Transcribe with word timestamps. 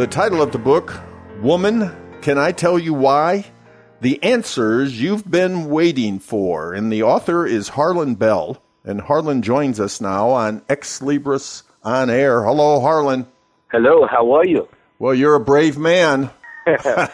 The 0.00 0.06
title 0.06 0.40
of 0.40 0.50
the 0.50 0.58
book, 0.58 0.98
Woman, 1.42 1.94
Can 2.22 2.38
I 2.38 2.52
Tell 2.52 2.78
You 2.78 2.94
Why? 2.94 3.44
The 4.00 4.18
Answers 4.22 4.98
You've 4.98 5.30
Been 5.30 5.68
Waiting 5.68 6.20
For. 6.20 6.72
And 6.72 6.90
the 6.90 7.02
author 7.02 7.46
is 7.46 7.68
Harlon 7.68 8.14
Bell. 8.14 8.62
And 8.82 9.02
Harlon 9.02 9.42
joins 9.42 9.78
us 9.78 10.00
now 10.00 10.30
on 10.30 10.62
Xlibris 10.70 11.64
on 11.84 12.08
Air. 12.08 12.44
Hello, 12.44 12.80
Harlon. 12.80 13.26
Hello, 13.70 14.06
how 14.10 14.32
are 14.32 14.46
you? 14.46 14.66
Well, 14.98 15.14
you're 15.14 15.34
a 15.34 15.38
brave 15.38 15.76
man. 15.76 16.30
I 16.66 17.10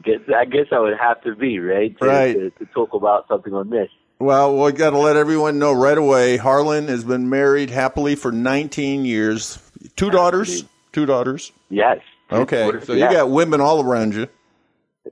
guess 0.00 0.20
I 0.32 0.44
guess 0.44 0.66
I 0.70 0.78
would 0.78 0.96
have 0.96 1.20
to 1.22 1.34
be 1.34 1.58
right 1.58 1.98
to, 1.98 2.06
Right. 2.06 2.34
to, 2.34 2.50
to 2.50 2.66
talk 2.66 2.94
about 2.94 3.26
something 3.26 3.52
on 3.52 3.68
this. 3.68 3.88
Well, 4.20 4.62
we 4.62 4.70
got 4.70 4.90
to 4.90 4.98
let 4.98 5.16
everyone 5.16 5.58
know 5.58 5.72
right 5.72 5.98
away. 5.98 6.36
Harlan 6.36 6.86
has 6.86 7.02
been 7.02 7.28
married 7.28 7.70
happily 7.70 8.14
for 8.14 8.30
19 8.30 9.04
years. 9.06 9.58
Two 9.96 10.10
daughters. 10.10 10.62
Two 10.92 11.04
daughters. 11.06 11.50
Yes. 11.68 11.98
Okay, 12.32 12.70
so 12.84 12.92
you 12.94 13.00
got 13.00 13.30
women 13.30 13.60
all 13.60 13.82
around 13.84 14.14
you. 14.14 14.28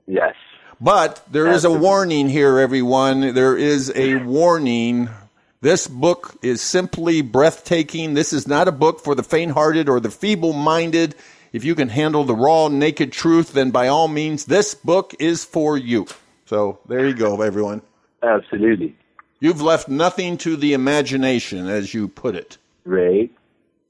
yes. 0.07 0.35
But 0.79 1.23
there 1.31 1.47
is 1.47 1.63
a 1.63 1.71
warning 1.71 2.27
here, 2.27 2.57
everyone. 2.57 3.35
There 3.35 3.55
is 3.55 3.91
a 3.95 4.15
warning. 4.15 5.09
This 5.61 5.85
book 5.87 6.35
is 6.41 6.59
simply 6.59 7.21
breathtaking. 7.21 8.15
This 8.15 8.33
is 8.33 8.47
not 8.47 8.67
a 8.67 8.71
book 8.71 8.99
for 8.99 9.13
the 9.13 9.21
faint 9.21 9.51
hearted 9.51 9.87
or 9.87 9.99
the 9.99 10.09
feeble 10.09 10.53
minded. 10.53 11.13
If 11.53 11.63
you 11.63 11.75
can 11.75 11.89
handle 11.89 12.23
the 12.23 12.33
raw, 12.33 12.67
naked 12.67 13.11
truth, 13.11 13.53
then 13.53 13.69
by 13.69 13.89
all 13.89 14.07
means, 14.07 14.45
this 14.45 14.73
book 14.73 15.13
is 15.19 15.45
for 15.45 15.77
you. 15.77 16.07
So 16.47 16.79
there 16.87 17.07
you 17.07 17.13
go, 17.13 17.41
everyone. 17.41 17.83
Absolutely. 18.23 18.95
You've 19.39 19.61
left 19.61 19.87
nothing 19.87 20.37
to 20.39 20.55
the 20.55 20.73
imagination, 20.73 21.67
as 21.67 21.93
you 21.93 22.07
put 22.07 22.35
it. 22.35 22.57
Right. 22.85 23.29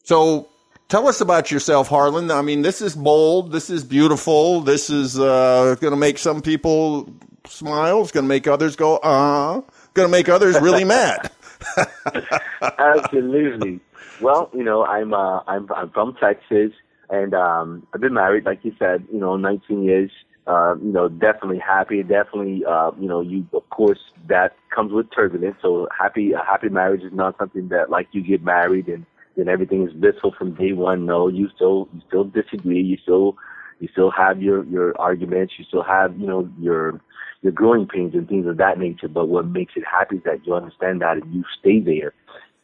So 0.04 0.50
tell 0.92 1.08
us 1.08 1.22
about 1.22 1.50
yourself, 1.50 1.88
Harlon. 1.88 2.30
I 2.30 2.42
mean, 2.42 2.64
this 2.64 2.82
is 2.82 2.96
bold. 2.98 3.54
This 3.54 3.70
is 3.70 3.84
beautiful. 3.86 4.60
This 4.60 4.90
is 4.90 5.18
uh, 5.18 5.76
going 5.80 5.92
to 5.92 5.98
make 5.98 6.18
some 6.18 6.42
people 6.42 7.10
smile. 7.48 8.02
It's 8.02 8.12
going 8.12 8.26
to 8.26 8.28
make 8.28 8.46
others 8.46 8.76
go, 8.76 8.98
uh 8.98 9.62
Going 9.94 10.08
to 10.08 10.12
make 10.12 10.30
others 10.30 10.60
really 10.62 10.86
mad. 10.86 11.32
Absolutely. 12.62 13.80
well, 14.22 14.50
you 14.54 14.64
know, 14.64 14.86
I'm 14.86 15.14
uh 15.14 15.42
I'm 15.48 15.68
I'm 15.74 15.90
from 15.90 16.16
Texas 16.16 16.72
and 17.10 17.34
um 17.34 17.86
I've 17.94 18.00
been 18.00 18.14
married, 18.14 18.46
like 18.46 18.64
you 18.64 18.74
said, 18.80 19.06
you 19.12 19.20
know, 19.20 19.36
nineteen 19.36 19.84
years. 19.84 20.12
Uh, 20.48 20.76
you 20.82 20.92
know, 20.92 21.08
definitely 21.08 21.60
happy, 21.60 22.02
definitely 22.04 22.64
uh, 22.66 22.92
you 23.00 23.08
know, 23.08 23.20
you 23.20 23.46
of 23.54 23.70
course 23.70 24.00
that 24.28 24.56
comes 24.74 24.94
with 24.94 25.08
turbulence. 25.14 25.58
So 25.62 25.90
happy 25.98 26.32
a 26.32 26.40
happy 26.40 26.70
marriage 26.70 27.04
is 27.04 27.14
not 27.14 27.38
something 27.38 27.68
that 27.68 27.90
like 27.90 28.08
you 28.14 28.22
get 28.24 28.42
married 28.44 28.88
and 28.88 29.06
then 29.36 29.48
everything 29.48 29.88
is 29.88 29.94
blissful 29.94 30.34
from 30.38 30.56
day 30.56 30.74
one. 30.74 31.06
No, 31.06 31.28
you 31.28 31.50
still 31.56 31.88
you 31.94 32.02
still 32.08 32.26
disagree, 32.26 32.82
you 32.82 32.98
still 33.02 33.38
you 33.80 33.88
still 33.92 34.12
have 34.12 34.42
your 34.42 34.64
your 34.66 35.00
arguments, 35.00 35.54
you 35.58 35.66
still 35.66 35.84
have, 35.84 36.18
you 36.20 36.28
know, 36.28 36.50
your 36.60 37.02
your 37.42 37.52
growing 37.52 37.88
pains 37.88 38.14
and 38.14 38.28
things 38.28 38.46
of 38.48 38.58
that 38.58 38.78
nature. 38.78 39.08
But 39.08 39.28
what 39.28 39.48
makes 39.48 39.74
it 39.76 39.84
happy 39.90 40.18
is 40.18 40.24
that 40.26 40.46
you 40.46 40.54
understand 40.54 41.02
that 41.02 41.18
and 41.18 41.34
you 41.34 41.44
stay 41.60 41.80
there. 41.80 42.14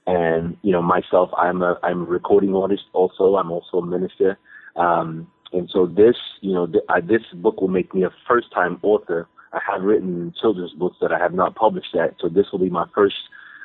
And 0.05 0.57
you 0.61 0.71
know, 0.71 0.81
myself, 0.81 1.29
I'm 1.37 1.61
a 1.61 1.79
I'm 1.83 2.01
a 2.01 2.05
recording 2.05 2.55
artist. 2.55 2.83
Also, 2.93 3.35
I'm 3.35 3.51
also 3.51 3.77
a 3.77 3.85
minister. 3.85 4.37
Um, 4.75 5.27
and 5.53 5.69
so 5.73 5.85
this, 5.85 6.15
you 6.41 6.53
know, 6.53 6.67
th- 6.67 6.83
I, 6.89 7.01
this 7.01 7.21
book 7.35 7.61
will 7.61 7.67
make 7.69 7.93
me 7.93 8.03
a 8.03 8.11
first 8.27 8.51
time 8.53 8.79
author. 8.83 9.27
I 9.53 9.59
have 9.71 9.81
written 9.81 10.33
children's 10.39 10.73
books 10.73 10.97
that 11.01 11.11
I 11.11 11.17
have 11.17 11.33
not 11.33 11.55
published 11.55 11.89
yet. 11.93 12.15
So 12.19 12.27
this 12.27 12.45
will 12.51 12.59
be 12.59 12.69
my 12.69 12.85
first 12.93 13.15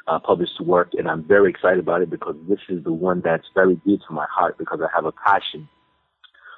uh, 0.06 0.18
published 0.18 0.60
work, 0.60 0.90
and 0.94 1.08
I'm 1.08 1.24
very 1.24 1.50
excited 1.50 1.78
about 1.78 2.02
it 2.02 2.10
because 2.10 2.36
this 2.48 2.58
is 2.68 2.82
the 2.84 2.92
one 2.92 3.20
that's 3.24 3.46
very 3.54 3.76
dear 3.86 3.98
to 4.08 4.14
my 4.14 4.26
heart 4.30 4.58
because 4.58 4.80
I 4.82 4.88
have 4.94 5.04
a 5.04 5.12
passion 5.12 5.68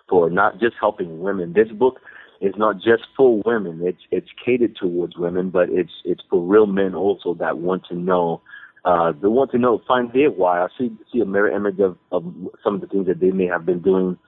for 0.09 0.31
not 0.31 0.60
just 0.60 0.77
helping 0.81 1.21
women. 1.21 1.53
This 1.53 1.69
book 1.69 2.00
is 2.41 2.55
not 2.56 2.77
just 2.77 3.05
for 3.16 3.41
women. 3.44 3.81
It's 3.82 4.00
it's 4.10 4.28
catered 4.44 4.77
towards 4.77 5.16
women, 5.16 5.50
but 5.50 5.69
it's 5.71 5.93
it's 6.05 6.22
for 6.31 6.41
real 6.41 6.66
men 6.66 6.94
also 6.94 7.34
that 7.34 7.59
want 7.59 7.84
to 7.88 7.94
know. 7.94 8.41
Uh, 8.84 9.12
they 9.12 9.28
want 9.28 9.50
to 9.50 9.59
know, 9.59 9.81
find 9.88 10.12
their 10.12 10.31
why. 10.31 10.61
I 10.61 10.66
see 10.78 10.91
see 11.12 11.21
a 11.21 11.25
mirror 11.25 11.50
image 11.50 11.81
of, 11.81 11.97
of 12.12 12.25
some 12.62 12.75
of 12.75 12.81
the 12.82 12.87
things 12.87 13.06
that 13.06 13.19
they 13.19 13.31
may 13.31 13.47
have 13.47 13.65
been 13.65 13.81
doing, 13.81 14.19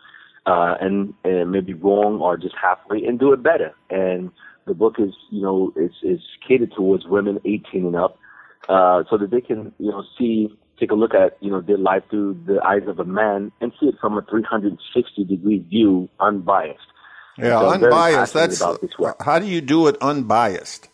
uh, 0.47 0.77
and 0.81 1.13
and 1.25 1.53
maybe 1.53 1.75
wrong 1.75 2.21
or 2.21 2.37
just 2.37 2.55
halfway, 2.61 3.05
and 3.05 3.19
do 3.19 3.33
it 3.33 3.43
better. 3.43 3.75
And 3.91 4.31
the 4.67 4.75
book 4.75 4.97
is, 4.99 5.15
you 5.31 5.43
know, 5.43 5.73
it's 5.77 5.97
it's 6.03 6.23
catered 6.47 6.73
towards 6.75 7.07
women 7.07 7.39
18 7.45 7.87
and 7.87 7.97
up, 7.97 8.19
uh, 8.69 9.05
so 9.11 9.17
that 9.19 9.31
they 9.31 9.41
can, 9.41 9.73
you 9.79 9.91
know, 9.91 10.05
see, 10.19 10.49
take 10.79 10.91
a 10.91 10.95
look 10.95 11.15
at, 11.15 11.37
you 11.41 11.51
know, 11.51 11.61
their 11.61 11.79
life 11.79 12.03
through 12.11 12.39
the 12.47 12.61
eyes 12.65 12.83
of 12.87 12.99
a 12.99 13.05
man 13.05 13.53
and 13.61 13.73
see 13.81 13.87
it 13.87 13.95
from 14.01 14.19
a 14.19 14.23
360 14.23 15.25
degree 15.25 15.59
view, 15.59 16.09
unbiased. 16.21 16.81
Yeah, 17.39 17.61
So 17.61 17.71
unbiased. 17.71 18.35
That's 18.35 18.61
about 18.61 18.81
this 18.81 18.93
work. 18.99 19.23
how 19.23 19.39
do 19.39 19.47
you 19.47 19.61
do 19.61 19.87
it 19.89 19.97
unbiased? 20.01 20.89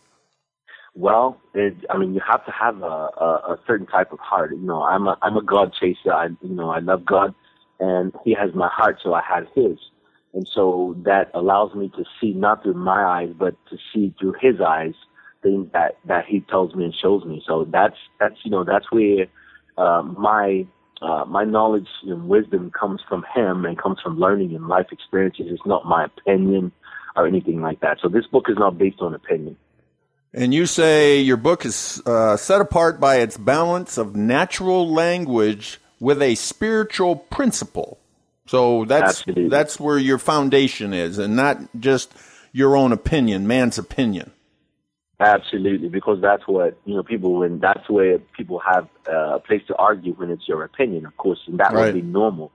Well, 0.94 1.41
it, 1.55 1.75
I 1.88 1.97
mean, 1.97 2.15
you 2.15 2.21
have 2.28 2.44
to 2.44 2.53
have 2.53 2.83
a, 2.83 2.87
a, 2.87 3.55
a 3.55 3.60
certain 3.66 3.87
type 3.87 4.12
of 4.12 4.19
heart. 4.19 4.50
You 4.53 4.60
know, 4.60 4.83
I'm 4.83 5.06
a 5.06 5.16
I'm 5.22 5.37
a 5.37 5.43
God 5.43 5.72
chaser. 5.78 6.12
I 6.12 6.27
you 6.43 6.54
know 6.54 6.69
I 6.71 6.81
love 6.81 7.06
God, 7.06 7.34
and 7.81 8.12
He 8.25 8.34
has 8.34 8.54
my 8.54 8.69
heart, 8.69 8.99
so 9.03 9.15
I 9.15 9.22
have 9.27 9.47
His, 9.54 9.78
and 10.34 10.47
so 10.54 10.94
that 11.04 11.31
allows 11.33 11.75
me 11.75 11.91
to 11.97 12.04
see 12.21 12.33
not 12.34 12.62
through 12.62 12.75
my 12.75 13.04
eyes, 13.04 13.33
but 13.39 13.54
to 13.71 13.78
see 13.93 14.15
through 14.21 14.34
His 14.39 14.60
eyes 14.60 14.93
things 15.42 15.69
that 15.72 15.98
that 16.06 16.25
He 16.26 16.41
tells 16.41 16.75
me 16.75 16.84
and 16.84 16.94
shows 16.94 17.25
me. 17.25 17.42
So 17.47 17.66
that's 17.70 17.97
that's 18.20 18.36
you 18.44 18.50
know 18.50 18.64
that's 18.64 18.91
where 18.91 19.26
uh, 19.76 20.03
my 20.03 20.66
uh, 21.00 21.25
my 21.26 21.44
knowledge 21.44 21.88
and 22.04 22.28
wisdom 22.28 22.70
comes 22.70 23.00
from 23.08 23.25
Him 23.34 23.64
and 23.64 23.78
comes 23.78 23.98
from 24.03 24.19
learning 24.19 24.54
and 24.54 24.69
life 24.69 24.86
experiences. 24.92 25.47
It's 25.50 25.66
not 25.66 25.84
my 25.84 26.04
opinion 26.04 26.72
or 27.16 27.26
anything 27.26 27.60
like 27.60 27.80
that. 27.80 27.98
So 28.00 28.08
this 28.08 28.26
book 28.26 28.47
is 28.48 28.56
not 28.56 28.78
based 28.78 29.00
on 29.00 29.14
opinion. 29.14 29.56
And 30.34 30.54
you 30.54 30.64
say 30.64 31.20
your 31.20 31.36
book 31.36 31.66
is 31.66 32.00
uh, 32.06 32.36
set 32.38 32.60
apart 32.60 32.98
by 32.98 33.16
its 33.16 33.36
balance 33.36 33.98
of 33.98 34.16
natural 34.16 34.91
language 34.91 35.78
with 36.00 36.22
a 36.22 36.34
spiritual 36.36 37.16
principle. 37.16 37.98
So 38.47 38.84
that's 38.86 39.20
Absolutely. 39.20 39.48
that's 39.48 39.78
where 39.78 39.98
your 39.98 40.19
foundation 40.19 40.92
is, 40.94 41.19
and 41.19 41.36
not 41.36 41.59
just 41.78 42.12
your 42.53 42.76
own 42.76 42.92
opinion, 42.92 43.47
man's 43.47 43.78
opinion. 43.78 44.32
Absolutely, 45.22 45.88
because 45.88 46.21
that's 46.21 46.49
what 46.49 46.77
you 46.84 46.94
know. 46.97 47.05
People 47.05 47.34
when 47.38 47.60
that's 47.60 47.88
where 47.88 48.19
people 48.19 48.59
have 48.59 48.88
uh, 49.09 49.37
a 49.37 49.38
place 49.38 49.62
to 49.69 49.77
argue 49.77 50.15
when 50.15 50.31
it's 50.31 50.49
your 50.49 50.65
opinion, 50.65 51.06
of 51.06 51.16
course, 51.16 51.38
and 51.47 51.59
that 51.60 51.72
Right. 51.72 51.94
would 51.94 52.03
be 52.03 52.03
normal. 52.03 52.50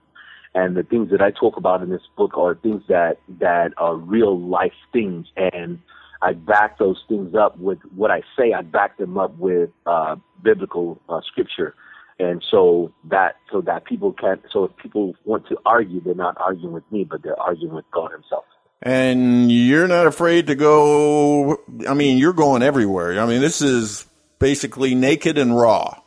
And 0.54 0.76
the 0.76 0.84
things 0.84 1.10
that 1.12 1.22
I 1.22 1.32
talk 1.32 1.56
about 1.56 1.82
in 1.82 1.90
this 1.90 2.02
book 2.18 2.38
are 2.38 2.56
things 2.56 2.84
that 2.90 3.20
that 3.40 3.72
are 3.78 3.96
real 3.96 4.38
life 4.38 4.74
things, 4.92 5.28
and 5.38 5.80
I 6.22 6.34
back 6.34 6.78
those 6.78 7.02
things 7.08 7.36
up 7.36 7.58
with 7.58 7.80
what 7.96 8.12
I 8.12 8.22
say. 8.38 8.52
I 8.52 8.64
back 8.64 8.98
them 8.98 9.18
up 9.18 9.38
with 9.38 9.70
uh, 9.86 10.18
biblical 10.44 11.00
uh, 11.08 11.22
scripture, 11.22 11.74
and 12.20 12.44
so 12.52 12.92
that 13.06 13.38
so 13.50 13.62
that 13.62 13.86
people 13.86 14.12
can 14.12 14.42
so 14.52 14.66
if 14.66 14.76
people 14.76 15.16
want 15.24 15.48
to 15.48 15.58
argue, 15.66 16.02
they're 16.02 16.16
not 16.16 16.36
arguing 16.38 16.74
with 16.74 16.92
me, 16.92 17.06
but 17.06 17.24
they're 17.24 17.40
arguing 17.40 17.76
with 17.76 17.90
God 17.92 18.12
Himself. 18.12 18.44
And 18.82 19.52
you're 19.52 19.88
not 19.88 20.06
afraid 20.06 20.48
to 20.48 20.56
go. 20.56 21.58
I 21.88 21.94
mean, 21.94 22.18
you're 22.18 22.34
going 22.34 22.62
everywhere. 22.62 23.20
I 23.20 23.26
mean, 23.26 23.42
this 23.42 23.62
is 23.62 24.06
basically 24.40 24.94
naked 24.94 25.38
and 25.38 25.56
raw. 25.56 26.00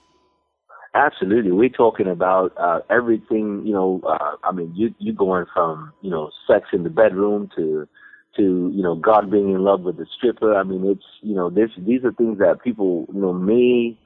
Absolutely, 0.94 1.52
we're 1.52 1.68
talking 1.68 2.08
about 2.08 2.52
uh, 2.56 2.80
everything. 2.90 3.64
You 3.64 3.72
know, 3.72 4.00
uh, 4.04 4.36
I 4.42 4.52
mean, 4.52 4.72
you 4.74 4.94
you 4.98 5.12
going 5.12 5.46
from 5.52 5.92
you 6.00 6.10
know 6.10 6.30
sex 6.48 6.66
in 6.72 6.82
the 6.82 6.90
bedroom 6.90 7.48
to 7.56 7.88
to 8.36 8.72
you 8.74 8.82
know 8.82 8.96
God 8.96 9.30
being 9.30 9.50
in 9.50 9.62
love 9.62 9.82
with 9.82 9.98
the 9.98 10.06
stripper. 10.16 10.56
I 10.56 10.64
mean, 10.64 10.84
it's 10.86 11.04
you 11.22 11.34
know 11.34 11.48
this 11.48 11.70
these 11.78 12.04
are 12.04 12.12
things 12.12 12.38
that 12.38 12.62
people 12.64 13.06
you 13.12 13.20
know 13.20 13.32
may 13.32 13.96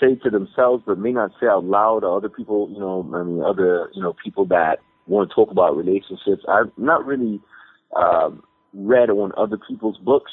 say 0.00 0.14
to 0.16 0.30
themselves, 0.30 0.82
but 0.86 0.98
may 0.98 1.12
not 1.12 1.32
say 1.40 1.46
out 1.46 1.64
loud. 1.64 2.00
to 2.00 2.08
other 2.08 2.28
people, 2.28 2.68
you 2.70 2.80
know, 2.80 3.10
I 3.14 3.22
mean, 3.22 3.42
other 3.42 3.90
you 3.94 4.02
know 4.02 4.14
people 4.22 4.44
that 4.46 4.78
want 5.06 5.30
to 5.30 5.34
talk 5.34 5.50
about 5.50 5.76
relationships. 5.76 6.44
I'm 6.48 6.70
not 6.76 7.06
really 7.06 7.40
um, 7.94 8.42
read 8.72 9.10
on 9.10 9.32
other 9.36 9.58
people's 9.68 9.98
books. 9.98 10.32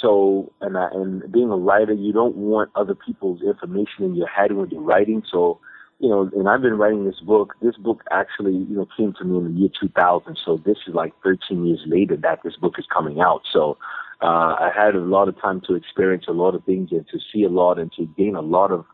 So, 0.00 0.52
and 0.60 0.76
I, 0.76 0.88
and 0.92 1.30
being 1.32 1.50
a 1.50 1.56
writer, 1.56 1.92
you 1.92 2.12
don't 2.12 2.36
want 2.36 2.70
other 2.76 2.94
people's 2.94 3.42
information 3.42 4.04
in 4.04 4.14
your 4.14 4.28
head 4.28 4.52
when 4.52 4.70
you're 4.70 4.80
writing. 4.80 5.22
So, 5.30 5.60
you 5.98 6.08
know, 6.08 6.30
and 6.34 6.48
I've 6.48 6.62
been 6.62 6.78
writing 6.78 7.04
this 7.04 7.20
book. 7.20 7.54
This 7.60 7.76
book 7.76 8.02
actually, 8.12 8.52
you 8.52 8.76
know, 8.76 8.86
came 8.96 9.12
to 9.18 9.24
me 9.24 9.38
in 9.38 9.44
the 9.54 9.60
year 9.60 9.70
2000. 9.80 10.38
So 10.44 10.60
this 10.64 10.76
is 10.86 10.94
like 10.94 11.12
13 11.24 11.66
years 11.66 11.80
later 11.86 12.16
that 12.16 12.40
this 12.44 12.56
book 12.56 12.74
is 12.78 12.86
coming 12.92 13.20
out. 13.20 13.42
So 13.52 13.76
uh, 14.22 14.54
I 14.58 14.70
had 14.74 14.94
a 14.94 15.00
lot 15.00 15.28
of 15.28 15.40
time 15.40 15.60
to 15.66 15.74
experience 15.74 16.26
a 16.28 16.32
lot 16.32 16.54
of 16.54 16.64
things 16.64 16.90
and 16.92 17.06
to 17.08 17.18
see 17.32 17.42
a 17.42 17.48
lot 17.48 17.78
and 17.78 17.92
to 17.92 18.06
gain 18.16 18.36
a 18.36 18.40
lot 18.40 18.70
of 18.70 18.84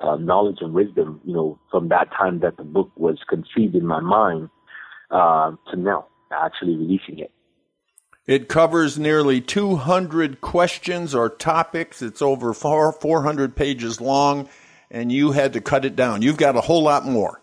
uh, 0.00 0.16
knowledge 0.16 0.58
and 0.60 0.72
wisdom, 0.72 1.20
you 1.24 1.34
know, 1.34 1.58
from 1.70 1.88
that 1.88 2.10
time 2.10 2.40
that 2.40 2.56
the 2.56 2.64
book 2.64 2.90
was 2.96 3.18
conceived 3.28 3.74
in 3.74 3.86
my 3.86 4.00
mind 4.00 4.48
uh, 5.10 5.52
to 5.70 5.76
now 5.76 6.06
actually 6.32 6.76
releasing 6.76 7.18
it. 7.18 7.30
It 8.26 8.48
covers 8.48 8.98
nearly 8.98 9.42
200 9.42 10.40
questions 10.40 11.14
or 11.14 11.28
topics. 11.28 12.00
It's 12.00 12.22
over 12.22 12.54
400 12.54 13.54
pages 13.54 14.00
long 14.00 14.48
and 14.90 15.12
you 15.12 15.32
had 15.32 15.52
to 15.52 15.60
cut 15.60 15.84
it 15.84 15.94
down. 15.94 16.22
You've 16.22 16.38
got 16.38 16.56
a 16.56 16.62
whole 16.62 16.82
lot 16.82 17.04
more. 17.04 17.40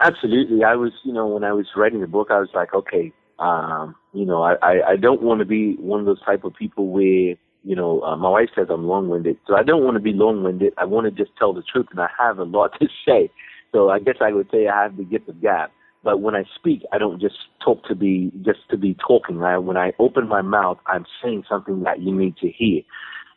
Absolutely. 0.00 0.64
I 0.64 0.76
was, 0.76 0.92
you 1.04 1.12
know, 1.12 1.26
when 1.26 1.44
I 1.44 1.52
was 1.52 1.66
writing 1.76 2.00
the 2.00 2.06
book, 2.06 2.28
I 2.30 2.38
was 2.38 2.48
like, 2.54 2.72
okay, 2.72 3.12
um, 3.38 3.96
you 4.14 4.24
know, 4.24 4.42
I, 4.42 4.54
I, 4.62 4.90
I 4.90 4.96
don't 4.96 5.22
want 5.22 5.40
to 5.40 5.44
be 5.44 5.74
one 5.74 6.00
of 6.00 6.06
those 6.06 6.22
type 6.24 6.44
of 6.44 6.54
people 6.54 6.88
where, 6.88 7.34
you 7.64 7.76
know, 7.76 8.00
uh, 8.02 8.16
my 8.16 8.30
wife 8.30 8.48
says 8.54 8.68
I'm 8.70 8.86
long-winded. 8.86 9.36
So 9.46 9.56
I 9.56 9.62
don't 9.62 9.84
want 9.84 9.96
to 9.96 10.00
be 10.00 10.12
long-winded. 10.12 10.72
I 10.78 10.84
want 10.84 11.04
to 11.04 11.10
just 11.10 11.36
tell 11.36 11.52
the 11.52 11.62
truth 11.62 11.88
and 11.90 12.00
I 12.00 12.08
have 12.18 12.38
a 12.38 12.44
lot 12.44 12.72
to 12.80 12.86
say. 13.06 13.30
So 13.72 13.90
I 13.90 13.98
guess 13.98 14.16
I 14.20 14.32
would 14.32 14.48
say 14.50 14.68
I 14.68 14.84
have 14.84 14.96
the 14.96 15.04
gift 15.04 15.28
of 15.28 15.42
gab. 15.42 15.70
But 16.08 16.22
when 16.22 16.34
I 16.34 16.44
speak, 16.54 16.84
I 16.90 16.96
don't 16.96 17.20
just 17.20 17.34
talk 17.62 17.84
to 17.84 17.94
be, 17.94 18.32
just 18.40 18.60
to 18.70 18.78
be 18.78 18.96
talking. 19.06 19.42
I, 19.42 19.58
when 19.58 19.76
I 19.76 19.92
open 19.98 20.26
my 20.26 20.40
mouth, 20.40 20.78
I'm 20.86 21.04
saying 21.22 21.44
something 21.46 21.82
that 21.82 22.00
you 22.00 22.14
need 22.14 22.38
to 22.38 22.48
hear. 22.48 22.80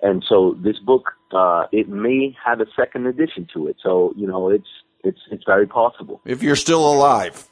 And 0.01 0.23
so 0.25 0.57
this 0.63 0.79
book, 0.79 1.11
uh, 1.33 1.65
it 1.73 1.89
may 1.89 2.33
have 2.45 2.61
a 2.61 2.65
second 2.73 3.07
edition 3.07 3.45
to 3.53 3.67
it. 3.67 3.75
So, 3.83 4.13
you 4.15 4.25
know, 4.25 4.49
it's, 4.49 4.69
it's, 5.03 5.19
it's 5.31 5.43
very 5.45 5.67
possible. 5.67 6.21
If 6.23 6.41
you're 6.41 6.55
still 6.55 6.89
alive. 6.89 7.45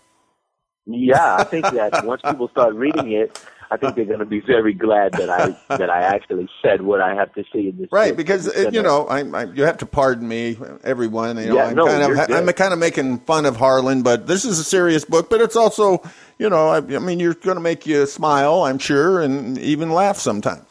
Yeah, 0.91 1.36
I 1.36 1.44
think 1.44 1.65
that 1.65 2.03
once 2.03 2.21
people 2.24 2.47
start 2.50 2.74
reading 2.74 3.12
it, 3.12 3.39
I 3.71 3.77
think 3.77 3.95
they're 3.95 4.06
going 4.06 4.19
to 4.19 4.25
be 4.25 4.39
very 4.39 4.74
glad 4.74 5.13
that 5.13 5.30
I 5.30 5.56
that 5.77 5.89
I 5.89 6.01
actually 6.01 6.50
said 6.63 6.81
what 6.81 7.00
I 7.01 7.13
have 7.13 7.31
to 7.36 7.44
say 7.53 7.68
in 7.68 7.77
this. 7.77 7.89
Right, 7.91 8.18
because 8.18 8.47
uh, 8.47 8.71
you 8.71 8.81
know, 8.81 9.06
I, 9.06 9.19
I, 9.19 9.44
you 9.44 9.63
have 9.63 9.77
to 9.77 9.86
pardon 9.86 10.27
me, 10.27 10.57
everyone. 10.83 11.38
You 11.38 11.50
know, 11.50 11.56
yeah, 11.56 11.65
I'm 11.65 11.75
no, 11.75 11.86
kind 11.86 12.12
of 12.12 12.31
I'm 12.31 12.53
kind 12.53 12.74
of 12.74 12.80
making 12.80 13.19
fun 13.19 13.45
of 13.45 13.57
Harlon, 13.57 14.01
but 14.01 14.25
this 14.25 14.45
is 14.45 14.57
a 14.57 14.63
serious 14.63 15.06
book. 15.06 15.30
But 15.30 15.41
it's 15.41 15.56
also, 15.56 16.01
you 16.39 16.50
know, 16.50 16.69
I, 16.69 16.77
I 16.77 17.00
mean, 17.00 17.19
you're 17.19 17.35
going 17.35 17.57
to 17.57 17.62
make 17.62 17.85
you 17.85 18.07
smile, 18.07 18.63
I'm 18.63 18.80
sure, 18.80 19.21
and 19.21 19.59
even 19.59 19.92
laugh 19.92 20.18
sometimes. 20.18 20.65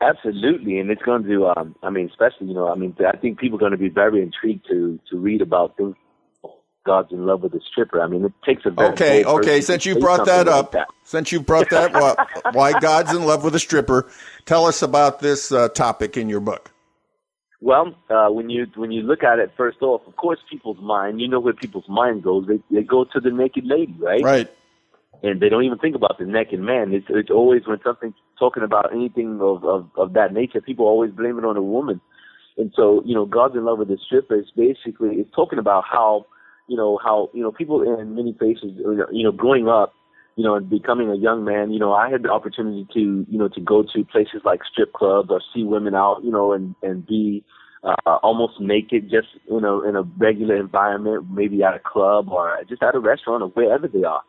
Absolutely, 0.00 0.80
and 0.80 0.90
it's 0.90 1.02
going 1.02 1.22
to. 1.22 1.46
Um, 1.46 1.76
I 1.84 1.90
mean, 1.90 2.10
especially 2.10 2.48
you 2.48 2.54
know, 2.54 2.68
I 2.68 2.74
mean, 2.74 2.96
I 3.06 3.16
think 3.16 3.38
people 3.38 3.58
are 3.58 3.60
going 3.60 3.72
to 3.72 3.78
be 3.78 3.88
very 3.88 4.20
intrigued 4.20 4.66
to 4.66 4.98
to 5.10 5.18
read 5.18 5.42
about 5.42 5.76
things. 5.76 5.94
God's 6.84 7.12
in 7.12 7.26
love 7.26 7.42
with 7.42 7.54
a 7.54 7.60
stripper. 7.60 8.00
I 8.00 8.06
mean, 8.06 8.24
it 8.24 8.32
takes 8.44 8.62
a 8.66 8.70
very 8.70 8.90
okay. 8.90 9.24
Okay, 9.24 9.60
since 9.60 9.86
you 9.86 9.98
brought 9.98 10.26
that 10.26 10.48
up, 10.48 10.74
like 10.74 10.86
that. 10.86 10.88
since 11.04 11.32
you 11.32 11.40
brought 11.40 11.70
that 11.70 11.94
up, 11.94 12.18
why 12.52 12.78
God's 12.78 13.14
in 13.14 13.24
love 13.24 13.44
with 13.44 13.54
a 13.54 13.58
stripper? 13.58 14.08
Tell 14.44 14.66
us 14.66 14.82
about 14.82 15.20
this 15.20 15.50
uh, 15.52 15.68
topic 15.68 16.16
in 16.16 16.28
your 16.28 16.40
book. 16.40 16.70
Well, 17.60 17.94
uh, 18.10 18.28
when 18.28 18.50
you 18.50 18.66
when 18.76 18.92
you 18.92 19.02
look 19.02 19.22
at 19.22 19.38
it, 19.38 19.52
first 19.56 19.80
off, 19.80 20.02
of 20.06 20.16
course, 20.16 20.38
people's 20.50 20.80
mind. 20.80 21.20
You 21.20 21.28
know 21.28 21.40
where 21.40 21.54
people's 21.54 21.88
mind 21.88 22.22
goes. 22.22 22.46
They 22.46 22.60
they 22.70 22.82
go 22.82 23.04
to 23.04 23.20
the 23.20 23.30
naked 23.30 23.64
lady, 23.64 23.94
right? 23.98 24.22
Right 24.22 24.50
and 25.24 25.40
they 25.40 25.48
don't 25.48 25.64
even 25.64 25.78
think 25.78 25.96
about 25.96 26.18
the 26.18 26.26
naked 26.26 26.60
man. 26.60 26.92
It's, 26.92 27.06
it's 27.08 27.30
always 27.30 27.62
when 27.66 27.78
something's 27.82 28.14
talking 28.38 28.62
about 28.62 28.92
anything 28.92 29.38
of, 29.40 29.64
of, 29.64 29.88
of 29.96 30.12
that 30.12 30.34
nature, 30.34 30.60
people 30.60 30.84
always 30.84 31.12
blame 31.12 31.38
it 31.38 31.46
on 31.46 31.56
a 31.56 31.62
woman. 31.62 32.00
And 32.58 32.72
so, 32.76 33.02
you 33.06 33.14
know, 33.14 33.24
God's 33.24 33.54
in 33.54 33.64
love 33.64 33.78
with 33.78 33.88
the 33.88 33.98
stripper 34.04 34.38
is 34.38 34.50
basically, 34.54 35.16
it's 35.16 35.34
talking 35.34 35.58
about 35.58 35.84
how, 35.90 36.26
you 36.66 36.76
know, 36.76 36.98
how, 37.02 37.30
you 37.34 37.42
know, 37.42 37.52
people 37.52 37.82
in 37.82 38.14
many 38.14 38.32
places, 38.32 38.72
you 39.12 39.24
know, 39.24 39.32
growing 39.32 39.68
up, 39.68 39.92
you 40.36 40.44
know, 40.44 40.54
and 40.56 40.68
becoming 40.68 41.10
a 41.10 41.16
young 41.16 41.44
man, 41.44 41.70
you 41.70 41.78
know, 41.78 41.92
I 41.92 42.10
had 42.10 42.22
the 42.22 42.30
opportunity 42.30 42.86
to, 42.94 43.26
you 43.28 43.38
know, 43.38 43.48
to 43.48 43.60
go 43.60 43.82
to 43.82 44.04
places 44.04 44.40
like 44.44 44.60
strip 44.70 44.92
clubs 44.92 45.28
or 45.30 45.40
see 45.54 45.62
women 45.62 45.94
out, 45.94 46.22
you 46.24 46.30
know, 46.30 46.52
and, 46.52 46.74
and 46.82 47.06
be, 47.06 47.44
uh, 47.84 48.16
almost 48.22 48.60
naked, 48.60 49.10
just, 49.10 49.28
you 49.48 49.60
know, 49.60 49.86
in 49.86 49.94
a 49.94 50.02
regular 50.02 50.56
environment, 50.56 51.26
maybe 51.30 51.62
at 51.62 51.74
a 51.74 51.78
club 51.78 52.30
or 52.30 52.58
just 52.68 52.82
at 52.82 52.94
a 52.94 52.98
restaurant 52.98 53.42
or 53.42 53.48
wherever 53.50 53.86
they 53.86 54.04
are 54.04 54.22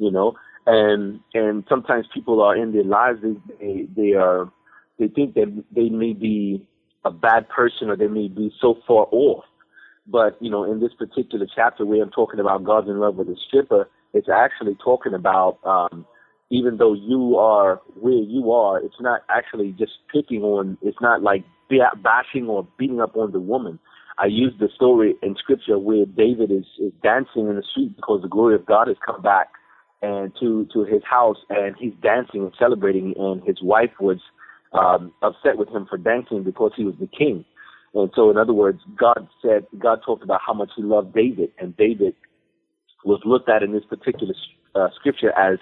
you 0.00 0.10
know, 0.10 0.34
and 0.66 1.20
and 1.34 1.64
sometimes 1.68 2.06
people 2.12 2.42
are 2.42 2.56
in 2.56 2.72
their 2.72 2.84
lives 2.84 3.20
they 3.22 3.36
they, 3.60 3.88
they 3.94 4.12
are 4.14 4.50
they 4.98 5.08
think 5.08 5.34
that 5.34 5.64
they 5.74 5.88
may 5.88 6.12
be 6.12 6.66
a 7.04 7.10
bad 7.10 7.48
person 7.48 7.88
or 7.88 7.96
they 7.96 8.08
may 8.08 8.28
be 8.28 8.52
so 8.60 8.76
far 8.86 9.06
off. 9.12 9.44
But, 10.10 10.36
you 10.40 10.50
know, 10.50 10.64
in 10.70 10.80
this 10.80 10.92
particular 10.92 11.46
chapter 11.54 11.86
where 11.86 12.02
I'm 12.02 12.10
talking 12.10 12.40
about 12.40 12.64
God's 12.64 12.88
in 12.88 12.98
love 12.98 13.16
with 13.16 13.28
a 13.28 13.36
stripper, 13.46 13.88
it's 14.12 14.28
actually 14.28 14.76
talking 14.82 15.14
about 15.14 15.58
um, 15.64 16.04
even 16.50 16.78
though 16.78 16.94
you 16.94 17.36
are 17.36 17.80
where 17.94 18.12
you 18.12 18.50
are, 18.52 18.80
it's 18.80 19.00
not 19.00 19.22
actually 19.28 19.74
just 19.78 19.92
picking 20.12 20.42
on, 20.42 20.76
it's 20.82 21.00
not 21.00 21.22
like 21.22 21.44
bashing 22.02 22.48
or 22.48 22.66
beating 22.76 23.00
up 23.00 23.16
on 23.16 23.30
the 23.30 23.40
woman. 23.40 23.78
I 24.18 24.26
use 24.26 24.52
the 24.58 24.68
story 24.74 25.14
in 25.22 25.36
scripture 25.36 25.78
where 25.78 26.04
David 26.04 26.50
is, 26.50 26.64
is 26.78 26.92
dancing 27.02 27.48
in 27.48 27.56
the 27.56 27.62
street 27.70 27.94
because 27.96 28.20
the 28.22 28.28
glory 28.28 28.54
of 28.56 28.66
God 28.66 28.88
has 28.88 28.96
come 29.06 29.22
back 29.22 29.48
and 30.02 30.32
to 30.40 30.66
to 30.72 30.84
his 30.84 31.02
house, 31.08 31.36
and 31.50 31.76
he's 31.78 31.92
dancing 32.02 32.42
and 32.42 32.52
celebrating, 32.58 33.14
and 33.18 33.42
his 33.44 33.58
wife 33.62 33.90
was 34.00 34.18
um, 34.72 35.12
upset 35.22 35.58
with 35.58 35.68
him 35.68 35.86
for 35.88 35.98
dancing 35.98 36.42
because 36.42 36.72
he 36.76 36.84
was 36.84 36.94
the 36.98 37.06
king. 37.06 37.44
And 37.94 38.10
so, 38.14 38.30
in 38.30 38.36
other 38.36 38.52
words, 38.52 38.80
God 38.96 39.28
said 39.42 39.66
God 39.78 40.00
talked 40.04 40.22
about 40.22 40.40
how 40.46 40.54
much 40.54 40.70
He 40.76 40.82
loved 40.82 41.14
David, 41.14 41.50
and 41.58 41.76
David 41.76 42.14
was 43.04 43.20
looked 43.24 43.48
at 43.48 43.62
in 43.62 43.72
this 43.72 43.84
particular 43.84 44.34
uh, 44.74 44.88
scripture 44.94 45.36
as 45.36 45.58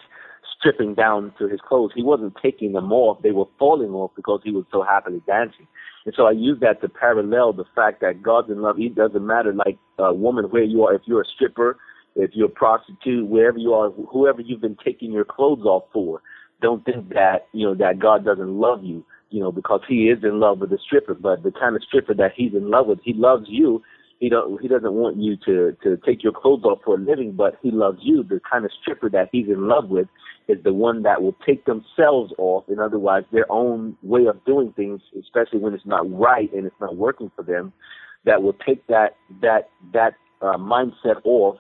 stripping 0.59 0.95
down 0.95 1.33
to 1.39 1.49
his 1.49 1.61
clothes. 1.61 1.93
He 1.95 2.03
wasn't 2.03 2.35
taking 2.43 2.73
them 2.73 2.93
off; 2.93 3.23
they 3.23 3.31
were 3.31 3.47
falling 3.59 3.91
off 3.91 4.11
because 4.15 4.41
he 4.45 4.51
was 4.51 4.65
so 4.71 4.83
happily 4.83 5.23
dancing. 5.27 5.67
And 6.05 6.15
so 6.17 6.27
I 6.27 6.33
use 6.33 6.59
that 6.61 6.81
to 6.83 6.89
parallel 6.89 7.53
the 7.53 7.65
fact 7.75 8.01
that 8.01 8.23
God's 8.23 8.51
in 8.51 8.61
love. 8.61 8.79
It 8.79 8.95
doesn't 8.95 9.27
matter, 9.27 9.53
like 9.53 9.79
a 9.99 10.13
woman, 10.13 10.47
where 10.47 10.63
you 10.63 10.85
are. 10.85 10.95
If 10.95 11.03
you're 11.07 11.23
a 11.23 11.27
stripper, 11.35 11.79
if 12.17 12.31
you're 12.35 12.47
a 12.47 12.51
prostitute, 12.51 13.27
wherever 13.29 13.59
you 13.59 13.73
are, 13.75 13.91
whoever 13.91 14.41
you've 14.41 14.61
been 14.61 14.77
taking 14.85 15.13
your 15.13 15.25
clothes 15.25 15.65
off 15.65 15.85
for, 15.93 16.21
don't 16.61 16.85
think 16.85 17.11
that, 17.11 17.47
you 17.53 17.67
know, 17.67 17.75
that 17.75 17.99
God 17.99 18.25
doesn't 18.25 18.59
love 18.59 18.85
you, 18.85 19.05
you 19.31 19.41
know, 19.41 19.53
because 19.53 19.81
he 19.89 20.09
is 20.09 20.23
in 20.23 20.41
love 20.41 20.59
with 20.61 20.71
the 20.71 20.79
stripper, 20.85 21.15
but 21.15 21.43
the 21.43 21.53
kind 21.53 21.77
of 21.77 21.83
stripper 21.83 22.15
that 22.15 22.33
he's 22.35 22.55
in 22.55 22.71
love 22.71 22.87
with, 22.87 22.99
he 23.03 23.13
loves 23.13 23.47
you. 23.49 23.83
He 24.21 24.29
don't, 24.29 24.61
he 24.61 24.69
doesn't 24.69 24.95
want 24.95 25.17
you 25.19 25.37
to, 25.47 25.77
to 25.85 25.97
take 26.05 26.25
your 26.25 26.33
clothes 26.33 26.65
off 26.65 26.81
for 26.85 26.97
a 26.97 26.99
living, 26.99 27.33
but 27.33 27.57
he 27.63 27.71
loves 27.71 27.99
you. 28.03 28.25
The 28.25 28.41
kind 28.51 28.65
of 28.65 28.73
stripper 28.83 29.09
that 29.11 29.29
he's 29.31 29.47
in 29.47 29.69
love 29.69 29.89
with 29.89 30.09
is 30.49 30.63
the 30.65 30.73
one 30.73 31.03
that 31.03 31.23
will 31.23 31.37
take 31.47 31.67
themselves 31.67 32.33
off, 32.39 32.65
and 32.69 32.81
otherwise 32.81 33.25
their 33.33 33.51
own 33.53 33.97
way 34.03 34.27
of 34.27 34.45
doing 34.45 34.73
things, 34.73 35.01
especially 35.19 35.61
when 35.61 35.75
it's 35.75 35.87
not 35.87 36.11
right 36.11 36.53
and 36.53 36.67
it's 36.67 36.81
not 36.81 36.97
working 36.97 37.31
for 37.37 37.43
them, 37.43 37.73
that 38.25 38.43
will 38.43 38.57
take 38.67 38.85
that, 38.89 39.17
that, 39.43 39.71
that, 39.93 40.15
uh, 40.41 40.57
mindset 40.57 41.21
off 41.25 41.57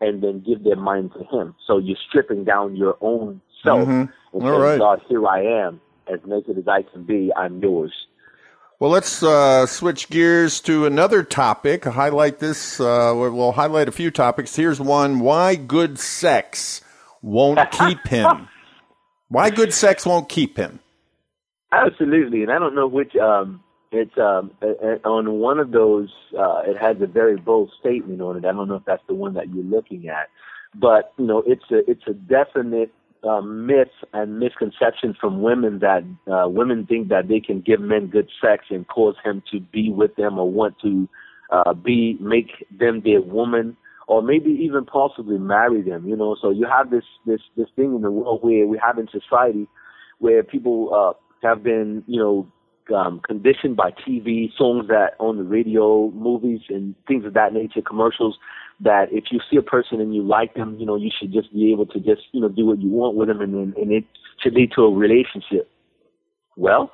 and 0.00 0.22
then 0.22 0.42
give 0.46 0.64
their 0.64 0.76
mind 0.76 1.12
to 1.12 1.24
Him. 1.36 1.54
So 1.66 1.78
you're 1.78 1.96
stripping 2.08 2.44
down 2.44 2.76
your 2.76 2.96
own 3.00 3.40
self 3.62 3.88
mm-hmm. 3.88 4.36
and 4.36 4.42
saying, 4.42 4.60
right. 4.60 4.78
God, 4.78 5.00
here 5.08 5.26
I 5.26 5.42
am, 5.66 5.80
as 6.12 6.20
naked 6.26 6.58
as 6.58 6.68
I 6.68 6.82
can 6.82 7.04
be, 7.04 7.32
I'm 7.36 7.60
yours. 7.60 7.92
Well, 8.80 8.90
let's 8.90 9.24
uh, 9.24 9.66
switch 9.66 10.08
gears 10.08 10.60
to 10.60 10.86
another 10.86 11.24
topic. 11.24 11.84
Highlight 11.84 12.38
this. 12.38 12.78
Uh, 12.78 13.12
we'll 13.16 13.50
highlight 13.52 13.88
a 13.88 13.92
few 13.92 14.12
topics. 14.12 14.54
Here's 14.54 14.80
one: 14.80 15.18
Why 15.18 15.56
good 15.56 15.98
sex 15.98 16.80
won't 17.20 17.70
keep 17.72 18.06
him? 18.06 18.48
Why 19.28 19.50
good 19.50 19.74
sex 19.74 20.06
won't 20.06 20.28
keep 20.28 20.56
him? 20.56 20.78
Absolutely, 21.72 22.42
and 22.42 22.52
I 22.52 22.60
don't 22.60 22.76
know 22.76 22.86
which 22.86 23.16
um, 23.16 23.64
it's 23.90 24.16
um, 24.16 24.52
on 25.04 25.32
one 25.40 25.58
of 25.58 25.72
those. 25.72 26.08
Uh, 26.38 26.62
it 26.66 26.78
has 26.78 26.96
a 27.02 27.06
very 27.06 27.36
bold 27.36 27.72
statement 27.80 28.20
on 28.20 28.36
it. 28.36 28.44
I 28.44 28.52
don't 28.52 28.68
know 28.68 28.76
if 28.76 28.84
that's 28.84 29.02
the 29.08 29.14
one 29.14 29.34
that 29.34 29.52
you're 29.52 29.64
looking 29.64 30.08
at, 30.08 30.28
but 30.74 31.12
you 31.18 31.26
know, 31.26 31.42
it's 31.46 31.64
a 31.72 31.78
it's 31.90 32.06
a 32.06 32.12
definite 32.12 32.92
uh, 33.24 33.40
myth 33.40 33.88
and 34.12 34.38
misconceptions 34.38 35.16
from 35.20 35.42
women 35.42 35.80
that 35.80 36.04
uh, 36.32 36.48
women 36.48 36.86
think 36.86 37.08
that 37.08 37.28
they 37.28 37.40
can 37.40 37.60
give 37.60 37.80
men 37.80 38.06
good 38.06 38.28
sex 38.40 38.66
and 38.70 38.86
cause 38.88 39.16
him 39.24 39.42
to 39.50 39.60
be 39.60 39.90
with 39.90 40.14
them 40.16 40.38
or 40.38 40.50
want 40.50 40.76
to 40.80 41.08
uh, 41.50 41.72
be 41.72 42.16
make 42.20 42.66
them 42.78 43.02
their 43.04 43.20
woman 43.20 43.76
or 44.06 44.22
maybe 44.22 44.50
even 44.50 44.84
possibly 44.84 45.38
marry 45.38 45.82
them. 45.82 46.06
You 46.06 46.16
know, 46.16 46.36
so 46.40 46.50
you 46.50 46.66
have 46.66 46.90
this 46.90 47.04
this 47.26 47.40
this 47.56 47.68
thing 47.76 47.94
in 47.94 48.02
the 48.02 48.10
world 48.10 48.42
where 48.42 48.66
we 48.66 48.78
have 48.78 48.98
in 48.98 49.08
society 49.08 49.68
where 50.18 50.42
people 50.42 50.90
uh, 50.94 51.46
have 51.46 51.62
been 51.62 52.02
you 52.06 52.20
know 52.20 52.46
um, 52.94 53.20
conditioned 53.26 53.76
by 53.76 53.90
TV, 53.90 54.50
songs 54.56 54.88
that 54.88 55.14
on 55.18 55.36
the 55.36 55.42
radio, 55.44 56.10
movies, 56.10 56.60
and 56.68 56.94
things 57.06 57.24
of 57.24 57.34
that 57.34 57.52
nature, 57.52 57.82
commercials. 57.82 58.38
That 58.80 59.06
if 59.10 59.24
you 59.30 59.40
see 59.50 59.56
a 59.56 59.62
person 59.62 60.00
and 60.00 60.14
you 60.14 60.22
like 60.22 60.54
them, 60.54 60.76
you 60.78 60.86
know 60.86 60.96
you 60.96 61.10
should 61.18 61.32
just 61.32 61.52
be 61.52 61.72
able 61.72 61.86
to 61.86 61.98
just 61.98 62.22
you 62.32 62.40
know 62.40 62.48
do 62.48 62.64
what 62.66 62.80
you 62.80 62.90
want 62.90 63.16
with 63.16 63.28
them, 63.28 63.40
and 63.40 63.54
and, 63.54 63.76
and 63.76 63.92
it 63.92 64.04
should 64.42 64.54
lead 64.54 64.70
to 64.76 64.82
a 64.82 64.94
relationship. 64.94 65.68
Well, 66.56 66.92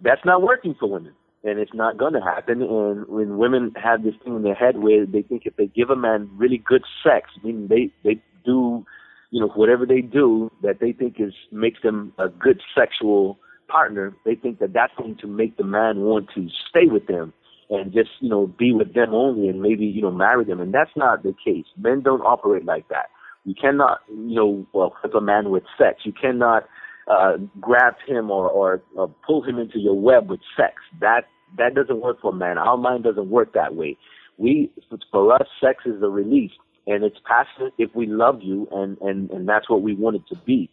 that's 0.00 0.24
not 0.24 0.42
working 0.42 0.76
for 0.78 0.88
women, 0.88 1.14
and 1.42 1.58
it's 1.58 1.74
not 1.74 1.96
going 1.96 2.12
to 2.12 2.20
happen. 2.20 2.62
And 2.62 3.06
when 3.08 3.38
women 3.38 3.72
have 3.82 4.02
this 4.02 4.14
thing 4.22 4.36
in 4.36 4.42
their 4.42 4.54
head 4.54 4.78
where 4.78 5.04
they 5.04 5.22
think 5.22 5.42
if 5.46 5.56
they 5.56 5.66
give 5.66 5.90
a 5.90 5.96
man 5.96 6.30
really 6.36 6.58
good 6.58 6.82
sex, 7.02 7.30
meaning 7.42 7.68
they 7.68 7.92
they 8.04 8.22
do, 8.44 8.84
you 9.30 9.40
know, 9.40 9.48
whatever 9.48 9.84
they 9.84 10.00
do 10.00 10.50
that 10.62 10.80
they 10.80 10.92
think 10.92 11.16
is 11.18 11.34
makes 11.50 11.82
them 11.82 12.12
a 12.18 12.28
good 12.28 12.60
sexual 12.72 13.38
partner, 13.68 14.14
they 14.24 14.36
think 14.36 14.60
that 14.60 14.72
that's 14.72 14.92
going 14.96 15.16
to 15.16 15.26
make 15.26 15.56
the 15.56 15.64
man 15.64 16.00
want 16.02 16.28
to 16.34 16.48
stay 16.70 16.86
with 16.86 17.06
them 17.08 17.32
and 17.70 17.92
just 17.92 18.10
you 18.20 18.28
know 18.28 18.46
be 18.46 18.72
with 18.72 18.94
them 18.94 19.14
only 19.14 19.48
and 19.48 19.60
maybe 19.60 19.86
you 19.86 20.02
know 20.02 20.10
marry 20.10 20.44
them. 20.44 20.60
And 20.60 20.72
that's 20.72 20.96
not 20.96 21.22
the 21.22 21.34
case. 21.44 21.66
Men 21.76 22.02
don't 22.02 22.22
operate 22.22 22.64
like 22.64 22.88
that. 22.88 23.06
You 23.44 23.54
cannot 23.54 24.00
you 24.08 24.34
know 24.34 24.66
well, 24.72 24.94
whip 25.02 25.14
a 25.14 25.20
man 25.20 25.50
with 25.50 25.64
sex. 25.78 26.00
You 26.04 26.12
cannot 26.12 26.64
uh, 27.08 27.36
grab 27.60 27.94
him 28.06 28.30
or, 28.30 28.48
or, 28.48 28.82
or 28.96 29.08
pull 29.26 29.42
him 29.42 29.58
into 29.58 29.78
your 29.78 29.98
web 29.98 30.28
with 30.28 30.40
sex. 30.56 30.74
That 31.00 31.22
that 31.56 31.74
doesn't 31.74 32.00
work 32.00 32.20
for 32.20 32.32
men. 32.32 32.58
Our 32.58 32.76
mind 32.76 33.04
doesn't 33.04 33.30
work 33.30 33.52
that 33.54 33.74
way. 33.74 33.96
We 34.38 34.70
for 35.10 35.32
us, 35.32 35.46
sex 35.60 35.84
is 35.86 36.02
a 36.02 36.08
release, 36.08 36.52
and 36.86 37.04
it's 37.04 37.18
passionate 37.26 37.72
if 37.78 37.94
we 37.94 38.06
love 38.06 38.40
you, 38.42 38.68
and 38.72 38.98
and 39.00 39.30
and 39.30 39.48
that's 39.48 39.70
what 39.70 39.82
we 39.82 39.94
want 39.94 40.16
it 40.16 40.22
to 40.34 40.36
be. 40.44 40.68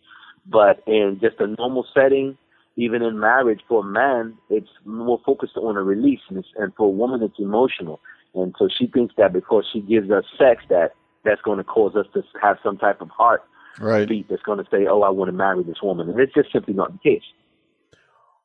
But 0.45 0.83
in 0.87 1.19
just 1.21 1.39
a 1.39 1.47
normal 1.47 1.85
setting, 1.93 2.37
even 2.75 3.01
in 3.01 3.19
marriage, 3.19 3.61
for 3.67 3.81
a 3.81 3.83
man, 3.83 4.37
it's 4.49 4.69
more 4.85 5.19
focused 5.25 5.57
on 5.57 5.77
a 5.77 5.83
release, 5.83 6.21
and, 6.29 6.43
and 6.57 6.73
for 6.75 6.87
a 6.87 6.89
woman, 6.89 7.21
it's 7.21 7.39
emotional. 7.39 7.99
And 8.33 8.55
so 8.57 8.67
she 8.67 8.87
thinks 8.87 9.13
that 9.17 9.31
because 9.31 9.65
she 9.71 9.81
gives 9.81 10.09
us 10.09 10.23
sex, 10.37 10.63
that 10.69 10.93
that's 11.23 11.41
going 11.41 11.59
to 11.59 11.63
cause 11.63 11.95
us 11.95 12.07
to 12.13 12.23
have 12.41 12.57
some 12.63 12.77
type 12.77 12.99
of 12.99 13.09
heart 13.09 13.43
right. 13.79 14.07
beat 14.07 14.27
that's 14.29 14.41
going 14.41 14.57
to 14.57 14.65
say, 14.71 14.87
"Oh, 14.87 15.01
I 15.01 15.09
want 15.09 15.29
to 15.29 15.33
marry 15.33 15.63
this 15.63 15.81
woman," 15.81 16.09
and 16.09 16.19
it's 16.19 16.33
just 16.33 16.51
simply 16.51 16.73
not 16.73 16.91
the 16.91 16.99
case. 16.99 17.23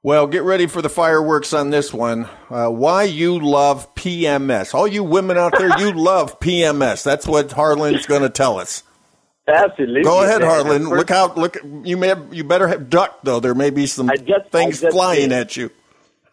Well, 0.03 0.29
get 0.29 0.45
ready 0.45 0.67
for 0.67 0.81
the 0.81 0.89
fireworks 0.89 1.53
on 1.53 1.71
this 1.71 1.93
one. 1.93 2.29
Uh, 2.49 2.69
why 2.69 3.03
you 3.03 3.41
love 3.41 3.95
PMS? 3.97 4.73
All 4.73 4.87
you 4.87 5.03
women 5.03 5.37
out 5.37 5.55
there, 5.59 5.77
you 5.81 5.93
love 5.93 6.39
PMS. 6.39 7.03
That's 7.03 7.27
what 7.27 7.51
Harlon's 7.51 8.07
going 8.07 8.23
to 8.23 8.31
tell 8.31 8.61
us. 8.61 8.85
Absolutely. 9.49 10.03
Go 10.03 10.23
ahead, 10.23 10.43
Harlon. 10.43 10.89
Look 10.89 11.11
out! 11.11 11.39
Look, 11.39 11.57
you 11.83 11.97
may 11.97 12.09
have, 12.09 12.33
you 12.33 12.45
better 12.45 12.69
have 12.69 12.91
duck 12.91 13.21
though. 13.23 13.41
There 13.41 13.55
may 13.55 13.71
be 13.71 13.87
some 13.87 14.11
just, 14.25 14.51
things 14.51 14.81
flying 14.81 15.31
did. 15.31 15.33
at 15.33 15.57
you. 15.57 15.71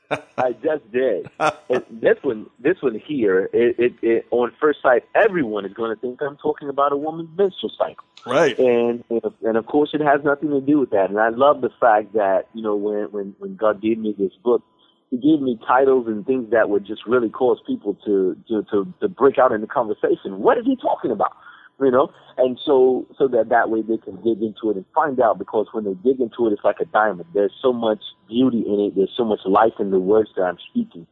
I 0.37 0.51
just 0.51 0.91
did. 0.91 1.29
this 1.89 2.17
one, 2.21 2.47
this 2.59 2.77
one 2.81 2.99
here, 2.99 3.49
it, 3.53 3.79
it, 3.79 3.93
it, 4.01 4.27
on 4.31 4.51
first 4.59 4.81
sight, 4.81 5.03
everyone 5.15 5.65
is 5.65 5.73
going 5.73 5.95
to 5.95 5.99
think 5.99 6.21
I'm 6.21 6.37
talking 6.37 6.69
about 6.69 6.91
a 6.91 6.97
woman's 6.97 7.35
menstrual 7.37 7.71
cycle. 7.77 8.05
Right. 8.25 8.57
And 8.57 9.03
and 9.09 9.57
of 9.57 9.65
course, 9.67 9.91
it 9.93 10.01
has 10.01 10.23
nothing 10.23 10.49
to 10.49 10.61
do 10.61 10.79
with 10.79 10.89
that. 10.91 11.09
And 11.09 11.19
I 11.19 11.29
love 11.29 11.61
the 11.61 11.69
fact 11.79 12.13
that 12.13 12.47
you 12.53 12.61
know 12.61 12.75
when 12.75 13.11
when 13.11 13.35
when 13.39 13.55
God 13.55 13.81
gave 13.81 13.97
me 13.97 14.15
this 14.17 14.31
book, 14.43 14.63
He 15.11 15.17
gave 15.17 15.41
me 15.41 15.59
titles 15.67 16.07
and 16.07 16.25
things 16.25 16.51
that 16.51 16.69
would 16.69 16.85
just 16.85 17.05
really 17.05 17.29
cause 17.29 17.59
people 17.67 17.95
to 18.05 18.35
to 18.47 18.63
to, 18.71 18.93
to 19.01 19.07
break 19.07 19.37
out 19.37 19.51
in 19.51 19.61
the 19.61 19.67
conversation. 19.67 20.39
What 20.39 20.57
is 20.57 20.65
He 20.65 20.75
talking 20.75 21.11
about? 21.11 21.33
You 21.79 21.91
know, 21.91 22.11
and 22.37 22.59
so 22.65 23.05
so 23.17 23.27
that 23.27 23.49
that 23.49 23.69
way 23.69 23.81
they 23.81 23.97
can 23.97 24.15
dig 24.17 24.41
into 24.41 24.69
it 24.69 24.77
and 24.77 24.85
find 24.93 25.19
out 25.19 25.37
because 25.37 25.67
when 25.71 25.83
they 25.83 25.93
dig 25.93 26.19
into 26.19 26.47
it, 26.47 26.53
it's 26.53 26.63
like 26.63 26.79
a 26.81 26.85
diamond. 26.85 27.25
There's 27.33 27.53
so 27.61 27.73
much 27.73 27.99
beauty 28.27 28.63
in 28.65 28.79
it. 28.79 28.95
There's 28.95 29.13
so 29.15 29.25
much 29.25 29.39
life 29.45 29.73
in 29.79 29.91
the 29.91 29.99
words 29.99 30.29
that 30.35 30.43
I'm 30.43 30.57
speaking. 30.69 31.05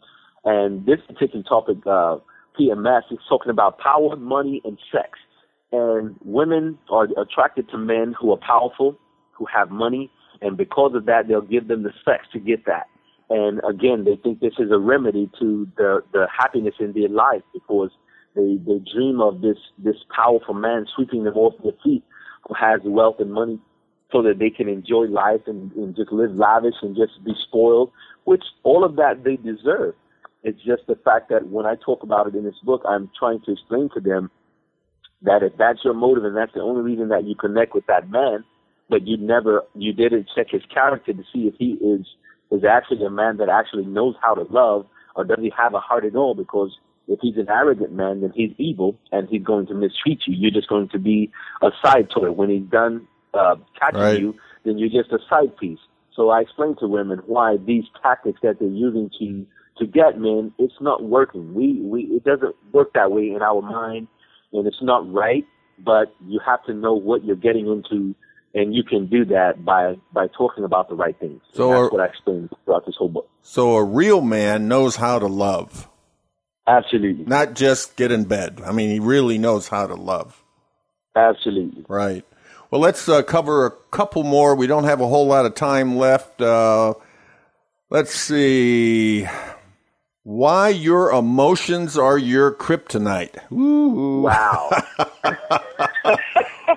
And 0.46 0.86
this 0.86 1.00
particular 1.08 1.44
topic, 1.44 1.78
uh, 1.86 2.18
PMS, 2.60 3.04
is 3.12 3.20
talking 3.30 3.50
about 3.50 3.80
power, 3.80 4.16
money, 4.16 4.62
and 4.66 4.78
sex. 4.92 5.20
And 5.72 6.16
women 6.24 6.78
are 6.90 7.08
attracted 7.18 7.70
to 7.70 7.78
men 7.78 8.14
who 8.20 8.32
are 8.32 8.38
powerful, 8.38 8.98
who 9.32 9.46
have 9.54 9.72
money, 9.72 10.12
and 10.42 10.58
because 10.58 10.94
of 10.94 11.06
that, 11.06 11.28
they'll 11.28 11.42
give 11.42 11.68
them 11.68 11.84
the 11.84 11.94
sex 12.06 12.26
to 12.34 12.40
get 12.40 12.66
that. 12.66 12.88
And 13.30 13.62
again, 13.68 14.04
they 14.04 14.18
think 14.18 14.40
this 14.40 14.54
is 14.60 14.70
a 14.72 14.78
remedy 14.78 15.30
to 15.40 15.68
the 15.78 16.04
the 16.12 16.28
happiness 16.38 16.76
in 16.80 16.94
their 16.94 17.10
life 17.10 17.42
because 17.54 17.90
they 18.36 18.58
they 18.66 18.80
dream 18.94 19.22
of 19.22 19.42
this 19.42 19.58
this 19.78 19.98
powerful 20.16 20.54
man 20.54 20.86
sweeping 20.96 21.24
them 21.24 21.36
off 21.36 21.54
their 21.64 21.74
feet, 21.84 22.04
who 22.48 22.54
has 22.54 22.82
wealth 22.84 23.18
and 23.20 23.32
money, 23.32 23.60
so 24.12 24.22
that 24.24 24.40
they 24.40 24.50
can 24.50 24.68
enjoy 24.68 25.06
life 25.06 25.42
and, 25.48 25.72
and 25.74 25.96
just 25.96 26.12
live 26.12 26.36
lavish 26.36 26.76
and 26.82 26.96
just 26.96 27.24
be 27.24 27.34
spoiled. 27.48 27.92
Which 28.26 28.44
all 28.64 28.84
of 28.84 28.96
that 28.98 29.24
they 29.24 29.36
deserve. 29.36 29.96
It's 30.44 30.62
just 30.62 30.88
the 30.88 30.96
fact 30.96 31.30
that 31.30 31.48
when 31.48 31.66
I 31.66 31.76
talk 31.76 32.04
about 32.04 32.28
it 32.28 32.36
in 32.36 32.44
this 32.44 32.60
book, 32.64 32.82
I'm 32.86 33.10
trying 33.18 33.40
to 33.46 33.52
explain 33.54 33.90
to 33.94 34.02
them 34.02 34.30
that 35.22 35.42
if 35.42 35.54
that's 35.58 35.80
your 35.86 35.94
motive 35.94 36.26
and 36.26 36.36
that's 36.36 36.54
the 36.54 36.60
only 36.60 36.82
reason 36.82 37.08
that 37.10 37.24
you 37.24 37.34
connect 37.34 37.74
with 37.74 37.86
that 37.88 38.10
man, 38.10 38.44
but 38.90 39.08
you 39.08 39.18
never 39.18 39.64
you 39.74 39.94
didn't 39.94 40.30
check 40.36 40.48
his 40.50 40.64
character 40.74 41.14
to 41.14 41.24
see 41.34 41.48
if 41.48 41.56
he 41.58 41.74
is 41.74 42.06
is 42.52 42.64
actually 42.64 43.04
a 43.06 43.10
man 43.10 43.38
that 43.38 43.50
actually 43.50 43.86
knows 43.86 44.16
how 44.22 44.34
to 44.34 44.44
love 44.52 44.86
or 45.16 45.24
does 45.24 45.40
he 45.42 45.52
have 45.58 45.74
a 45.74 45.80
heart 45.80 46.06
at 46.06 46.16
all 46.16 46.36
because 46.36 46.78
if 47.08 47.20
he's 47.22 47.38
an 47.38 47.50
arrogant 47.50 47.92
man, 47.92 48.22
then 48.22 48.32
he's 48.36 48.52
evil 48.58 48.98
and 49.12 49.28
he's 49.30 49.44
going 49.44 49.68
to 49.68 49.74
mistreat 49.74 50.22
you. 50.26 50.36
You're 50.36 50.52
just 50.52 50.70
going 50.70 50.90
to 50.90 51.00
be 51.00 51.32
a 51.62 51.70
side 51.84 52.10
toy. 52.10 52.32
When 52.32 52.50
he's 52.50 52.70
done 52.70 53.08
uh, 53.34 53.56
catching 53.80 54.00
right. 54.00 54.20
you, 54.20 54.36
then 54.64 54.78
you're 54.78 54.90
just 54.90 55.12
a 55.12 55.20
side 55.30 55.56
piece. 55.58 55.80
So 56.16 56.30
I 56.30 56.42
explain 56.42 56.76
to 56.80 56.88
women 56.88 57.20
why 57.26 57.58
these 57.58 57.86
tactics 58.02 58.40
that 58.44 58.60
they're 58.60 58.68
using 58.68 59.10
to 59.20 59.46
to 59.80 59.88
get 59.88 60.20
men, 60.20 60.54
it's 60.60 60.80
not 60.80 61.04
working. 61.04 61.54
We 61.54 61.82
we 61.82 62.04
it 62.04 62.24
doesn't 62.24 62.56
work 62.72 62.94
that 62.94 63.12
way 63.12 63.32
in 63.32 63.42
our 63.42 63.62
mind, 63.62 64.08
and 64.52 64.68
it's 64.68 64.82
not 64.82 65.12
right. 65.12 65.46
But 65.80 66.14
you 66.28 66.40
have 66.46 66.64
to 66.66 66.74
know 66.74 66.94
what 66.94 67.26
you're 67.26 67.36
getting 67.36 67.68
into, 67.68 68.14
and 68.54 68.76
you 68.76 68.84
can 68.84 69.08
do 69.08 69.26
that 69.26 69.66
by 69.66 69.96
by 70.14 70.28
talking 70.28 70.64
about 70.64 70.90
the 70.90 70.96
right 70.96 71.20
things. 71.20 71.42
So 71.54 71.72
and 71.72 71.84
that's 71.84 71.92
what 71.92 72.02
I 72.02 72.06
explain 72.06 72.50
throughout 72.64 72.86
this 72.86 72.96
whole 72.96 73.10
book. 73.10 73.28
So 73.42 73.76
a 73.76 73.84
real 73.84 74.22
man 74.22 74.68
knows 74.68 74.98
how 74.98 75.18
to 75.18 75.28
love. 75.28 75.90
Absolutely. 76.68 77.26
Not 77.26 77.56
just 77.56 77.96
get 77.96 78.12
in 78.12 78.24
bed. 78.24 78.62
I 78.66 78.72
mean, 78.72 78.90
he 78.90 79.00
really 79.00 79.38
knows 79.38 79.68
how 79.68 79.88
to 79.88 79.96
love. 79.96 80.42
Absolutely. 81.16 81.86
Right. 81.88 82.26
Well, 82.72 82.82
let's 82.82 83.08
uh, 83.08 83.22
cover 83.22 83.66
a 83.66 83.72
couple 83.92 84.24
more. 84.24 84.56
We 84.56 84.66
don't 84.66 84.86
have 84.86 85.00
a 85.02 85.08
whole 85.08 85.28
lot 85.28 85.46
of 85.46 85.54
time 85.56 85.96
left. 85.98 86.42
Uh, 86.42 86.96
let's 87.90 88.16
see. 88.16 89.28
Why 90.24 90.70
your 90.70 91.12
emotions 91.12 91.98
are 91.98 92.18
your 92.18 92.52
kryptonite. 92.52 93.52
Ooh. 93.52 94.22
Wow. 94.22 94.70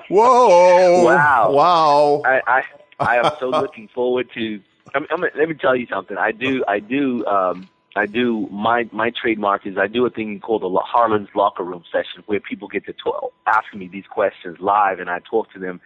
Whoa. 0.09 1.05
Wow. 1.05 1.53
Wow. 1.53 2.23
I, 2.25 2.41
I, 2.47 2.63
I 2.99 3.17
am 3.19 3.33
so 3.39 3.49
looking 3.49 3.89
forward 3.95 4.29
to. 4.35 4.61
I 4.95 4.99
mean, 4.99 5.09
I 5.11 5.17
mean, 5.17 5.31
let 5.37 5.49
me 5.49 5.55
tell 5.55 5.77
you 5.77 5.87
something. 5.87 6.19
I 6.19 6.33
do. 6.33 6.65
I 6.67 6.81
do. 6.81 7.25
Um, 7.27 7.69
I 7.97 8.07
do 8.07 8.49
my 8.51 8.89
my 8.93 9.11
trademark 9.11 9.67
is 9.67 9.77
I 9.79 9.87
do 9.87 10.05
a 10.07 10.11
thing 10.11 10.41
called 10.41 10.63
the 10.63 10.81
Harlon's 10.85 11.29
Locker 11.35 11.65
Room 11.65 11.83
session 11.91 12.23
where 12.27 12.41
people 12.41 12.69
get 12.69 12.85
to 12.87 12.93
talk, 12.93 13.33
ask 13.47 13.75
me 13.75 13.89
these 13.91 14.07
questions 14.09 14.59
live 14.61 15.01
and 15.01 15.09
I 15.09 15.21
talk 15.21 15.53
to 15.53 15.59
them, 15.59 15.81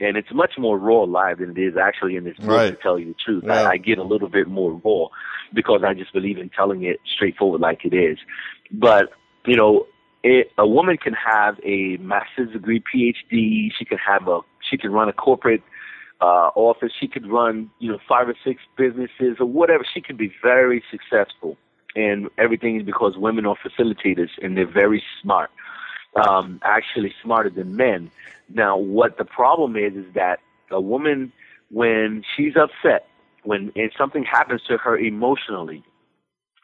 and 0.00 0.16
it's 0.16 0.32
much 0.32 0.52
more 0.58 0.78
raw 0.78 1.02
live 1.02 1.38
than 1.38 1.50
it 1.50 1.58
is 1.58 1.76
actually 1.76 2.16
in 2.16 2.24
this 2.24 2.36
book. 2.36 2.48
Right. 2.48 2.70
To 2.70 2.82
tell 2.82 2.98
you 2.98 3.06
the 3.06 3.14
truth, 3.24 3.44
Yeah. 3.46 3.62
I, 3.62 3.70
I 3.72 3.76
get 3.76 3.98
a 3.98 4.02
little 4.04 4.28
bit 4.28 4.48
more 4.48 4.80
raw 4.84 5.06
because 5.52 5.82
I 5.86 5.94
just 5.94 6.12
believe 6.12 6.38
in 6.38 6.50
telling 6.50 6.84
it 6.84 7.00
straightforward 7.14 7.60
like 7.60 7.84
it 7.84 7.94
is. 7.94 8.18
But 8.70 9.10
you 9.46 9.56
know, 9.56 9.86
it, 10.22 10.52
a 10.58 10.66
woman 10.66 10.96
can 10.96 11.14
have 11.14 11.58
a 11.64 11.96
master's 11.98 12.52
degree, 12.52 12.80
PhD. 12.80 13.68
She 13.78 13.84
can 13.84 13.98
have 13.98 14.28
a 14.28 14.40
she 14.70 14.76
can 14.76 14.92
run 14.92 15.08
a 15.08 15.12
corporate 15.12 15.62
uh, 16.20 16.50
office. 16.54 16.92
She 16.98 17.08
could 17.08 17.26
run, 17.30 17.70
you 17.78 17.90
know, 17.90 17.98
five 18.08 18.28
or 18.28 18.34
six 18.44 18.62
businesses 18.76 19.36
or 19.40 19.46
whatever. 19.46 19.84
She 19.92 20.00
could 20.00 20.16
be 20.16 20.32
very 20.42 20.82
successful, 20.90 21.56
and 21.94 22.28
everything 22.38 22.76
is 22.76 22.82
because 22.84 23.16
women 23.16 23.46
are 23.46 23.56
facilitators 23.56 24.30
and 24.42 24.56
they're 24.56 24.70
very 24.70 25.02
smart, 25.22 25.50
um, 26.16 26.60
actually 26.64 27.14
smarter 27.22 27.50
than 27.50 27.76
men. 27.76 28.10
Now, 28.48 28.76
what 28.76 29.18
the 29.18 29.24
problem 29.24 29.76
is 29.76 29.94
is 29.94 30.14
that 30.14 30.40
a 30.70 30.80
woman, 30.80 31.32
when 31.70 32.22
she's 32.36 32.54
upset, 32.56 33.06
when 33.42 33.72
if 33.74 33.92
something 33.96 34.24
happens 34.24 34.62
to 34.68 34.78
her 34.78 34.96
emotionally, 34.96 35.84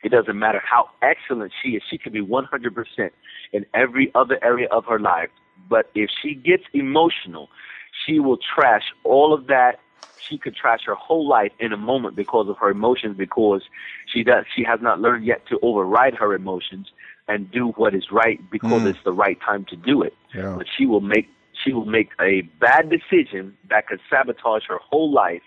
it 0.02 0.10
doesn't 0.10 0.38
matter 0.38 0.62
how 0.64 0.88
excellent 1.02 1.52
she 1.62 1.70
is. 1.70 1.82
She 1.90 1.98
could 1.98 2.12
be 2.12 2.22
100% 2.22 3.10
in 3.52 3.66
every 3.74 4.10
other 4.14 4.38
area 4.42 4.68
of 4.70 4.86
her 4.86 4.98
life. 4.98 5.28
But 5.68 5.90
if 5.94 6.10
she 6.22 6.34
gets 6.34 6.64
emotional, 6.72 7.48
she 8.10 8.18
will 8.18 8.38
trash 8.54 8.82
all 9.04 9.32
of 9.32 9.46
that. 9.46 9.80
She 10.28 10.36
could 10.36 10.54
trash 10.54 10.80
her 10.86 10.94
whole 10.94 11.26
life 11.26 11.52
in 11.58 11.72
a 11.72 11.76
moment 11.78 12.14
because 12.14 12.48
of 12.48 12.58
her 12.58 12.70
emotions 12.70 13.16
because 13.16 13.62
she 14.12 14.22
does 14.22 14.44
she 14.54 14.62
has 14.64 14.80
not 14.82 15.00
learned 15.00 15.24
yet 15.24 15.46
to 15.48 15.58
override 15.62 16.14
her 16.14 16.34
emotions 16.34 16.88
and 17.26 17.50
do 17.50 17.68
what 17.76 17.94
is 17.94 18.06
right 18.12 18.38
because 18.50 18.82
Mm. 18.82 18.90
it's 18.90 18.98
the 19.04 19.12
right 19.12 19.38
time 19.40 19.64
to 19.66 19.76
do 19.76 20.02
it. 20.02 20.14
Yeah. 20.34 20.54
But 20.58 20.66
she 20.76 20.84
will 20.84 21.00
make 21.00 21.28
she 21.64 21.72
will 21.72 21.86
make 21.86 22.10
a 22.20 22.42
bad 22.60 22.90
decision 22.90 23.56
that 23.70 23.86
could 23.86 24.00
sabotage 24.10 24.64
her 24.68 24.78
whole 24.90 25.10
life 25.10 25.42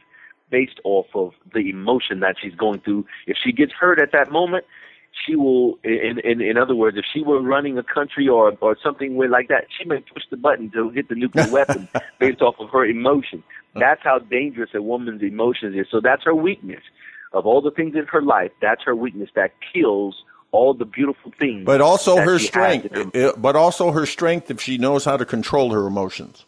based 0.50 0.80
off 0.84 1.08
of 1.16 1.34
the 1.54 1.70
emotion 1.70 2.20
that 2.22 2.36
she's 2.42 2.56
going 2.56 2.80
through. 2.80 3.06
If 3.28 3.38
she 3.44 3.52
gets 3.52 3.72
hurt 3.74 4.00
at 4.02 4.12
that 4.12 4.32
moment, 4.32 4.66
she 5.26 5.36
will 5.36 5.78
in 5.84 6.20
in 6.24 6.42
in 6.42 6.58
other 6.58 6.76
words, 6.76 6.98
if 6.98 7.06
she 7.14 7.22
were 7.22 7.42
running 7.42 7.78
a 7.78 7.84
country 7.84 8.28
or 8.28 8.54
or 8.62 8.78
something 8.84 9.16
where 9.16 9.30
like 9.30 9.48
that, 9.50 9.66
she 9.78 9.86
may 9.88 10.00
push 10.00 10.24
the 10.30 10.38
button 10.38 10.70
to 10.72 10.90
hit 10.90 11.10
the 11.10 11.16
nuclear 11.16 11.48
weapon 11.52 11.88
based 12.20 12.42
off 12.42 12.56
of 12.60 12.70
her 12.70 12.86
emotion. 12.86 13.44
That's 13.76 14.02
how 14.04 14.20
dangerous 14.20 14.70
a 14.74 14.82
woman's 14.82 15.24
emotions 15.24 15.76
is. 15.76 15.88
So 15.90 16.00
that's 16.02 16.24
her 16.26 16.36
weakness. 16.36 16.84
of 17.34 17.48
all 17.48 17.62
the 17.62 17.72
things 17.72 17.96
in 17.96 18.06
her 18.06 18.22
life, 18.22 18.52
that's 18.62 18.84
her 18.84 18.96
weakness 18.96 19.30
that 19.36 19.52
kills 19.74 20.24
all 20.52 20.76
the 20.76 20.86
beautiful 20.86 21.32
things. 21.40 21.66
But 21.66 21.82
also 21.82 22.16
her 22.18 22.38
strength. 22.38 22.94
her- 22.94 23.30
Uh, 23.30 23.34
But 23.36 23.56
also 23.56 23.92
her 23.92 24.06
strength 24.06 24.52
if 24.52 24.62
she 24.62 24.78
knows 24.78 25.04
how 25.04 25.18
to 25.18 25.26
control 25.26 25.72
her 25.74 25.88
emotions. 25.88 26.46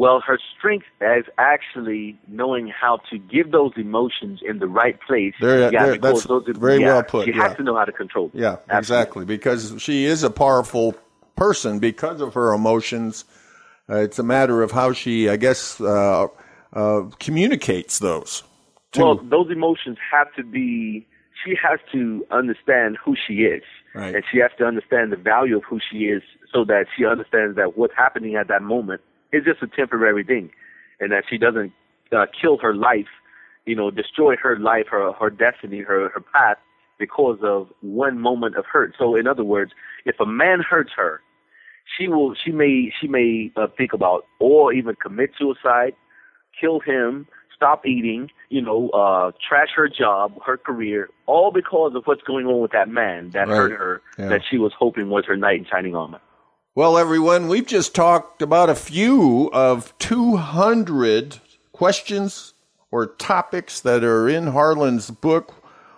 Well, 0.00 0.22
her 0.26 0.38
strength 0.56 0.86
is 1.02 1.26
actually 1.36 2.18
knowing 2.26 2.68
how 2.68 3.00
to 3.10 3.18
give 3.18 3.50
those 3.52 3.72
emotions 3.76 4.40
in 4.42 4.58
the 4.58 4.66
right 4.66 4.98
place. 5.06 5.34
There- 5.42 5.70
yeah, 5.70 5.84
there- 5.84 5.98
that's 5.98 6.24
those, 6.24 6.44
very 6.48 6.80
yeah, 6.80 6.86
well 6.86 7.02
put, 7.02 7.26
She 7.26 7.32
yeah. 7.34 7.48
has 7.48 7.56
to 7.58 7.62
know 7.62 7.76
how 7.76 7.84
to 7.84 7.92
control. 7.92 8.28
them. 8.28 8.40
Yeah, 8.40 8.56
Absolutely. 8.70 8.78
exactly. 8.78 9.24
Because 9.26 9.74
she 9.78 10.06
is 10.06 10.22
a 10.22 10.30
powerful 10.30 10.94
person 11.36 11.80
because 11.80 12.22
of 12.22 12.32
her 12.32 12.54
emotions. 12.54 13.26
Uh, 13.90 13.96
it's 13.96 14.18
a 14.18 14.22
matter 14.22 14.62
of 14.62 14.70
how 14.70 14.94
she, 14.94 15.28
I 15.28 15.36
guess, 15.36 15.78
uh, 15.82 16.28
uh, 16.72 17.02
communicates 17.18 17.98
those. 17.98 18.42
to- 18.92 19.00
Well, 19.02 19.16
those 19.16 19.50
emotions 19.50 19.98
have 20.10 20.32
to 20.34 20.42
be. 20.42 21.06
She 21.44 21.54
has 21.62 21.78
to 21.92 22.24
understand 22.30 22.96
who 23.04 23.14
she 23.26 23.44
is, 23.44 23.62
Right. 23.94 24.14
and 24.14 24.24
she 24.32 24.38
has 24.38 24.50
to 24.56 24.64
understand 24.66 25.12
the 25.12 25.16
value 25.16 25.58
of 25.58 25.64
who 25.64 25.78
she 25.90 26.06
is, 26.06 26.22
so 26.52 26.64
that 26.64 26.86
she 26.96 27.04
understands 27.04 27.54
that 27.56 27.76
what's 27.76 27.94
happening 27.94 28.34
at 28.36 28.48
that 28.48 28.62
moment 28.62 29.02
is 29.32 29.44
just 29.44 29.62
a 29.62 29.66
temporary 29.66 30.24
thing, 30.24 30.50
and 31.00 31.12
that 31.12 31.24
she 31.28 31.38
doesn't 31.38 31.72
uh, 32.12 32.26
kill 32.40 32.58
her 32.58 32.74
life, 32.74 33.08
you 33.66 33.76
know, 33.76 33.90
destroy 33.90 34.36
her 34.36 34.58
life, 34.58 34.86
her 34.90 35.12
her 35.12 35.30
destiny, 35.30 35.80
her 35.80 36.08
her 36.10 36.20
path 36.20 36.58
because 36.98 37.38
of 37.42 37.68
one 37.80 38.18
moment 38.18 38.56
of 38.56 38.64
hurt. 38.66 38.94
So, 38.98 39.14
in 39.16 39.26
other 39.26 39.44
words, 39.44 39.72
if 40.04 40.20
a 40.20 40.26
man 40.26 40.60
hurts 40.60 40.90
her, 40.96 41.20
she 41.96 42.08
will 42.08 42.34
she 42.34 42.52
may 42.52 42.92
she 43.00 43.08
may 43.08 43.50
uh, 43.56 43.66
think 43.76 43.92
about 43.92 44.26
or 44.38 44.72
even 44.72 44.94
commit 44.96 45.30
suicide, 45.38 45.94
kill 46.60 46.80
him, 46.80 47.26
stop 47.54 47.86
eating, 47.86 48.30
you 48.48 48.60
know, 48.62 48.88
uh, 48.90 49.32
trash 49.46 49.68
her 49.76 49.88
job, 49.88 50.32
her 50.44 50.56
career, 50.56 51.08
all 51.26 51.50
because 51.50 51.92
of 51.94 52.04
what's 52.06 52.22
going 52.22 52.46
on 52.46 52.60
with 52.60 52.72
that 52.72 52.88
man 52.88 53.30
that 53.30 53.48
Right. 53.48 53.56
hurt 53.56 53.72
her, 53.72 54.02
Yeah. 54.18 54.28
that 54.28 54.42
she 54.48 54.58
was 54.58 54.72
hoping 54.78 55.10
was 55.10 55.24
her 55.26 55.36
knight 55.36 55.58
in 55.58 55.66
shining 55.66 55.94
armor. 55.94 56.20
Well, 56.76 56.96
everyone, 56.96 57.48
we've 57.48 57.66
just 57.66 57.96
talked 57.96 58.42
about 58.42 58.70
a 58.70 58.76
few 58.76 59.50
of 59.52 59.92
200 59.98 61.40
questions 61.72 62.54
or 62.92 63.06
topics 63.06 63.80
that 63.80 64.04
are 64.04 64.28
in 64.28 64.46
Harlon's 64.46 65.10
book. 65.10 65.52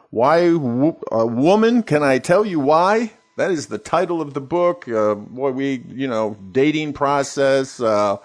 Why 0.09 0.39
a 0.39 0.57
woman? 0.57 1.83
Can 1.83 2.03
I 2.03 2.17
tell 2.17 2.47
you 2.47 2.59
why? 2.59 3.13
That 3.37 3.51
is 3.51 3.67
the 3.67 3.77
title 3.77 4.23
of 4.23 4.33
the 4.33 4.41
book. 4.41 4.89
Uh, 4.89 5.15
boy, 5.15 5.51
we, 5.51 5.85
you 5.89 6.09
know, 6.09 6.39
dating 6.53 6.95
process. 6.95 7.79
Uh, 7.79 8.17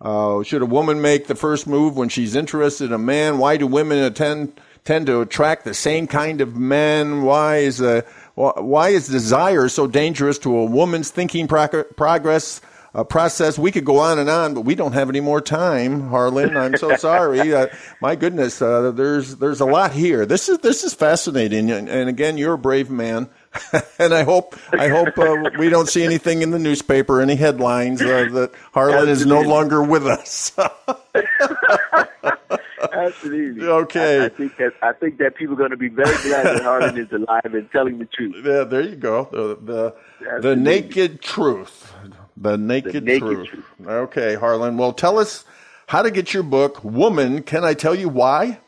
uh, 0.00 0.44
should 0.44 0.62
a 0.62 0.66
woman 0.66 1.02
make 1.02 1.26
the 1.26 1.34
first 1.34 1.66
move 1.66 1.96
when 1.96 2.08
she's 2.08 2.36
interested 2.36 2.84
in 2.84 2.92
a 2.92 2.98
man? 2.98 3.38
Why 3.38 3.56
do 3.56 3.66
women 3.66 4.14
tend 4.14 4.60
tend 4.84 5.06
to 5.06 5.20
attract 5.22 5.64
the 5.64 5.74
same 5.74 6.06
kind 6.06 6.40
of 6.40 6.54
men? 6.56 7.22
Why 7.22 7.58
is 7.58 7.80
wh- 7.80 8.02
why 8.40 8.90
is 8.90 9.08
desire 9.08 9.68
so 9.68 9.86
dangerous 9.86 10.38
to 10.40 10.56
a 10.56 10.64
woman's 10.64 11.10
thinking 11.10 11.46
prog- 11.46 11.96
progress 11.96 12.60
uh, 12.94 13.04
process? 13.04 13.58
We 13.58 13.70
could 13.70 13.84
go 13.84 13.98
on 13.98 14.18
and 14.18 14.30
on, 14.30 14.54
but 14.54 14.62
we 14.62 14.74
don't 14.74 14.92
have 14.92 15.08
any 15.08 15.20
more 15.20 15.40
time, 15.40 16.08
Harlon. 16.08 16.56
I'm 16.56 16.76
so 16.76 16.96
sorry. 16.96 17.54
Uh, 17.54 17.68
my 18.00 18.16
goodness, 18.16 18.60
uh, 18.62 18.90
there's 18.92 19.36
there's 19.36 19.60
a 19.60 19.66
lot 19.66 19.92
here. 19.92 20.26
This 20.26 20.48
is 20.48 20.58
this 20.58 20.84
is 20.84 20.94
fascinating, 20.94 21.70
and, 21.70 21.88
and 21.88 22.08
again, 22.08 22.38
you're 22.38 22.54
a 22.54 22.58
brave 22.58 22.90
man. 22.90 23.28
and 23.98 24.14
I 24.14 24.22
hope 24.22 24.56
I 24.72 24.88
hope 24.88 25.18
uh, 25.18 25.50
we 25.58 25.68
don't 25.68 25.88
see 25.88 26.04
anything 26.04 26.42
in 26.42 26.50
the 26.50 26.58
newspaper, 26.58 27.20
any 27.20 27.34
headlines 27.34 28.00
uh, 28.00 28.28
that 28.32 28.52
Harlon 28.72 29.08
is 29.08 29.26
no 29.26 29.40
longer 29.40 29.82
with 29.82 30.06
us. 30.06 30.52
Absolutely. 32.92 33.66
Okay. 33.80 34.20
I, 34.20 34.24
I 34.26 34.28
think 34.28 34.56
that 34.56 34.72
I 34.82 34.92
think 34.92 35.18
that 35.18 35.34
people 35.36 35.54
are 35.54 35.58
going 35.58 35.70
to 35.70 35.76
be 35.76 35.88
very 35.88 36.16
glad 36.22 36.46
that 36.46 36.62
Harlon 36.62 36.98
is 36.98 37.10
alive 37.12 37.54
and 37.54 37.70
telling 37.70 37.98
the 37.98 38.06
truth. 38.06 38.34
yeah, 38.44 38.64
there 38.64 38.80
you 38.82 38.96
go. 38.96 39.28
The 39.30 39.56
the, 39.60 39.94
the 40.40 40.56
naked 40.56 41.20
truth. 41.20 41.92
The 42.36 42.56
naked, 42.56 43.04
naked 43.04 43.20
truth. 43.20 43.48
truth. 43.48 43.64
Okay, 43.86 44.34
Harlon. 44.34 44.76
Well, 44.78 44.92
tell 44.92 45.18
us 45.18 45.44
how 45.88 46.02
to 46.02 46.10
get 46.10 46.32
your 46.32 46.42
book, 46.42 46.82
Woman. 46.84 47.42
Can 47.42 47.64
I 47.64 47.74
tell 47.74 47.94
you 47.94 48.08
why? 48.08 48.60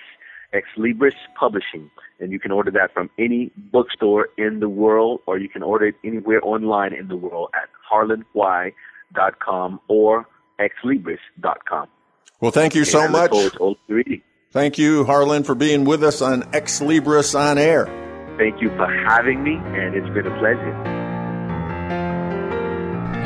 Ex 0.52 0.66
Libris 0.78 1.12
Publishing, 1.34 1.90
and 2.20 2.32
you 2.32 2.40
can 2.40 2.50
order 2.50 2.70
that 2.70 2.92
from 2.94 3.10
any 3.18 3.50
bookstore 3.56 4.30
in 4.38 4.60
the 4.60 4.68
world, 4.68 5.20
or 5.26 5.38
you 5.38 5.48
can 5.48 5.62
order 5.62 5.86
it 5.88 5.94
anywhere 6.02 6.40
online 6.42 6.94
in 6.94 7.08
the 7.08 7.16
world 7.16 7.50
at 7.54 7.68
harlonwhy.com 7.90 9.80
or 9.88 10.26
xlibris.com. 10.58 11.88
Well, 12.40 12.50
thank 12.50 12.74
you 12.74 12.84
so 12.84 13.00
I 13.00 13.08
much. 13.08 13.30
forward 13.30 13.52
to 13.52 13.58
all 13.58 13.76
the 13.88 13.94
reading. 13.94 14.22
Thank 14.50 14.78
you, 14.78 15.04
Harlon, 15.04 15.42
for 15.42 15.54
being 15.54 15.84
with 15.84 16.02
us 16.02 16.22
on 16.22 16.44
Xlibris 16.44 17.38
on 17.38 17.58
Air. 17.58 18.07
Thank 18.38 18.60
you 18.62 18.68
for 18.76 18.86
having 18.86 19.42
me, 19.42 19.56
and 19.56 19.94
it's 19.94 20.08
been 20.10 20.26
a 20.26 20.38
pleasure. 20.38 20.74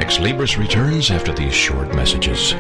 Xlibris 0.01 0.59
returns 0.59 1.11
after 1.11 1.33
these 1.33 1.55
short 1.55 1.95
messages. 1.95 2.53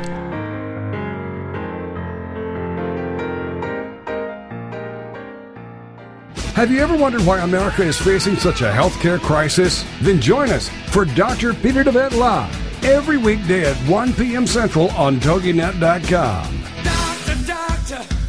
Have 6.55 6.71
you 6.71 6.81
ever 6.81 6.97
wondered 6.97 7.23
why 7.23 7.38
America 7.41 7.83
is 7.83 7.99
facing 7.99 8.37
such 8.37 8.61
a 8.61 8.71
healthcare 8.71 9.19
crisis? 9.19 9.85
Then 10.03 10.21
join 10.21 10.51
us 10.51 10.69
for 10.91 11.07
Dr. 11.07 11.55
Peter 11.55 11.83
DeVette 11.83 12.17
Live 12.17 12.85
every 12.85 13.17
weekday 13.17 13.65
at 13.65 13.77
1 13.88 14.12
p.m. 14.12 14.47
Central 14.47 14.91
on 14.91 15.17
TogiNet.com. 15.17 16.62
Doctor, 16.85 17.47
doctor, 17.47 18.22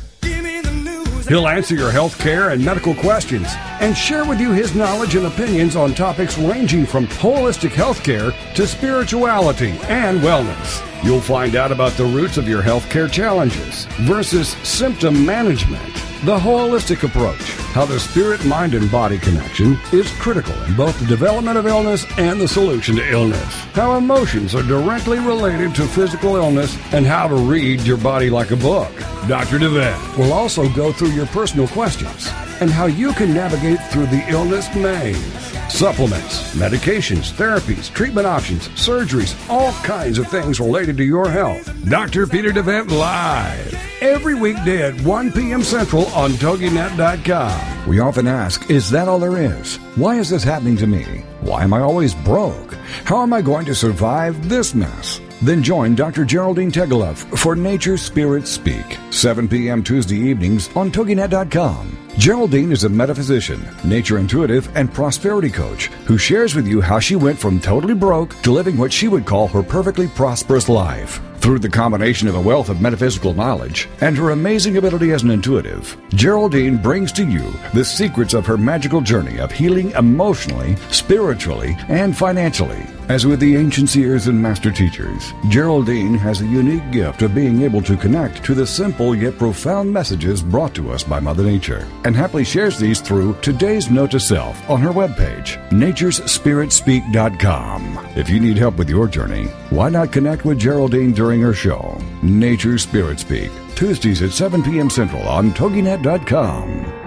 He'll 1.28 1.48
answer 1.48 1.74
your 1.74 1.90
health 1.90 2.20
care 2.20 2.50
and 2.50 2.64
medical 2.64 2.94
questions 2.94 3.48
and 3.80 3.96
share 3.96 4.26
with 4.26 4.42
you 4.42 4.52
his 4.52 4.76
knowledge 4.76 5.16
and 5.16 5.26
opinions 5.26 5.78
on 5.78 5.94
topics 5.94 6.38
ranging 6.38 6.86
from 6.86 7.08
holistic 7.08 7.70
healthcare 7.70 8.34
to 8.56 8.68
spirituality 8.68 9.72
and 9.84 10.20
wellness. 10.20 10.84
You'll 11.04 11.22
find 11.22 11.56
out 11.56 11.72
about 11.72 11.94
the 11.94 12.06
roots 12.06 12.38
of 12.38 12.48
your 12.48 12.62
healthcare 12.62 13.10
challenges 13.10 13.86
versus 14.02 14.50
symptom 14.64 15.26
management, 15.26 15.82
the 16.24 16.38
holistic 16.38 17.04
approach, 17.04 17.52
how 17.74 17.86
the 17.86 18.00
spirit, 18.00 18.46
mind, 18.46 18.74
and 18.76 18.90
body 18.90 19.18
connection 19.18 19.78
is 19.92 20.10
critical 20.14 20.54
in 20.64 20.74
both 20.74 20.98
the 20.98 21.06
development 21.06 21.58
of 21.58 21.68
illness 21.68 22.06
and 22.18 22.40
the 22.40 22.48
solution 22.48 22.96
to 22.96 23.12
illness, 23.12 23.54
how 23.74 23.98
emotions 23.98 24.56
are 24.56 24.64
directly 24.64 25.20
related 25.20 25.76
to 25.76 25.86
physical 25.86 26.38
illness, 26.38 26.78
and 26.94 27.06
how 27.06 27.28
to 27.28 27.36
read 27.36 27.82
your 27.82 27.98
body 27.98 28.30
like 28.30 28.52
a 28.52 28.56
book. 28.56 28.94
Dr. 29.28 29.60
DeVette 29.60 30.18
will 30.18 30.32
also 30.32 30.70
go 30.70 30.94
through 30.94 31.12
your 31.12 31.26
personal 31.28 31.68
questions 31.68 32.30
and 32.62 32.70
how 32.70 32.86
you 32.86 33.12
can 33.14 33.34
navigate 33.34 33.82
through 33.88 34.06
the 34.06 34.24
illness 34.30 34.74
maze. 34.76 35.53
Supplements, 35.70 36.56
medications, 36.56 37.32
therapies, 37.32 37.92
treatment 37.94 38.28
options, 38.28 38.68
surgeries, 38.70 39.36
all 39.50 39.72
kinds 39.84 40.18
of 40.20 40.28
things 40.28 40.60
related 40.60 40.98
to 40.98 41.04
your 41.04 41.30
health. 41.30 41.72
Dr. 41.90 42.28
Peter 42.28 42.52
DeVette 42.52 42.90
Live. 42.92 43.74
Every 44.02 44.36
weekday 44.36 44.84
at 44.84 45.02
1 45.02 45.32
p.m. 45.32 45.64
Central 45.64 46.06
on 46.08 46.32
TogiNet.com. 46.32 47.88
We 47.88 48.00
often 48.00 48.28
ask, 48.28 48.70
is 48.70 48.90
that 48.92 49.08
all 49.08 49.20
there 49.20 49.38
is? 49.38 49.78
Why 49.96 50.20
is 50.20 50.30
this 50.30 50.44
happening 50.44 50.78
to 50.78 50.88
me? 50.88 51.24
Why 51.42 51.64
am 51.64 51.74
I 51.74 51.80
always 51.82 52.14
broke? 52.14 52.74
How 53.06 53.22
am 53.22 53.34
I 53.34 53.42
going 53.42 53.66
to 53.66 53.76
survive 53.76 54.48
this 54.50 54.76
mess? 54.76 55.20
Then 55.44 55.62
join 55.62 55.94
Dr. 55.94 56.24
Geraldine 56.24 56.72
Tegeloff 56.72 57.18
for 57.38 57.54
Nature 57.54 57.98
Spirit 57.98 58.48
Speak, 58.48 58.98
7 59.10 59.50
p.m. 59.50 59.84
Tuesday 59.84 60.16
evenings 60.16 60.74
on 60.74 60.90
TogiNet.com. 60.90 61.98
Geraldine 62.18 62.72
is 62.72 62.86
a 62.86 62.90
metaphysician, 62.90 63.68
nature 63.84 64.20
intuitive, 64.20 64.70
and 64.78 64.94
prosperity 64.94 65.50
coach 65.50 65.88
who 66.06 66.18
shares 66.18 66.56
with 66.56 66.66
you 66.66 66.80
how 66.80 66.98
she 66.98 67.18
went 67.18 67.38
from 67.38 67.60
totally 67.60 67.94
broke 67.94 68.42
to 68.44 68.54
living 68.54 68.78
what 68.78 68.94
she 68.94 69.10
would 69.10 69.26
call 69.26 69.50
her 69.50 69.62
perfectly 69.62 70.08
prosperous 70.08 70.70
life. 70.70 71.20
Through 71.44 71.60
the 71.60 71.68
combination 71.68 72.30
of 72.30 72.36
a 72.36 72.42
wealth 72.42 72.70
of 72.70 72.80
metaphysical 72.80 73.34
knowledge 73.34 73.90
and 74.00 74.16
her 74.16 74.30
amazing 74.30 74.78
ability 74.78 75.12
as 75.12 75.24
an 75.24 75.30
intuitive, 75.30 75.98
Geraldine 76.12 76.78
brings 76.78 77.12
to 77.12 77.26
you 77.26 77.54
the 77.74 77.84
secrets 77.84 78.34
of 78.34 78.46
her 78.46 78.58
magical 78.58 79.02
journey 79.02 79.40
of 79.40 79.52
healing 79.52 79.92
emotionally, 79.92 80.78
spiritually, 80.90 81.76
and 81.90 82.16
financially. 82.16 82.82
As 83.10 83.26
with 83.26 83.42
the 83.42 83.58
ancient 83.58 83.90
seers 83.90 84.28
and 84.28 84.42
master 84.42 84.72
teachers, 84.72 85.34
Geraldine 85.50 86.14
has 86.14 86.40
a 86.40 86.46
unique 86.46 86.90
gift 86.92 87.22
of 87.22 87.36
being 87.36 87.64
able 87.64 87.82
to 87.82 87.98
connect 87.98 88.46
to 88.46 88.54
the 88.54 88.66
simple 88.66 89.14
yet 89.14 89.38
profound 89.38 89.92
messages 89.92 90.42
brought 90.42 90.74
to 90.76 90.92
us 90.92 91.04
by 91.04 91.20
Mother 91.20 91.44
Nature 91.44 91.86
and 92.06 92.16
happily 92.16 92.46
shares 92.46 92.80
these 92.80 93.02
through 93.02 93.36
today's 93.42 93.92
note 93.92 94.12
to 94.12 94.22
self 94.22 94.70
on 94.70 94.80
her 94.80 94.92
webpage, 94.92 95.58
naturespiritspeak.com. 95.72 98.08
If 98.16 98.30
you 98.30 98.40
need 98.40 98.56
help 98.56 98.78
with 98.78 98.90
your 98.90 99.10
journey, 99.10 99.48
why 99.70 99.90
not 99.90 100.14
connect 100.14 100.46
with 100.46 100.60
Geraldine 100.60 101.12
during 101.12 101.33
her 101.42 101.54
show, 101.54 102.00
Nature 102.22 102.78
Spirit 102.78 103.20
Speak, 103.20 103.52
Tuesdays 103.76 104.22
at 104.22 104.32
7 104.32 104.64
p.m. 104.64 104.90
Central 104.90 105.28
on 105.28 105.52
TogiNet.com. 105.52 107.04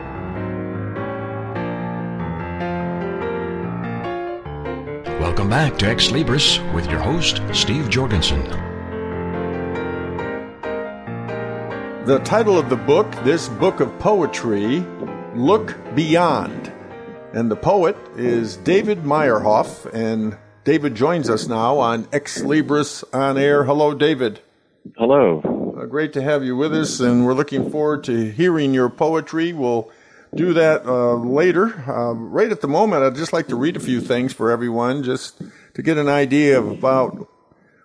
Welcome 5.20 5.48
back 5.50 5.78
to 5.78 5.86
Xlibris 5.86 6.74
with 6.74 6.90
your 6.90 7.00
host, 7.00 7.42
Steve 7.52 7.88
Jorgensen. 7.88 8.42
The 12.06 12.20
title 12.24 12.56
of 12.58 12.68
the 12.68 12.76
book, 12.76 13.10
this 13.24 13.48
book 13.48 13.80
of 13.80 13.98
poetry, 13.98 14.86
Look 15.34 15.76
Beyond. 15.94 16.72
And 17.32 17.50
the 17.50 17.56
poet 17.56 17.96
is 18.16 18.56
David 18.56 19.02
Meyerhof, 19.02 19.92
and 19.92 20.38
David 20.66 20.96
joins 20.96 21.30
us 21.30 21.46
now 21.46 21.78
on 21.78 22.06
Xlibris 22.06 23.04
on 23.14 23.38
air. 23.38 23.62
Hello, 23.62 23.94
David. 23.94 24.40
Hello. 24.98 25.38
Uh, 25.78 25.86
great 25.86 26.12
to 26.14 26.22
have 26.22 26.42
you 26.42 26.56
with 26.56 26.74
us, 26.74 26.98
and 26.98 27.24
we're 27.24 27.34
looking 27.34 27.70
forward 27.70 28.02
to 28.02 28.32
hearing 28.32 28.74
your 28.74 28.88
poetry. 28.88 29.52
We'll 29.52 29.88
do 30.34 30.54
that 30.54 30.84
uh, 30.84 31.14
later. 31.14 31.66
Uh, 31.88 32.14
right 32.14 32.50
at 32.50 32.62
the 32.62 32.66
moment, 32.66 33.04
I'd 33.04 33.14
just 33.14 33.32
like 33.32 33.46
to 33.46 33.54
read 33.54 33.76
a 33.76 33.80
few 33.80 34.00
things 34.00 34.32
for 34.32 34.50
everyone, 34.50 35.04
just 35.04 35.40
to 35.74 35.82
get 35.82 35.98
an 35.98 36.08
idea 36.08 36.58
of 36.58 36.66
about 36.68 37.28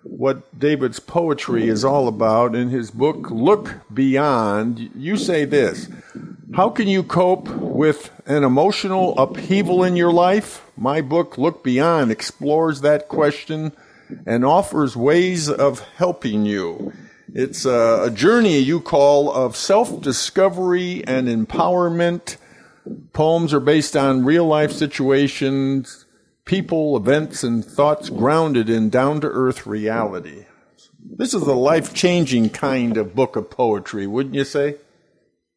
what 0.02 0.58
David's 0.58 1.00
poetry 1.00 1.68
is 1.68 1.84
all 1.84 2.08
about. 2.08 2.54
In 2.54 2.68
his 2.68 2.90
book, 2.90 3.30
Look 3.30 3.74
Beyond, 3.92 4.90
you 4.94 5.16
say 5.16 5.44
this 5.44 5.88
How 6.54 6.70
can 6.70 6.88
you 6.88 7.02
cope 7.02 7.48
with 7.48 8.10
an 8.26 8.44
emotional 8.44 9.18
upheaval 9.18 9.84
in 9.84 9.96
your 9.96 10.12
life? 10.12 10.66
My 10.76 11.00
book, 11.00 11.38
Look 11.38 11.62
Beyond, 11.62 12.10
explores 12.10 12.80
that 12.80 13.08
question 13.08 13.72
and 14.26 14.44
offers 14.44 14.96
ways 14.96 15.48
of 15.48 15.80
helping 15.96 16.44
you. 16.44 16.92
It's 17.34 17.64
a, 17.64 18.04
a 18.04 18.10
journey 18.10 18.58
you 18.58 18.80
call 18.80 19.32
of 19.32 19.56
self 19.56 20.00
discovery 20.00 21.02
and 21.06 21.28
empowerment. 21.28 22.36
Poems 23.12 23.54
are 23.54 23.60
based 23.60 23.96
on 23.96 24.24
real 24.24 24.44
life 24.44 24.72
situations, 24.72 26.01
people, 26.44 26.96
events, 26.96 27.42
and 27.42 27.64
thoughts 27.64 28.10
grounded 28.10 28.68
in 28.68 28.90
down 28.90 29.20
to 29.20 29.28
earth 29.28 29.66
reality. 29.66 30.46
This 31.04 31.34
is 31.34 31.42
a 31.42 31.54
life 31.54 31.94
changing 31.94 32.50
kind 32.50 32.96
of 32.96 33.14
book 33.14 33.36
of 33.36 33.50
poetry, 33.50 34.06
wouldn't 34.06 34.34
you 34.34 34.44
say? 34.44 34.76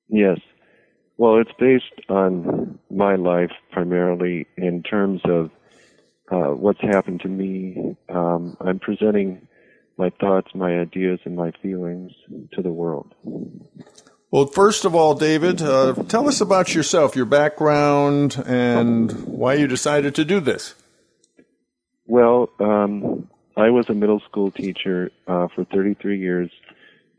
Yes. 0.07 0.39
Well, 1.17 1.39
it's 1.39 1.51
based 1.59 2.09
on 2.09 2.79
my 2.89 3.15
life 3.15 3.51
primarily 3.71 4.47
in 4.57 4.83
terms 4.83 5.21
of 5.25 5.49
uh, 6.31 6.53
what's 6.55 6.81
happened 6.81 7.21
to 7.21 7.29
me. 7.29 7.95
Um, 8.09 8.57
I'm 8.59 8.79
presenting 8.79 9.47
my 9.97 10.11
thoughts, 10.19 10.49
my 10.53 10.79
ideas, 10.79 11.19
and 11.23 11.35
my 11.35 11.51
feelings 11.61 12.11
to 12.53 12.61
the 12.61 12.71
world. 12.71 13.13
Well, 14.31 14.47
first 14.47 14.85
of 14.85 14.95
all, 14.95 15.15
David, 15.15 15.61
uh, 15.61 15.93
tell 16.07 16.27
us 16.27 16.41
about 16.41 16.73
yourself, 16.73 17.15
your 17.15 17.25
background, 17.25 18.41
and 18.45 19.11
why 19.25 19.53
you 19.53 19.67
decided 19.67 20.15
to 20.15 20.25
do 20.25 20.39
this. 20.39 20.75
Well, 22.07 22.49
um, 22.59 23.29
I 23.55 23.69
was 23.69 23.89
a 23.89 23.93
middle 23.93 24.19
school 24.21 24.51
teacher 24.51 25.11
uh, 25.27 25.47
for 25.55 25.63
33 25.65 26.19
years 26.19 26.51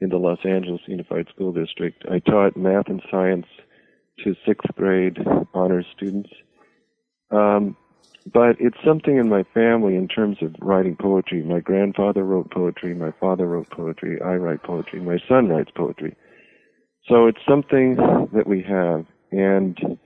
in 0.00 0.10
the 0.10 0.18
Los 0.18 0.38
Angeles 0.44 0.80
Unified 0.86 1.28
School 1.34 1.52
District. 1.52 2.04
I 2.10 2.18
taught 2.18 2.56
math 2.56 2.88
and 2.88 3.02
science 3.10 3.46
to 4.24 4.34
sixth 4.46 4.74
grade 4.76 5.18
honors 5.54 5.86
students. 5.96 6.30
Um, 7.30 7.76
but 8.32 8.56
it's 8.58 8.76
something 8.84 9.16
in 9.16 9.28
my 9.28 9.44
family 9.54 9.96
in 9.96 10.08
terms 10.08 10.38
of 10.42 10.54
writing 10.60 10.96
poetry. 10.96 11.42
My 11.42 11.60
grandfather 11.60 12.24
wrote 12.24 12.50
poetry, 12.50 12.94
my 12.94 13.12
father 13.20 13.46
wrote 13.46 13.70
poetry, 13.70 14.20
I 14.20 14.34
write 14.34 14.62
poetry, 14.62 15.00
my 15.00 15.18
son 15.28 15.48
writes 15.48 15.70
poetry. 15.74 16.16
So 17.08 17.26
it's 17.26 17.38
something 17.48 17.96
that 18.32 18.46
we 18.46 18.62
have. 18.62 19.06
And 19.30 19.98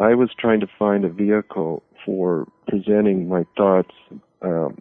I 0.00 0.14
was 0.14 0.30
trying 0.38 0.60
to 0.60 0.66
find 0.78 1.04
a 1.04 1.08
vehicle 1.08 1.82
for 2.04 2.46
presenting 2.68 3.28
my 3.28 3.44
thoughts 3.56 3.94
um, 4.42 4.78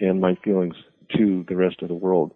and 0.00 0.20
my 0.20 0.36
feelings 0.44 0.74
to 1.16 1.44
the 1.48 1.56
rest 1.56 1.82
of 1.82 1.88
the 1.88 1.94
world. 1.94 2.32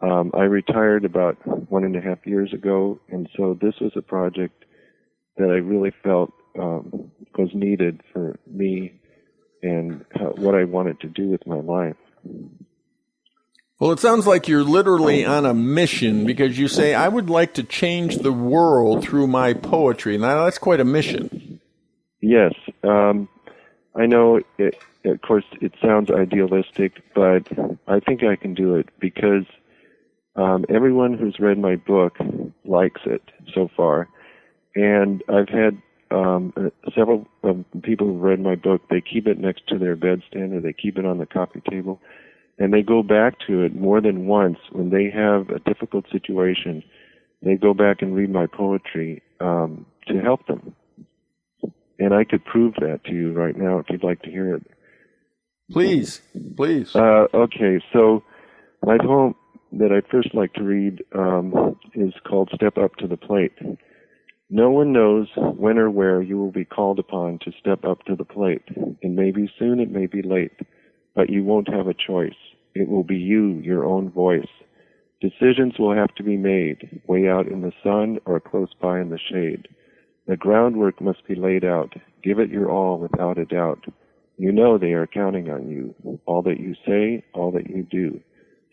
Um, 0.00 0.32
I 0.34 0.42
retired 0.42 1.04
about 1.04 1.36
one 1.70 1.84
and 1.84 1.96
a 1.96 2.00
half 2.00 2.18
years 2.26 2.52
ago, 2.52 3.00
and 3.08 3.28
so 3.36 3.56
this 3.60 3.74
was 3.80 3.92
a 3.96 4.02
project 4.02 4.64
that 5.36 5.48
I 5.48 5.58
really 5.58 5.92
felt 6.02 6.32
um, 6.58 7.10
was 7.38 7.48
needed 7.54 8.02
for 8.12 8.38
me 8.46 9.00
and 9.62 10.04
how, 10.12 10.32
what 10.36 10.54
I 10.54 10.64
wanted 10.64 11.00
to 11.00 11.08
do 11.08 11.28
with 11.28 11.46
my 11.46 11.60
life. 11.60 11.96
Well, 13.82 13.90
it 13.90 13.98
sounds 13.98 14.28
like 14.28 14.46
you're 14.46 14.62
literally 14.62 15.24
on 15.24 15.44
a 15.44 15.52
mission 15.52 16.24
because 16.24 16.56
you 16.56 16.68
say, 16.68 16.94
I 16.94 17.08
would 17.08 17.28
like 17.28 17.54
to 17.54 17.64
change 17.64 18.18
the 18.18 18.30
world 18.30 19.02
through 19.02 19.26
my 19.26 19.54
poetry. 19.54 20.16
Now, 20.16 20.44
that's 20.44 20.56
quite 20.56 20.78
a 20.78 20.84
mission. 20.84 21.60
Yes. 22.20 22.52
Um, 22.84 23.28
I 23.96 24.06
know, 24.06 24.38
it, 24.56 24.80
of 25.04 25.20
course, 25.22 25.42
it 25.60 25.72
sounds 25.82 26.12
idealistic, 26.12 27.02
but 27.12 27.48
I 27.88 27.98
think 27.98 28.22
I 28.22 28.36
can 28.36 28.54
do 28.54 28.76
it 28.76 28.88
because 29.00 29.46
um, 30.36 30.64
everyone 30.68 31.18
who's 31.18 31.40
read 31.40 31.58
my 31.58 31.74
book 31.74 32.16
likes 32.64 33.00
it 33.04 33.22
so 33.52 33.68
far. 33.76 34.08
And 34.76 35.24
I've 35.28 35.48
had 35.48 35.82
um, 36.12 36.52
uh, 36.56 36.70
several 36.94 37.26
um, 37.42 37.64
people 37.82 38.06
who've 38.06 38.22
read 38.22 38.38
my 38.38 38.54
book, 38.54 38.82
they 38.90 39.00
keep 39.00 39.26
it 39.26 39.40
next 39.40 39.66
to 39.70 39.78
their 39.78 39.96
bedstand 39.96 40.56
or 40.56 40.60
they 40.60 40.72
keep 40.72 40.98
it 40.98 41.04
on 41.04 41.18
the 41.18 41.26
coffee 41.26 41.62
table. 41.68 42.00
And 42.62 42.72
they 42.72 42.82
go 42.82 43.02
back 43.02 43.34
to 43.48 43.64
it 43.64 43.74
more 43.74 44.00
than 44.00 44.28
once 44.28 44.58
when 44.70 44.90
they 44.90 45.10
have 45.10 45.48
a 45.50 45.58
difficult 45.58 46.04
situation. 46.12 46.84
They 47.42 47.56
go 47.56 47.74
back 47.74 48.02
and 48.02 48.14
read 48.14 48.30
my 48.30 48.46
poetry 48.46 49.20
um, 49.40 49.84
to 50.06 50.20
help 50.20 50.46
them. 50.46 50.76
And 51.98 52.14
I 52.14 52.22
could 52.22 52.44
prove 52.44 52.74
that 52.74 53.00
to 53.06 53.12
you 53.12 53.32
right 53.32 53.56
now 53.56 53.80
if 53.80 53.86
you'd 53.90 54.04
like 54.04 54.22
to 54.22 54.30
hear 54.30 54.54
it. 54.54 54.62
Please, 55.72 56.20
please. 56.56 56.94
Uh, 56.94 57.26
okay, 57.34 57.80
so 57.92 58.22
my 58.84 58.96
poem 58.96 59.34
that 59.72 59.90
I'd 59.90 60.08
first 60.08 60.32
like 60.32 60.52
to 60.52 60.62
read 60.62 61.02
um, 61.18 61.76
is 61.96 62.14
called 62.28 62.48
Step 62.54 62.78
Up 62.78 62.94
to 63.00 63.08
the 63.08 63.16
Plate. 63.16 63.58
No 64.50 64.70
one 64.70 64.92
knows 64.92 65.26
when 65.36 65.78
or 65.78 65.90
where 65.90 66.22
you 66.22 66.38
will 66.38 66.52
be 66.52 66.64
called 66.64 67.00
upon 67.00 67.40
to 67.40 67.50
step 67.58 67.84
up 67.84 68.04
to 68.04 68.14
the 68.14 68.24
plate. 68.24 68.62
It 69.00 69.10
may 69.10 69.32
be 69.32 69.50
soon, 69.58 69.80
it 69.80 69.90
may 69.90 70.06
be 70.06 70.22
late, 70.22 70.52
but 71.16 71.28
you 71.28 71.42
won't 71.42 71.68
have 71.68 71.88
a 71.88 71.94
choice. 71.94 72.30
It 72.74 72.88
will 72.88 73.04
be 73.04 73.16
you, 73.16 73.60
your 73.62 73.84
own 73.84 74.10
voice. 74.10 74.48
Decisions 75.20 75.78
will 75.78 75.94
have 75.94 76.14
to 76.16 76.22
be 76.22 76.36
made, 76.36 77.00
way 77.06 77.28
out 77.28 77.46
in 77.46 77.60
the 77.60 77.72
sun 77.82 78.18
or 78.24 78.40
close 78.40 78.70
by 78.80 79.00
in 79.00 79.10
the 79.10 79.18
shade. 79.18 79.68
The 80.26 80.36
groundwork 80.36 81.00
must 81.00 81.26
be 81.26 81.34
laid 81.34 81.64
out. 81.64 81.94
Give 82.22 82.38
it 82.38 82.50
your 82.50 82.70
all 82.70 82.98
without 82.98 83.38
a 83.38 83.44
doubt. 83.44 83.84
You 84.36 84.50
know 84.52 84.78
they 84.78 84.92
are 84.92 85.06
counting 85.06 85.50
on 85.50 85.68
you, 85.68 85.94
all 86.26 86.42
that 86.42 86.58
you 86.58 86.74
say, 86.86 87.24
all 87.34 87.52
that 87.52 87.68
you 87.68 87.82
do. 87.82 88.20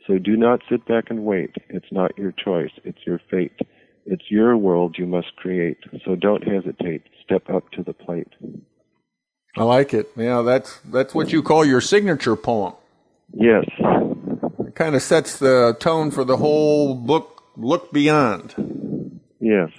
So 0.07 0.17
do 0.17 0.35
not 0.35 0.61
sit 0.69 0.87
back 0.87 1.05
and 1.09 1.25
wait. 1.25 1.55
It's 1.69 1.91
not 1.91 2.17
your 2.17 2.31
choice, 2.31 2.71
it's 2.83 3.05
your 3.05 3.19
fate. 3.29 3.59
It's 4.05 4.31
your 4.31 4.57
world 4.57 4.95
you 4.97 5.05
must 5.05 5.35
create. 5.35 5.77
So 6.03 6.15
don't 6.15 6.47
hesitate. 6.47 7.03
Step 7.23 7.47
up 7.49 7.69
to 7.73 7.83
the 7.83 7.93
plate. 7.93 8.33
I 9.55 9.63
like 9.63 9.93
it. 9.93 10.09
Yeah, 10.15 10.41
that's 10.41 10.79
that's 10.79 11.13
what 11.13 11.31
you 11.31 11.43
call 11.43 11.63
your 11.63 11.81
signature 11.81 12.35
poem. 12.35 12.73
Yes. 13.33 13.65
It 13.79 14.75
kind 14.75 14.95
of 14.95 15.01
sets 15.01 15.39
the 15.39 15.75
tone 15.79 16.11
for 16.11 16.23
the 16.23 16.37
whole 16.37 16.95
book. 16.95 17.43
Look 17.57 17.91
beyond. 17.91 19.19
Yes. 19.39 19.69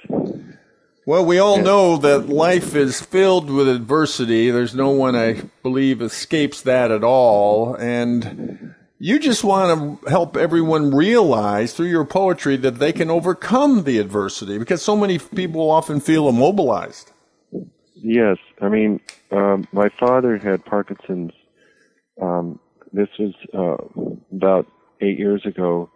Well, 1.07 1.25
we 1.25 1.39
all 1.39 1.61
know 1.61 1.97
that 1.97 2.29
life 2.29 2.75
is 2.75 3.01
filled 3.01 3.51
with 3.51 3.69
adversity. 3.69 4.51
There's 4.51 4.75
no 4.75 4.91
one, 4.91 5.17
I 5.17 5.43
believe, 5.63 6.03
escapes 6.03 6.63
that 6.63 6.91
at 6.91 7.03
all. 7.03 7.75
And 7.75 8.75
you 8.99 9.19
just 9.19 9.43
want 9.43 10.03
to 10.03 10.09
help 10.11 10.37
everyone 10.37 10.95
realize 10.95 11.73
through 11.73 11.89
your 11.89 12.05
poetry 12.05 12.57
that 12.59 12.79
they 12.79 12.93
can 12.93 13.11
overcome 13.11 13.85
the 13.85 13.99
adversity 13.99 14.59
because 14.59 14.83
so 14.83 14.95
many 14.95 15.19
people 15.19 15.71
often 15.71 16.01
feel 16.01 16.29
immobilized. 16.29 17.13
Yes. 17.95 18.37
I 18.61 18.69
mean, 18.69 19.01
um, 19.31 19.67
my 19.73 19.89
father 19.99 20.37
had 20.37 20.65
Parkinson's. 20.65 21.33
Um, 22.21 22.61
this 22.93 23.09
was 23.19 23.35
uh, 23.55 24.37
about 24.37 24.67
eight 25.01 25.19
years 25.19 25.43
ago, 25.47 25.91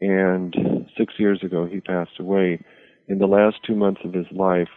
and 0.00 0.54
six 0.96 1.14
years 1.18 1.42
ago 1.42 1.66
he 1.66 1.80
passed 1.80 2.18
away. 2.18 2.60
In 3.08 3.18
the 3.18 3.26
last 3.26 3.56
two 3.66 3.74
months 3.74 4.00
of 4.04 4.12
his 4.12 4.26
life, 4.32 4.68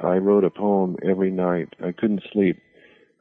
I 0.00 0.16
wrote 0.16 0.44
a 0.44 0.50
poem 0.50 0.96
every 1.08 1.30
night. 1.30 1.74
I 1.82 1.92
couldn't 1.92 2.22
sleep. 2.32 2.60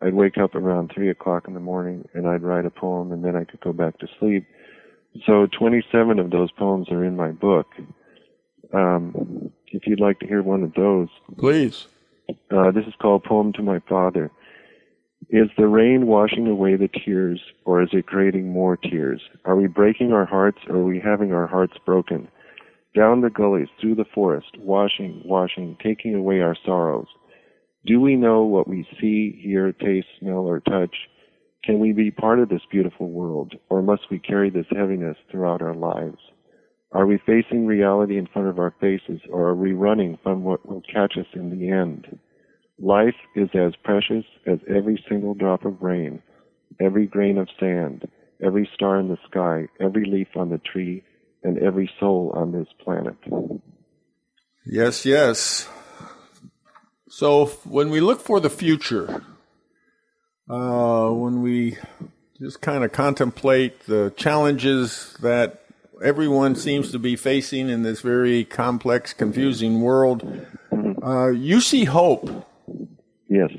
I'd 0.01 0.13
wake 0.13 0.37
up 0.37 0.55
around 0.55 0.91
three 0.93 1.09
o'clock 1.09 1.47
in 1.47 1.53
the 1.53 1.59
morning 1.59 2.07
and 2.13 2.27
I'd 2.27 2.43
write 2.43 2.65
a 2.65 2.69
poem 2.69 3.11
and 3.11 3.23
then 3.23 3.35
I 3.35 3.45
could 3.45 3.61
go 3.61 3.71
back 3.71 3.99
to 3.99 4.07
sleep. 4.19 4.45
So 5.25 5.47
27 5.57 6.19
of 6.19 6.31
those 6.31 6.51
poems 6.51 6.89
are 6.89 7.05
in 7.05 7.15
my 7.15 7.31
book. 7.31 7.67
um, 8.73 9.51
if 9.67 9.87
you'd 9.87 9.99
like 9.99 10.19
to 10.19 10.27
hear 10.27 10.41
one 10.41 10.63
of 10.63 10.73
those. 10.73 11.09
Please. 11.37 11.87
Uh, 12.51 12.71
this 12.71 12.85
is 12.85 12.93
called 13.01 13.23
Poem 13.23 13.53
to 13.53 13.61
My 13.61 13.79
Father. 13.89 14.31
Is 15.33 15.49
the 15.57 15.67
rain 15.67 16.05
washing 16.05 16.45
away 16.45 16.75
the 16.75 16.87
tears, 16.87 17.41
or 17.65 17.81
is 17.81 17.89
it 17.91 18.05
creating 18.05 18.51
more 18.51 18.77
tears? 18.77 19.19
Are 19.45 19.55
we 19.55 19.65
breaking 19.65 20.13
our 20.13 20.27
hearts, 20.27 20.59
or 20.69 20.75
are 20.75 20.83
we 20.83 20.99
having 20.99 21.33
our 21.33 21.47
hearts 21.47 21.73
broken? 21.87 22.27
Down 22.93 23.21
the 23.21 23.31
gullies, 23.31 23.69
through 23.81 23.95
the 23.95 24.05
forest, 24.13 24.55
washing, 24.59 25.23
washing, 25.25 25.75
taking 25.81 26.13
away 26.13 26.41
our 26.41 26.55
sorrows. 26.63 27.07
Do 27.83 27.99
we 27.99 28.15
know 28.15 28.43
what 28.43 28.67
we 28.67 28.87
see, 29.01 29.41
hear, 29.41 29.71
taste, 29.71 30.05
smell, 30.19 30.45
or 30.45 30.59
touch? 30.59 30.95
Can 31.63 31.79
we 31.79 31.93
be 31.93 32.11
part 32.11 32.37
of 32.37 32.49
this 32.49 32.67
beautiful 32.69 33.09
world, 33.09 33.55
or 33.69 33.81
must 33.81 34.11
we 34.11 34.19
carry 34.19 34.51
this 34.51 34.67
heaviness 34.69 35.17
throughout 35.31 35.63
our 35.63 35.73
lives? 35.73 36.19
Are 36.91 37.07
we 37.07 37.17
facing 37.25 37.65
reality 37.65 38.19
in 38.19 38.27
front 38.27 38.49
of 38.49 38.59
our 38.59 38.75
faces, 38.79 39.19
or 39.31 39.47
are 39.47 39.55
we 39.55 39.73
running 39.73 40.19
from 40.21 40.43
what 40.43 40.69
will 40.69 40.83
catch 40.93 41.17
us 41.17 41.25
in 41.33 41.57
the 41.57 41.71
end? 41.71 42.19
Life 42.79 43.15
is 43.35 43.49
as 43.53 43.73
precious 43.83 44.25
as 44.47 44.59
every 44.67 45.03
single 45.07 45.33
drop 45.33 45.63
of 45.65 45.81
rain, 45.81 46.21
every 46.81 47.05
grain 47.05 47.37
of 47.37 47.47
sand, 47.59 48.07
every 48.43 48.69
star 48.73 48.99
in 48.99 49.07
the 49.07 49.17
sky, 49.29 49.67
every 49.79 50.05
leaf 50.05 50.27
on 50.35 50.49
the 50.49 50.57
tree, 50.57 51.03
and 51.43 51.57
every 51.59 51.89
soul 51.99 52.33
on 52.35 52.51
this 52.51 52.67
planet. 52.83 53.15
Yes, 54.65 55.05
yes. 55.05 55.69
So 57.09 57.47
when 57.63 57.89
we 57.89 57.99
look 57.99 58.21
for 58.21 58.39
the 58.39 58.49
future, 58.49 59.23
uh, 60.49 61.09
when 61.09 61.41
we 61.41 61.77
just 62.39 62.61
kind 62.61 62.83
of 62.83 62.91
contemplate 62.91 63.85
the 63.85 64.13
challenges 64.17 65.15
that 65.21 65.63
everyone 66.03 66.55
seems 66.55 66.91
to 66.91 66.99
be 66.99 67.15
facing 67.15 67.69
in 67.69 67.83
this 67.83 68.01
very 68.01 68.43
complex, 68.43 69.13
confusing 69.13 69.81
world, 69.81 70.45
uh, 71.03 71.27
you 71.27 71.61
see 71.61 71.85
hope. 71.85 72.49
Yes. 73.33 73.51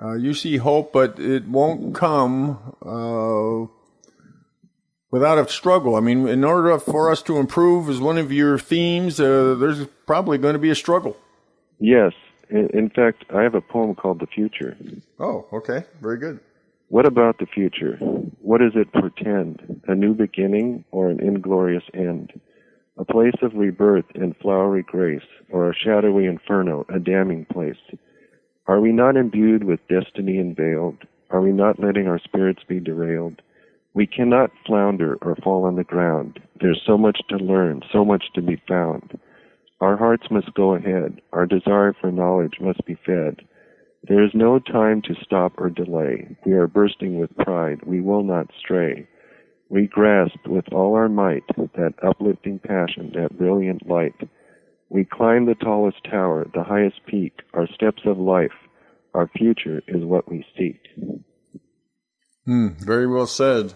Uh, 0.00 0.14
you 0.14 0.32
see 0.32 0.56
hope, 0.56 0.94
but 0.94 1.18
it 1.18 1.46
won't 1.46 1.94
come 1.94 2.58
uh, 2.80 3.66
without 5.10 5.38
a 5.38 5.46
struggle. 5.50 5.94
I 5.94 6.00
mean, 6.00 6.26
in 6.26 6.42
order 6.42 6.78
for 6.78 7.10
us 7.10 7.20
to 7.22 7.36
improve, 7.36 7.90
is 7.90 8.00
one 8.00 8.16
of 8.16 8.32
your 8.32 8.58
themes, 8.58 9.20
uh, 9.20 9.56
there's 9.60 9.86
probably 10.06 10.38
going 10.38 10.54
to 10.54 10.58
be 10.58 10.70
a 10.70 10.74
struggle. 10.74 11.18
Yes. 11.78 12.12
In, 12.48 12.90
fact, 12.94 13.26
I 13.28 13.42
have 13.42 13.54
a 13.54 13.60
poem 13.60 13.94
called 13.94 14.20
The 14.20 14.26
Future. 14.26 14.74
Oh, 15.20 15.46
okay. 15.52 15.84
Very 16.00 16.16
good. 16.16 16.40
What 16.88 17.04
about 17.04 17.36
the 17.38 17.44
future? 17.44 17.96
What 18.40 18.62
does 18.62 18.72
it 18.74 18.90
portend? 18.94 19.82
A 19.86 19.94
new 19.94 20.14
beginning 20.14 20.86
or 20.90 21.10
an 21.10 21.20
inglorious 21.20 21.84
end? 21.92 22.32
A 22.96 23.04
place 23.04 23.36
of 23.42 23.52
rebirth 23.54 24.06
and 24.14 24.34
flowery 24.38 24.82
grace, 24.82 25.28
or 25.50 25.68
a 25.68 25.74
shadowy 25.74 26.24
inferno, 26.24 26.86
a 26.88 26.98
damning 26.98 27.44
place? 27.44 27.76
Are 28.68 28.80
we 28.80 28.92
not 28.92 29.16
imbued 29.16 29.64
with 29.64 29.80
destiny 29.88 30.36
unveiled? 30.36 30.98
Are 31.30 31.40
we 31.40 31.52
not 31.52 31.80
letting 31.80 32.06
our 32.06 32.18
spirits 32.18 32.62
be 32.68 32.80
derailed? 32.80 33.40
We 33.94 34.06
cannot 34.06 34.50
flounder 34.66 35.16
or 35.22 35.36
fall 35.36 35.64
on 35.64 35.76
the 35.76 35.84
ground. 35.84 36.38
There's 36.60 36.82
so 36.86 36.98
much 36.98 37.18
to 37.30 37.38
learn, 37.38 37.80
so 37.90 38.04
much 38.04 38.24
to 38.34 38.42
be 38.42 38.60
found. 38.68 39.18
Our 39.80 39.96
hearts 39.96 40.26
must 40.30 40.52
go 40.52 40.74
ahead. 40.74 41.22
Our 41.32 41.46
desire 41.46 41.94
for 41.98 42.12
knowledge 42.12 42.60
must 42.60 42.84
be 42.84 42.98
fed. 43.06 43.40
There 44.06 44.22
is 44.22 44.32
no 44.34 44.58
time 44.58 45.00
to 45.02 45.14
stop 45.24 45.54
or 45.56 45.70
delay. 45.70 46.36
We 46.44 46.52
are 46.52 46.66
bursting 46.66 47.18
with 47.18 47.34
pride. 47.38 47.80
We 47.86 48.02
will 48.02 48.22
not 48.22 48.50
stray. 48.60 49.08
We 49.70 49.86
grasp 49.86 50.46
with 50.46 50.70
all 50.72 50.94
our 50.94 51.08
might 51.08 51.44
that 51.56 51.94
uplifting 52.06 52.58
passion, 52.58 53.12
that 53.14 53.38
brilliant 53.38 53.88
light. 53.88 54.28
We 54.90 55.04
climb 55.04 55.46
the 55.46 55.54
tallest 55.54 55.98
tower, 56.04 56.46
the 56.54 56.64
highest 56.64 57.04
peak, 57.06 57.40
our 57.54 57.66
steps 57.74 58.02
of 58.06 58.18
life. 58.18 58.52
Our 59.14 59.28
future 59.36 59.82
is 59.86 60.04
what 60.04 60.30
we 60.30 60.44
seek. 60.56 60.80
Hmm, 62.44 62.68
very 62.78 63.06
well 63.06 63.26
said. 63.26 63.74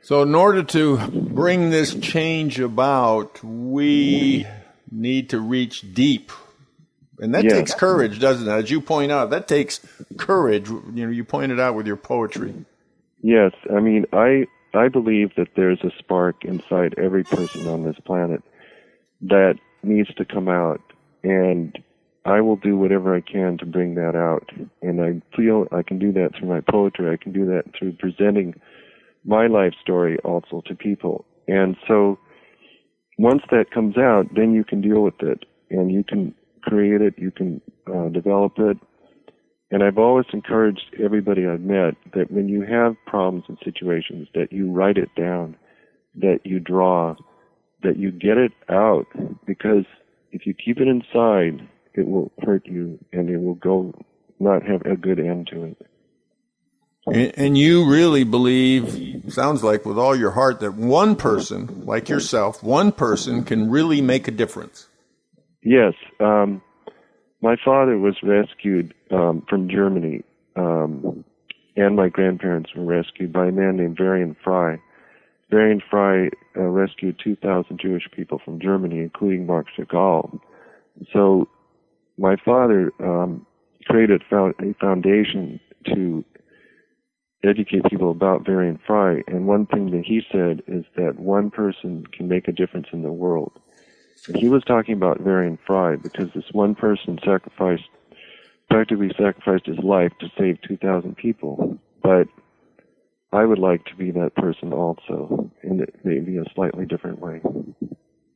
So, 0.00 0.22
in 0.22 0.34
order 0.34 0.64
to 0.64 0.98
bring 1.08 1.70
this 1.70 1.94
change 1.94 2.58
about, 2.58 3.42
we 3.44 4.46
need 4.90 5.30
to 5.30 5.38
reach 5.40 5.94
deep. 5.94 6.32
And 7.20 7.34
that 7.34 7.44
Yes. 7.44 7.54
takes 7.54 7.74
courage, 7.74 8.18
doesn't 8.18 8.48
it? 8.48 8.50
As 8.50 8.70
you 8.70 8.80
point 8.80 9.12
out, 9.12 9.30
that 9.30 9.46
takes 9.46 9.80
courage. 10.18 10.68
You 10.68 11.06
know, 11.06 11.08
you 11.08 11.22
pointed 11.24 11.60
out 11.60 11.76
with 11.76 11.86
your 11.86 11.96
poetry. 11.96 12.52
Yes, 13.22 13.52
I 13.72 13.78
mean, 13.78 14.06
I 14.12 14.46
I 14.74 14.88
believe 14.88 15.30
that 15.36 15.48
there's 15.54 15.80
a 15.84 15.90
spark 15.98 16.44
inside 16.44 16.94
every 16.98 17.24
person 17.24 17.68
on 17.68 17.84
this 17.84 17.98
planet 18.04 18.42
that 19.20 19.54
needs 19.82 20.12
to 20.14 20.24
come 20.24 20.48
out, 20.48 20.80
and 21.22 21.78
I 22.24 22.40
will 22.40 22.56
do 22.56 22.76
whatever 22.76 23.14
I 23.14 23.20
can 23.20 23.58
to 23.58 23.66
bring 23.66 23.94
that 23.96 24.14
out. 24.14 24.48
And 24.80 25.00
I 25.00 25.36
feel 25.36 25.66
I 25.72 25.82
can 25.82 25.98
do 25.98 26.12
that 26.12 26.30
through 26.38 26.48
my 26.48 26.60
poetry. 26.60 27.12
I 27.12 27.22
can 27.22 27.32
do 27.32 27.44
that 27.46 27.64
through 27.76 27.94
presenting 27.94 28.54
my 29.24 29.46
life 29.46 29.72
story 29.80 30.18
also 30.24 30.62
to 30.66 30.74
people. 30.74 31.24
And 31.48 31.76
so, 31.88 32.18
once 33.18 33.42
that 33.50 33.70
comes 33.72 33.96
out, 33.98 34.26
then 34.34 34.54
you 34.54 34.64
can 34.64 34.80
deal 34.80 35.02
with 35.02 35.20
it, 35.20 35.44
and 35.70 35.90
you 35.90 36.04
can 36.04 36.34
create 36.62 37.00
it, 37.00 37.14
you 37.18 37.30
can 37.30 37.60
uh, 37.92 38.08
develop 38.08 38.54
it, 38.58 38.78
and 39.72 39.82
I've 39.82 39.96
always 39.96 40.26
encouraged 40.34 40.94
everybody 41.02 41.46
I've 41.46 41.62
met 41.62 41.94
that 42.14 42.30
when 42.30 42.46
you 42.46 42.60
have 42.60 42.94
problems 43.06 43.44
and 43.48 43.56
situations, 43.64 44.28
that 44.34 44.52
you 44.52 44.70
write 44.70 44.98
it 44.98 45.08
down, 45.16 45.56
that 46.14 46.40
you 46.44 46.60
draw, 46.60 47.14
that 47.82 47.98
you 47.98 48.10
get 48.10 48.38
it 48.38 48.52
out, 48.68 49.06
because 49.46 49.84
if 50.30 50.46
you 50.46 50.54
keep 50.54 50.78
it 50.78 50.88
inside, 50.88 51.68
it 51.94 52.06
will 52.06 52.30
hurt 52.42 52.66
you 52.66 52.98
and 53.12 53.28
it 53.28 53.38
will 53.38 53.54
go 53.54 53.92
not 54.40 54.62
have 54.62 54.82
a 54.82 54.96
good 54.96 55.18
end 55.18 55.48
to 55.52 55.64
it. 55.64 55.86
And, 57.06 57.32
and 57.36 57.58
you 57.58 57.90
really 57.90 58.24
believe, 58.24 59.24
sounds 59.32 59.64
like 59.64 59.84
with 59.84 59.98
all 59.98 60.14
your 60.14 60.30
heart, 60.30 60.60
that 60.60 60.74
one 60.74 61.16
person, 61.16 61.84
like 61.84 62.08
yourself, 62.08 62.62
one 62.62 62.92
person 62.92 63.44
can 63.44 63.70
really 63.70 64.00
make 64.00 64.28
a 64.28 64.30
difference. 64.30 64.86
Yes, 65.62 65.94
um, 66.20 66.62
my 67.40 67.56
father 67.64 67.98
was 67.98 68.16
rescued 68.22 68.94
um, 69.10 69.44
from 69.48 69.68
Germany, 69.68 70.22
um, 70.54 71.24
and 71.76 71.96
my 71.96 72.08
grandparents 72.08 72.70
were 72.74 72.84
rescued 72.84 73.32
by 73.32 73.48
a 73.48 73.52
man 73.52 73.76
named 73.76 73.96
Varian 73.96 74.36
Fry. 74.42 74.78
Varian 75.52 75.82
Fry 75.90 76.30
uh, 76.56 76.62
rescued 76.62 77.20
2,000 77.22 77.78
Jewish 77.78 78.08
people 78.16 78.40
from 78.42 78.58
Germany, 78.58 79.00
including 79.00 79.46
Marc 79.46 79.66
Chagall. 79.76 80.40
So, 81.12 81.46
my 82.16 82.36
father 82.42 82.90
um, 83.00 83.46
created 83.84 84.22
a 84.30 84.74
foundation 84.80 85.60
to 85.94 86.24
educate 87.44 87.84
people 87.90 88.10
about 88.10 88.46
Varian 88.46 88.78
Fry, 88.86 89.22
and 89.26 89.46
one 89.46 89.66
thing 89.66 89.90
that 89.90 90.04
he 90.06 90.22
said 90.32 90.62
is 90.66 90.84
that 90.96 91.18
one 91.18 91.50
person 91.50 92.06
can 92.06 92.28
make 92.28 92.48
a 92.48 92.52
difference 92.52 92.86
in 92.92 93.02
the 93.02 93.12
world. 93.12 93.52
And 94.28 94.36
he 94.36 94.48
was 94.48 94.64
talking 94.64 94.94
about 94.94 95.20
Varian 95.20 95.58
Fry 95.66 95.96
because 95.96 96.28
this 96.34 96.44
one 96.52 96.74
person 96.74 97.18
sacrificed, 97.24 97.90
practically 98.70 99.10
sacrificed 99.18 99.66
his 99.66 99.78
life 99.78 100.12
to 100.20 100.28
save 100.38 100.62
2,000 100.62 101.14
people. 101.16 101.78
But 102.02 102.28
I 103.32 103.44
would 103.44 103.58
like 103.58 103.84
to 103.86 103.96
be 103.96 104.10
that 104.10 104.34
person 104.36 104.72
also, 104.72 105.50
in 105.62 105.86
maybe 106.04 106.36
a 106.36 106.44
slightly 106.54 106.84
different 106.84 107.18
way. 107.18 107.40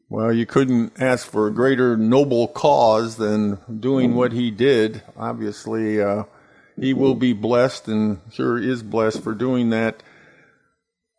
Well, 0.08 0.32
you 0.32 0.46
couldn't 0.46 1.00
ask 1.00 1.30
for 1.30 1.48
a 1.48 1.52
greater 1.52 1.96
noble 1.96 2.48
cause 2.48 3.16
than 3.16 3.58
doing 3.80 4.14
what 4.14 4.32
he 4.32 4.50
did. 4.50 5.02
Obviously, 5.16 6.00
uh, 6.00 6.24
he 6.80 6.94
will 6.94 7.14
be 7.14 7.32
blessed 7.32 7.88
and 7.88 8.20
sure 8.32 8.58
is 8.58 8.82
blessed 8.82 9.22
for 9.22 9.34
doing 9.34 9.70
that. 9.70 10.02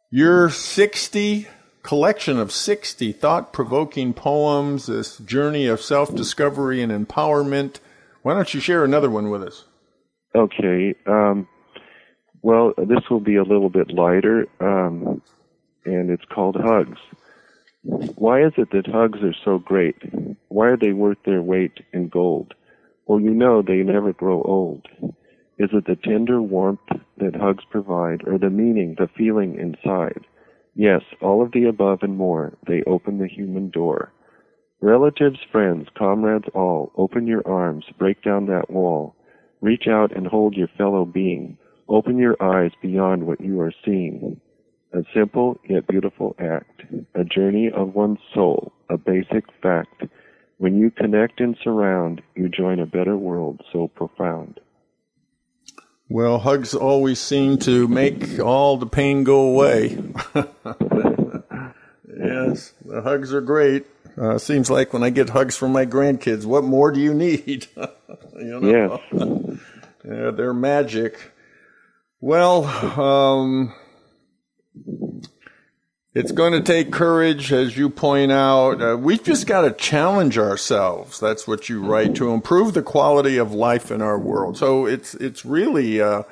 Your 0.10 0.50
60 0.50 1.48
collection 1.84 2.40
of 2.40 2.52
60 2.52 3.12
thought 3.12 3.54
provoking 3.54 4.14
poems, 4.14 4.88
this 4.88 5.18
journey 5.18 5.68
of 5.68 5.82
self 5.82 6.16
discovery 6.16 6.82
and 6.82 6.92
empowerment. 6.92 7.80
Why 8.24 8.34
don't 8.34 8.54
you 8.54 8.60
share 8.60 8.84
another 8.84 9.10
one 9.10 9.30
with 9.30 9.44
us? 9.44 9.66
Okay. 10.34 10.96
Um, 11.06 11.48
well, 12.48 12.72
this 12.78 13.10
will 13.10 13.20
be 13.20 13.36
a 13.36 13.44
little 13.44 13.70
bit 13.70 13.92
lighter, 13.92 14.48
um, 14.62 15.22
and 15.84 16.10
it's 16.10 16.24
called 16.34 16.56
Hugs. 16.56 16.98
Why 17.84 18.42
is 18.42 18.54
it 18.56 18.72
that 18.72 18.88
hugs 18.88 19.20
are 19.22 19.36
so 19.44 19.60
great? 19.60 19.98
Why 20.48 20.68
are 20.68 20.78
they 20.78 20.94
worth 20.94 21.18
their 21.26 21.42
weight 21.42 21.80
in 21.92 22.08
gold? 22.08 22.54
Well, 23.06 23.20
you 23.20 23.32
know 23.32 23.62
they 23.62 23.84
never 23.84 24.14
grow 24.14 24.42
old. 24.44 24.88
Is 25.58 25.72
it 25.74 25.88
the 25.88 25.98
tender 26.02 26.42
warmth 26.42 26.88
that 27.18 27.36
hugs 27.36 27.66
provide, 27.70 28.26
or 28.26 28.38
the 28.38 28.50
meaning, 28.50 28.96
the 28.98 29.10
feeling 29.18 29.60
inside? 29.60 30.26
Yes, 30.74 31.02
all 31.22 31.44
of 31.44 31.52
the 31.52 31.66
above 31.66 32.00
and 32.02 32.16
more. 32.16 32.54
They 32.66 32.82
open 32.88 33.18
the 33.18 33.28
human 33.28 33.72
door. 33.72 34.14
Relatives, 34.80 35.40
friends, 35.52 35.90
comrades 35.98 36.48
all, 36.54 36.94
open 36.96 37.28
your 37.28 37.46
arms, 37.46 37.84
break 37.98 38.24
down 38.24 38.46
that 38.46 38.70
wall. 38.70 39.18
Reach 39.60 39.88
out 39.90 40.16
and 40.16 40.26
hold 40.26 40.56
your 40.56 40.70
fellow 40.78 41.04
being. 41.04 41.58
Open 41.90 42.18
your 42.18 42.36
eyes 42.42 42.72
beyond 42.82 43.26
what 43.26 43.40
you 43.40 43.62
are 43.62 43.74
seeing. 43.86 44.40
A 44.94 45.04
simple 45.14 45.60
yet 45.70 45.88
beautiful 45.88 46.36
act. 46.40 46.82
A 47.16 47.24
journey 47.24 47.70
of 47.74 47.96
one's 47.96 48.20
soul. 48.34 48.74
A 48.90 48.98
basic 48.98 49.46
fact. 49.62 50.04
When 50.58 50.78
you 50.78 50.92
connect 50.92 51.40
and 51.40 51.56
surround, 51.64 52.22
you 52.36 52.50
join 52.50 52.80
a 52.80 52.86
better 52.86 53.16
world 53.16 53.62
so 53.72 53.88
profound. 53.88 54.60
Well, 56.10 56.40
hugs 56.40 56.74
always 56.74 57.20
seem 57.20 57.58
to 57.60 57.88
make 57.88 58.40
all 58.40 58.78
the 58.78 58.88
pain 58.88 59.24
go 59.24 59.42
away. 59.42 59.98
yes, 62.08 62.74
the 62.86 63.02
hugs 63.04 63.34
are 63.34 63.42
great. 63.42 63.86
Uh, 64.18 64.38
seems 64.38 64.70
like 64.70 64.94
when 64.94 65.04
I 65.04 65.10
get 65.10 65.30
hugs 65.30 65.58
from 65.58 65.74
my 65.74 65.86
grandkids, 65.86 66.46
what 66.46 66.64
more 66.64 66.92
do 66.92 67.00
you 67.00 67.14
need? 67.14 67.68
you 68.38 68.60
know? 68.60 69.00
Yes. 69.14 69.60
Yeah, 70.06 70.32
they're 70.32 70.54
magic. 70.54 71.34
Well, 72.20 72.66
um, 73.00 73.76
it's 76.16 76.32
going 76.32 76.54
to 76.54 76.62
take 76.62 76.92
courage, 76.92 77.54
as 77.54 77.78
you 77.78 77.92
point 77.92 78.32
out. 78.32 78.82
Uh, 78.82 78.98
we've 78.98 79.24
just 79.24 79.46
got 79.46 79.62
to 79.62 79.72
challenge 79.72 80.36
ourselves. 80.40 81.20
That's 81.20 81.48
what 81.48 81.70
you 81.70 81.86
write 81.86 82.16
to 82.16 82.32
improve 82.32 82.74
the 82.74 82.82
quality 82.82 83.38
of 83.38 83.54
life 83.54 83.92
in 83.92 84.02
our 84.02 84.18
world. 84.18 84.58
So 84.58 84.88
it's 84.88 85.14
it's 85.16 85.46
really, 85.46 86.02
uh, 86.02 86.24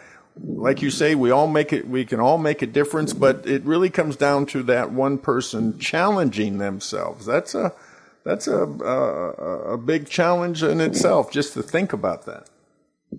like 0.44 0.82
you 0.82 0.90
say, 0.90 1.14
we 1.14 1.30
all 1.30 1.46
make 1.46 1.72
it. 1.72 1.88
We 1.88 2.04
can 2.04 2.20
all 2.20 2.40
make 2.40 2.64
a 2.64 2.68
difference, 2.68 3.14
but 3.14 3.46
it 3.46 3.64
really 3.64 3.92
comes 3.92 4.16
down 4.16 4.48
to 4.48 4.64
that 4.64 4.92
one 4.92 5.20
person 5.20 5.78
challenging 5.78 6.58
themselves. 6.58 7.28
That's 7.28 7.54
a 7.54 7.74
that's 8.24 8.48
a 8.48 8.64
a, 8.64 9.74
a 9.74 9.78
big 9.78 10.10
challenge 10.10 10.64
in 10.64 10.82
itself. 10.82 11.32
Just 11.32 11.54
to 11.54 11.62
think 11.62 11.94
about 11.94 12.26
that. 12.26 12.50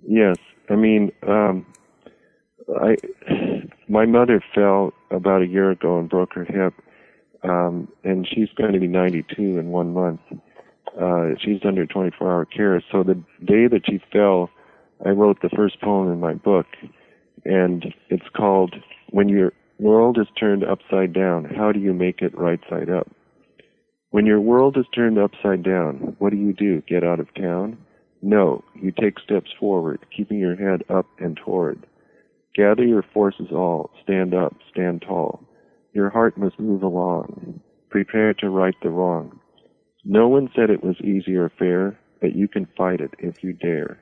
Yes, 0.05 0.35
I 0.69 0.75
mean, 0.75 1.13
um, 1.25 1.65
I 2.75 2.97
my 3.87 4.05
mother 4.05 4.43
fell 4.53 4.93
about 5.11 5.41
a 5.41 5.47
year 5.47 5.71
ago 5.71 5.99
and 5.99 6.09
broke 6.09 6.33
her 6.33 6.43
hip, 6.45 6.73
um, 7.43 7.87
and 8.03 8.27
she's 8.27 8.49
going 8.57 8.73
to 8.73 8.79
be 8.79 8.87
92 8.87 9.57
in 9.57 9.69
one 9.69 9.93
month. 9.93 10.19
Uh, 10.99 11.29
she's 11.39 11.61
under 11.63 11.85
24-hour 11.85 12.45
care. 12.45 12.83
So 12.91 13.03
the 13.03 13.15
day 13.45 13.67
that 13.67 13.83
she 13.85 14.01
fell, 14.11 14.49
I 15.05 15.09
wrote 15.09 15.41
the 15.41 15.49
first 15.49 15.79
poem 15.81 16.11
in 16.11 16.19
my 16.19 16.33
book, 16.33 16.65
and 17.45 17.93
it's 18.09 18.27
called 18.35 18.75
"When 19.11 19.29
Your 19.29 19.53
World 19.79 20.17
is 20.19 20.27
Turned 20.39 20.63
Upside 20.63 21.13
Down, 21.13 21.45
How 21.45 21.71
Do 21.71 21.79
You 21.79 21.93
Make 21.93 22.21
It 22.21 22.37
Right 22.37 22.59
Side 22.69 22.89
Up?" 22.89 23.07
When 24.11 24.25
your 24.25 24.39
world 24.39 24.77
is 24.77 24.85
turned 24.95 25.19
upside 25.19 25.63
down, 25.63 26.15
what 26.17 26.31
do 26.31 26.37
you 26.37 26.53
do? 26.53 26.81
Get 26.87 27.03
out 27.03 27.19
of 27.19 27.33
town? 27.35 27.77
No, 28.21 28.63
you 28.73 28.91
take 28.91 29.19
steps 29.19 29.51
forward, 29.59 30.05
keeping 30.15 30.39
your 30.39 30.55
head 30.55 30.81
up 30.89 31.05
and 31.19 31.37
toward. 31.37 31.85
Gather 32.57 32.83
your 32.83 33.05
forces 33.13 33.51
all, 33.51 33.91
stand 34.01 34.33
up, 34.33 34.55
stand 34.71 35.03
tall. 35.03 35.47
Your 35.93 36.09
heart 36.09 36.39
must 36.39 36.59
move 36.59 36.81
along. 36.81 37.61
Prepare 37.91 38.33
to 38.35 38.49
right 38.49 38.73
the 38.81 38.89
wrong. 38.89 39.39
No 40.03 40.27
one 40.27 40.49
said 40.55 40.71
it 40.71 40.83
was 40.83 40.99
easy 41.01 41.35
or 41.35 41.49
fair, 41.49 41.99
but 42.19 42.35
you 42.35 42.47
can 42.47 42.67
fight 42.75 42.99
it 42.99 43.13
if 43.19 43.43
you 43.43 43.53
dare. 43.53 44.01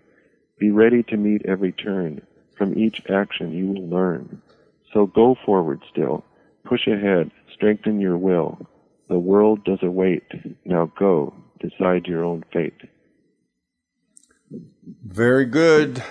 Be 0.57 0.71
ready 0.71 1.03
to 1.03 1.17
meet 1.17 1.45
every 1.45 1.73
turn. 1.73 2.21
From 2.57 2.77
each 2.77 3.01
action 3.09 3.51
you 3.51 3.67
will 3.67 3.89
learn. 3.89 4.41
So 4.93 5.05
go 5.05 5.35
forward 5.45 5.81
still. 5.91 6.23
Push 6.63 6.87
ahead. 6.87 7.31
Strengthen 7.53 7.99
your 7.99 8.17
will. 8.17 8.65
The 9.09 9.19
world 9.19 9.65
does 9.65 9.79
await. 9.81 10.23
Now 10.63 10.91
go. 10.97 11.33
Decide 11.59 12.05
your 12.05 12.23
own 12.23 12.45
fate. 12.53 12.81
Very 15.03 15.45
good. 15.45 16.01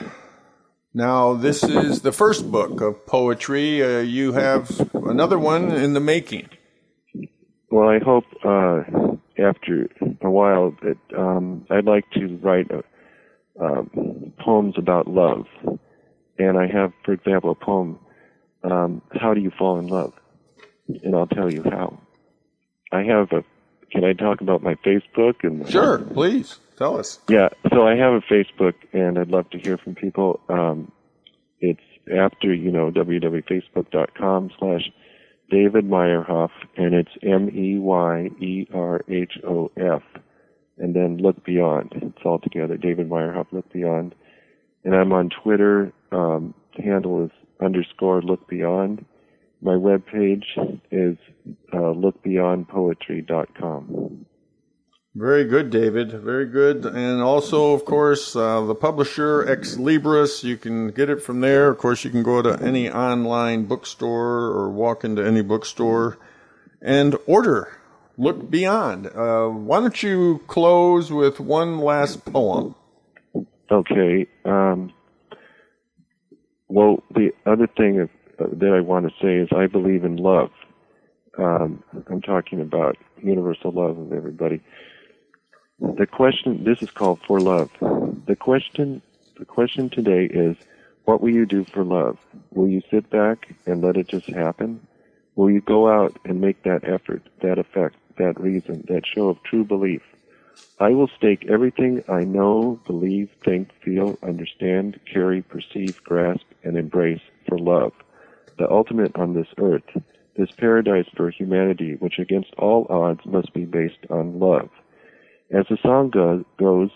Now, 0.96 1.34
this 1.34 1.64
is 1.64 2.02
the 2.02 2.12
first 2.12 2.52
book 2.52 2.80
of 2.80 3.04
poetry. 3.04 3.82
Uh, 3.82 3.98
you 3.98 4.32
have 4.34 4.70
another 4.94 5.36
one 5.36 5.72
in 5.72 5.92
the 5.92 5.98
making. 5.98 6.48
Well, 7.68 7.88
I 7.88 7.98
hope 7.98 8.24
uh, 8.44 8.82
after 9.36 9.88
a 10.22 10.30
while 10.30 10.76
that 10.82 11.18
um, 11.18 11.66
I'd 11.68 11.86
like 11.86 12.08
to 12.12 12.38
write 12.40 12.70
uh, 12.70 12.82
um, 13.60 14.32
poems 14.38 14.74
about 14.78 15.08
love. 15.08 15.46
And 16.38 16.56
I 16.56 16.68
have, 16.68 16.92
for 17.04 17.12
example, 17.12 17.50
a 17.50 17.56
poem, 17.56 17.98
um, 18.62 19.02
How 19.20 19.34
Do 19.34 19.40
You 19.40 19.50
Fall 19.58 19.80
in 19.80 19.88
Love? 19.88 20.12
And 20.86 21.16
I'll 21.16 21.26
tell 21.26 21.52
you 21.52 21.64
how. 21.64 21.98
I 22.92 23.02
have 23.02 23.32
a, 23.32 23.42
can 23.90 24.04
I 24.04 24.12
talk 24.12 24.42
about 24.42 24.62
my 24.62 24.76
Facebook? 24.76 25.42
and 25.42 25.68
Sure, 25.68 25.98
please 25.98 26.60
tell 26.76 26.98
us. 26.98 27.20
Yeah, 27.28 27.48
so 27.72 27.86
I 27.86 27.96
have 27.96 28.14
a 28.14 28.20
Facebook, 28.20 28.74
and 28.92 29.18
I'd 29.18 29.28
love 29.28 29.48
to 29.50 29.58
hear 29.58 29.78
from 29.78 29.94
people. 29.94 30.40
Um, 30.48 30.90
it's 31.60 31.80
after 32.12 32.52
you 32.52 32.70
know 32.70 32.90
www.facebook.com 32.90 34.50
slash 34.58 34.90
David 35.50 35.88
Meyerhof, 35.88 36.50
and 36.76 36.94
it's 36.94 37.10
M 37.22 37.48
E 37.50 37.78
Y 37.78 38.28
E 38.40 38.66
R 38.72 39.02
H 39.08 39.38
O 39.46 39.70
F, 39.76 40.02
and 40.78 40.94
then 40.94 41.18
Look 41.18 41.44
Beyond. 41.44 41.92
It's 41.94 42.24
all 42.24 42.38
together. 42.38 42.76
David 42.76 43.08
Meyerhof, 43.08 43.46
Look 43.52 43.72
Beyond, 43.72 44.14
and 44.84 44.94
I'm 44.94 45.12
on 45.12 45.30
Twitter. 45.42 45.92
Um, 46.12 46.54
handle 46.76 47.24
is 47.24 47.30
underscore 47.60 48.22
Look 48.22 48.48
Beyond. 48.48 49.04
My 49.62 49.74
webpage 49.74 50.44
is 50.90 51.16
uh, 51.72 51.76
lookbeyondpoetry.com. 51.76 54.26
Very 55.16 55.44
good, 55.44 55.70
David. 55.70 56.10
Very 56.10 56.46
good. 56.46 56.84
And 56.84 57.22
also, 57.22 57.72
of 57.72 57.84
course, 57.84 58.34
uh, 58.34 58.62
the 58.62 58.74
publisher, 58.74 59.44
Xlibris, 59.44 60.42
you 60.42 60.56
can 60.56 60.88
get 60.88 61.08
it 61.08 61.22
from 61.22 61.40
there. 61.40 61.70
Of 61.70 61.78
course, 61.78 62.02
you 62.02 62.10
can 62.10 62.24
go 62.24 62.42
to 62.42 62.60
any 62.60 62.90
online 62.90 63.66
bookstore 63.66 64.46
or 64.46 64.70
walk 64.70 65.04
into 65.04 65.24
any 65.24 65.40
bookstore 65.40 66.18
and 66.82 67.16
order. 67.26 67.78
Look 68.18 68.50
Beyond. 68.50 69.06
Uh, 69.06 69.48
why 69.48 69.80
don't 69.80 70.02
you 70.02 70.42
close 70.48 71.12
with 71.12 71.38
one 71.38 71.78
last 71.78 72.24
poem? 72.24 72.74
Okay. 73.70 74.26
Um, 74.44 74.92
well, 76.68 77.04
the 77.14 77.30
other 77.46 77.68
thing 77.68 78.00
uh, 78.00 78.44
that 78.52 78.72
I 78.72 78.80
want 78.80 79.06
to 79.06 79.12
say 79.22 79.36
is 79.36 79.48
I 79.56 79.68
believe 79.68 80.04
in 80.04 80.16
love. 80.16 80.50
Um, 81.38 81.84
I'm 82.08 82.20
talking 82.20 82.60
about 82.60 82.96
universal 83.22 83.70
love 83.70 83.96
of 83.96 84.12
everybody. 84.12 84.60
The 85.80 86.06
question, 86.06 86.62
this 86.62 86.82
is 86.82 86.90
called 86.92 87.20
for 87.26 87.40
love. 87.40 87.68
The 88.26 88.36
question, 88.36 89.02
the 89.36 89.44
question 89.44 89.90
today 89.90 90.26
is, 90.26 90.56
what 91.04 91.20
will 91.20 91.34
you 91.34 91.46
do 91.46 91.64
for 91.64 91.84
love? 91.84 92.16
Will 92.52 92.68
you 92.68 92.80
sit 92.90 93.10
back 93.10 93.54
and 93.66 93.82
let 93.82 93.96
it 93.96 94.06
just 94.06 94.26
happen? 94.28 94.86
Will 95.34 95.50
you 95.50 95.60
go 95.60 95.88
out 95.88 96.16
and 96.24 96.40
make 96.40 96.62
that 96.62 96.88
effort, 96.88 97.22
that 97.42 97.58
effect, 97.58 97.96
that 98.18 98.40
reason, 98.40 98.84
that 98.88 99.02
show 99.04 99.28
of 99.28 99.42
true 99.42 99.64
belief? 99.64 100.02
I 100.78 100.90
will 100.90 101.08
stake 101.08 101.46
everything 101.48 102.04
I 102.08 102.22
know, 102.22 102.80
believe, 102.86 103.30
think, 103.44 103.70
feel, 103.82 104.16
understand, 104.22 105.00
carry, 105.12 105.42
perceive, 105.42 106.02
grasp, 106.04 106.46
and 106.62 106.76
embrace 106.76 107.20
for 107.48 107.58
love, 107.58 107.92
the 108.58 108.70
ultimate 108.70 109.16
on 109.16 109.34
this 109.34 109.48
earth, 109.58 109.82
this 110.36 110.52
paradise 110.52 111.06
for 111.16 111.30
humanity, 111.30 111.96
which 111.98 112.20
against 112.20 112.54
all 112.58 112.86
odds 112.88 113.26
must 113.26 113.52
be 113.52 113.64
based 113.64 114.06
on 114.08 114.38
love. 114.38 114.70
As 115.50 115.66
the 115.68 115.78
song 115.82 116.10
go- 116.10 116.44
goes, 116.58 116.90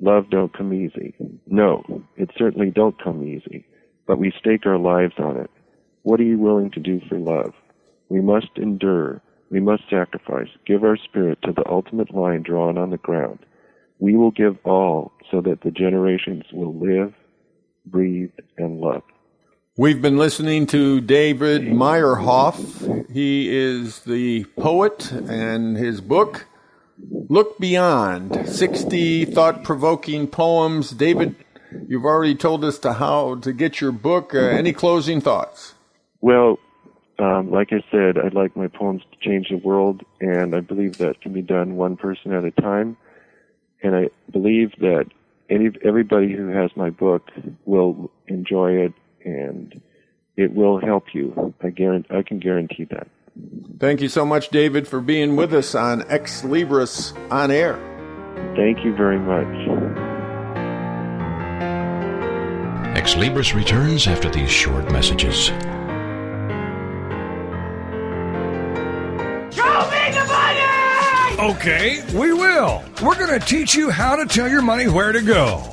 love 0.00 0.30
don't 0.30 0.56
come 0.56 0.72
easy. 0.72 1.14
No, 1.46 2.02
it 2.16 2.30
certainly 2.36 2.70
don't 2.70 3.00
come 3.02 3.22
easy, 3.26 3.64
but 4.06 4.18
we 4.18 4.32
stake 4.38 4.66
our 4.66 4.78
lives 4.78 5.14
on 5.18 5.36
it. 5.36 5.50
What 6.02 6.20
are 6.20 6.24
you 6.24 6.38
willing 6.38 6.70
to 6.72 6.80
do 6.80 7.00
for 7.08 7.18
love? 7.18 7.52
We 8.08 8.20
must 8.20 8.50
endure. 8.56 9.22
We 9.50 9.60
must 9.60 9.82
sacrifice, 9.88 10.48
give 10.66 10.82
our 10.82 10.96
spirit 10.96 11.38
to 11.42 11.52
the 11.52 11.68
ultimate 11.68 12.14
line 12.14 12.42
drawn 12.42 12.78
on 12.78 12.90
the 12.90 12.96
ground. 12.96 13.38
We 13.98 14.16
will 14.16 14.30
give 14.30 14.56
all 14.64 15.12
so 15.30 15.40
that 15.42 15.60
the 15.62 15.70
generations 15.70 16.44
will 16.52 16.74
live, 16.74 17.14
breathe, 17.86 18.32
and 18.58 18.80
love. 18.80 19.02
We've 19.76 20.02
been 20.02 20.16
listening 20.18 20.66
to 20.68 21.00
David 21.00 21.62
Meyerhof. 21.62 23.10
He 23.10 23.54
is 23.54 24.00
the 24.00 24.44
poet, 24.58 25.12
and 25.12 25.76
his 25.76 26.00
book, 26.00 26.46
Look 26.98 27.58
Beyond 27.58 28.48
60 28.48 29.24
Thought 29.26 29.64
Provoking 29.64 30.26
Poems. 30.26 30.90
David, 30.90 31.34
you've 31.88 32.04
already 32.04 32.34
told 32.34 32.64
us 32.64 32.78
to 32.80 32.94
how 32.94 33.36
to 33.36 33.52
get 33.52 33.80
your 33.80 33.92
book. 33.92 34.34
Uh, 34.34 34.40
any 34.40 34.72
closing 34.72 35.20
thoughts? 35.20 35.74
Well, 36.20 36.58
um, 37.18 37.50
like 37.50 37.72
I 37.72 37.82
said, 37.90 38.18
I'd 38.18 38.34
like 38.34 38.56
my 38.56 38.68
poems 38.68 39.02
to 39.10 39.28
change 39.28 39.48
the 39.48 39.56
world, 39.56 40.02
and 40.20 40.54
I 40.54 40.60
believe 40.60 40.98
that 40.98 41.20
can 41.20 41.32
be 41.32 41.42
done 41.42 41.76
one 41.76 41.96
person 41.96 42.32
at 42.32 42.44
a 42.44 42.50
time. 42.50 42.96
And 43.82 43.96
I 43.96 44.10
believe 44.30 44.72
that 44.80 45.06
any 45.48 45.70
everybody 45.84 46.32
who 46.32 46.48
has 46.48 46.70
my 46.76 46.90
book 46.90 47.30
will 47.64 48.10
enjoy 48.28 48.72
it, 48.72 48.92
and 49.24 49.80
it 50.36 50.54
will 50.54 50.80
help 50.80 51.14
you. 51.14 51.54
I 51.62 51.70
guarantee. 51.70 52.14
I 52.14 52.22
can 52.22 52.38
guarantee 52.38 52.84
that. 52.90 53.08
Thank 53.78 54.00
you 54.00 54.08
so 54.08 54.24
much, 54.24 54.50
David, 54.50 54.86
for 54.86 55.00
being 55.00 55.36
with 55.36 55.52
us 55.54 55.74
on 55.74 56.02
Xlibris 56.02 57.16
on 57.32 57.50
Air. 57.50 57.74
Thank 58.56 58.84
you 58.84 58.94
very 58.94 59.18
much. 59.18 59.46
Xlibris 62.96 63.54
returns 63.54 64.06
after 64.06 64.30
these 64.30 64.50
short 64.50 64.92
messages. 64.92 65.46
Show 65.46 65.54
me 69.90 70.12
the 70.12 70.24
money! 70.28 71.52
Okay, 71.54 72.02
we 72.16 72.32
will. 72.32 72.84
We're 73.02 73.18
going 73.18 73.38
to 73.38 73.44
teach 73.44 73.74
you 73.74 73.90
how 73.90 74.14
to 74.14 74.26
tell 74.26 74.48
your 74.48 74.62
money 74.62 74.86
where 74.86 75.10
to 75.10 75.22
go. 75.22 75.72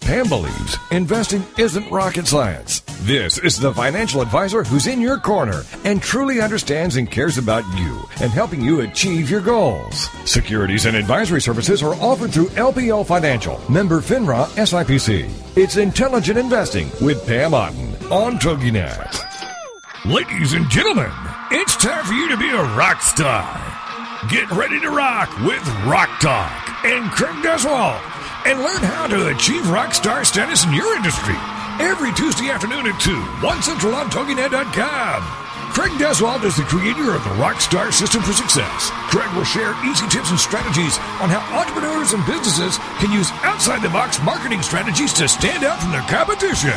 Pam 0.00 0.28
believes 0.28 0.78
investing 0.90 1.44
isn't 1.58 1.90
rocket 1.90 2.26
science. 2.26 2.80
This 3.02 3.38
is 3.38 3.58
the 3.58 3.74
financial 3.74 4.22
advisor 4.22 4.64
who's 4.64 4.86
in 4.86 5.00
your 5.00 5.18
corner 5.18 5.62
and 5.84 6.00
truly 6.00 6.40
understands 6.40 6.96
and 6.96 7.10
cares 7.10 7.36
about 7.36 7.64
you 7.76 8.02
and 8.20 8.30
helping 8.30 8.60
you 8.60 8.80
achieve 8.80 9.30
your 9.30 9.40
goals. 9.40 10.08
Securities 10.24 10.86
and 10.86 10.96
advisory 10.96 11.40
services 11.42 11.82
are 11.82 11.94
offered 11.96 12.32
through 12.32 12.48
LPL 12.50 13.06
Financial, 13.06 13.60
member 13.70 14.00
FINRA 14.00 14.46
SIPC. 14.56 15.30
It's 15.56 15.76
Intelligent 15.76 16.38
Investing 16.38 16.90
with 17.02 17.26
Pam 17.26 17.52
Otten 17.52 17.94
on 18.10 18.38
TogiNet. 18.38 19.24
Ladies 20.06 20.54
and 20.54 20.68
gentlemen, 20.70 21.12
it's 21.50 21.76
time 21.76 22.04
for 22.04 22.14
you 22.14 22.28
to 22.30 22.36
be 22.38 22.48
a 22.48 22.62
rock 22.76 23.02
star. 23.02 23.74
Get 24.30 24.50
ready 24.52 24.80
to 24.80 24.90
rock 24.90 25.28
with 25.40 25.66
Rock 25.84 26.08
Talk 26.20 26.84
and 26.84 27.10
Craig 27.10 27.36
Duswalt 27.44 28.17
and 28.46 28.60
learn 28.60 28.82
how 28.82 29.06
to 29.06 29.28
achieve 29.28 29.68
rock 29.70 29.94
star 29.94 30.24
status 30.24 30.64
in 30.64 30.72
your 30.72 30.94
industry 30.96 31.36
every 31.80 32.12
Tuesday 32.12 32.50
afternoon 32.50 32.86
at 32.86 33.00
2, 33.00 33.14
1 33.14 33.62
Central 33.62 33.94
on 33.94 34.10
TogiNet.com. 34.10 35.22
Craig 35.70 35.92
Duswalt 35.92 36.42
is 36.44 36.56
the 36.56 36.62
creator 36.62 37.14
of 37.14 37.22
the 37.22 37.30
Rockstar 37.38 37.92
System 37.92 38.22
for 38.22 38.32
Success. 38.32 38.90
Craig 39.12 39.30
will 39.36 39.44
share 39.44 39.76
easy 39.86 40.08
tips 40.08 40.30
and 40.30 40.40
strategies 40.40 40.98
on 41.22 41.30
how 41.30 41.38
entrepreneurs 41.54 42.14
and 42.14 42.24
businesses 42.26 42.78
can 42.98 43.12
use 43.12 43.30
outside 43.46 43.82
the 43.82 43.88
box 43.90 44.20
marketing 44.22 44.62
strategies 44.62 45.12
to 45.12 45.28
stand 45.28 45.62
out 45.62 45.78
from 45.78 45.92
their 45.92 46.02
competition. 46.10 46.74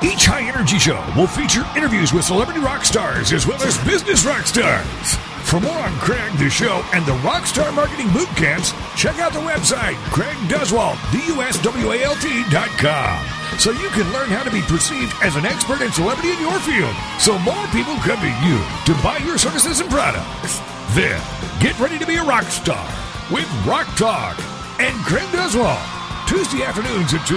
Each 0.00 0.24
high 0.24 0.48
energy 0.48 0.78
show 0.78 1.02
will 1.16 1.26
feature 1.26 1.66
interviews 1.76 2.12
with 2.12 2.24
celebrity 2.24 2.60
rock 2.60 2.84
stars 2.84 3.32
as 3.32 3.46
well 3.46 3.60
as 3.62 3.76
business 3.84 4.24
rock 4.24 4.46
stars. 4.46 5.35
For 5.46 5.60
more 5.60 5.78
on 5.78 5.92
Craig, 5.98 6.32
the 6.38 6.50
show, 6.50 6.82
and 6.92 7.06
the 7.06 7.16
Rockstar 7.22 7.72
Marketing 7.72 8.12
Boot 8.12 8.26
Camps, 8.30 8.72
check 8.96 9.20
out 9.20 9.32
the 9.32 9.38
website, 9.38 9.94
CraigDuswalt, 10.10 10.98
D-U-S-W-A-L-T.com, 11.12 13.26
so 13.56 13.70
you 13.70 13.88
can 13.90 14.12
learn 14.12 14.28
how 14.28 14.42
to 14.42 14.50
be 14.50 14.62
perceived 14.62 15.14
as 15.22 15.36
an 15.36 15.46
expert 15.46 15.82
and 15.82 15.94
celebrity 15.94 16.32
in 16.32 16.40
your 16.40 16.58
field, 16.66 16.96
so 17.20 17.38
more 17.38 17.64
people 17.68 17.94
come 18.02 18.18
to 18.18 18.34
you 18.42 18.58
to 18.90 18.94
buy 19.04 19.18
your 19.24 19.38
services 19.38 19.78
and 19.78 19.88
products. 19.88 20.58
Then, 20.98 21.22
get 21.60 21.78
ready 21.78 22.00
to 22.00 22.06
be 22.06 22.16
a 22.16 22.24
rock 22.24 22.50
star 22.50 22.84
with 23.30 23.46
Rock 23.64 23.86
Talk 23.94 24.36
and 24.80 24.96
Craig 25.06 25.28
Duswalt, 25.30 25.78
Tuesday 26.26 26.64
afternoons 26.64 27.14
at 27.14 27.24
2, 27.24 27.36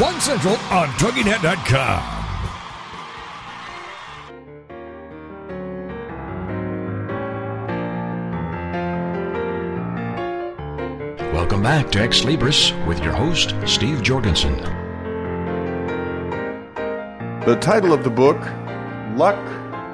1 0.00 0.20
Central 0.22 0.56
on 0.72 0.88
TogiNet.com. 0.96 2.19
Welcome 11.40 11.62
back 11.62 11.90
to 11.92 11.98
Xlibris 12.00 12.86
with 12.86 13.02
your 13.02 13.14
host, 13.14 13.54
Steve 13.64 14.02
Jorgensen. 14.02 14.54
The 17.46 17.56
title 17.62 17.94
of 17.94 18.04
the 18.04 18.10
book, 18.10 18.38
Luck 19.16 19.42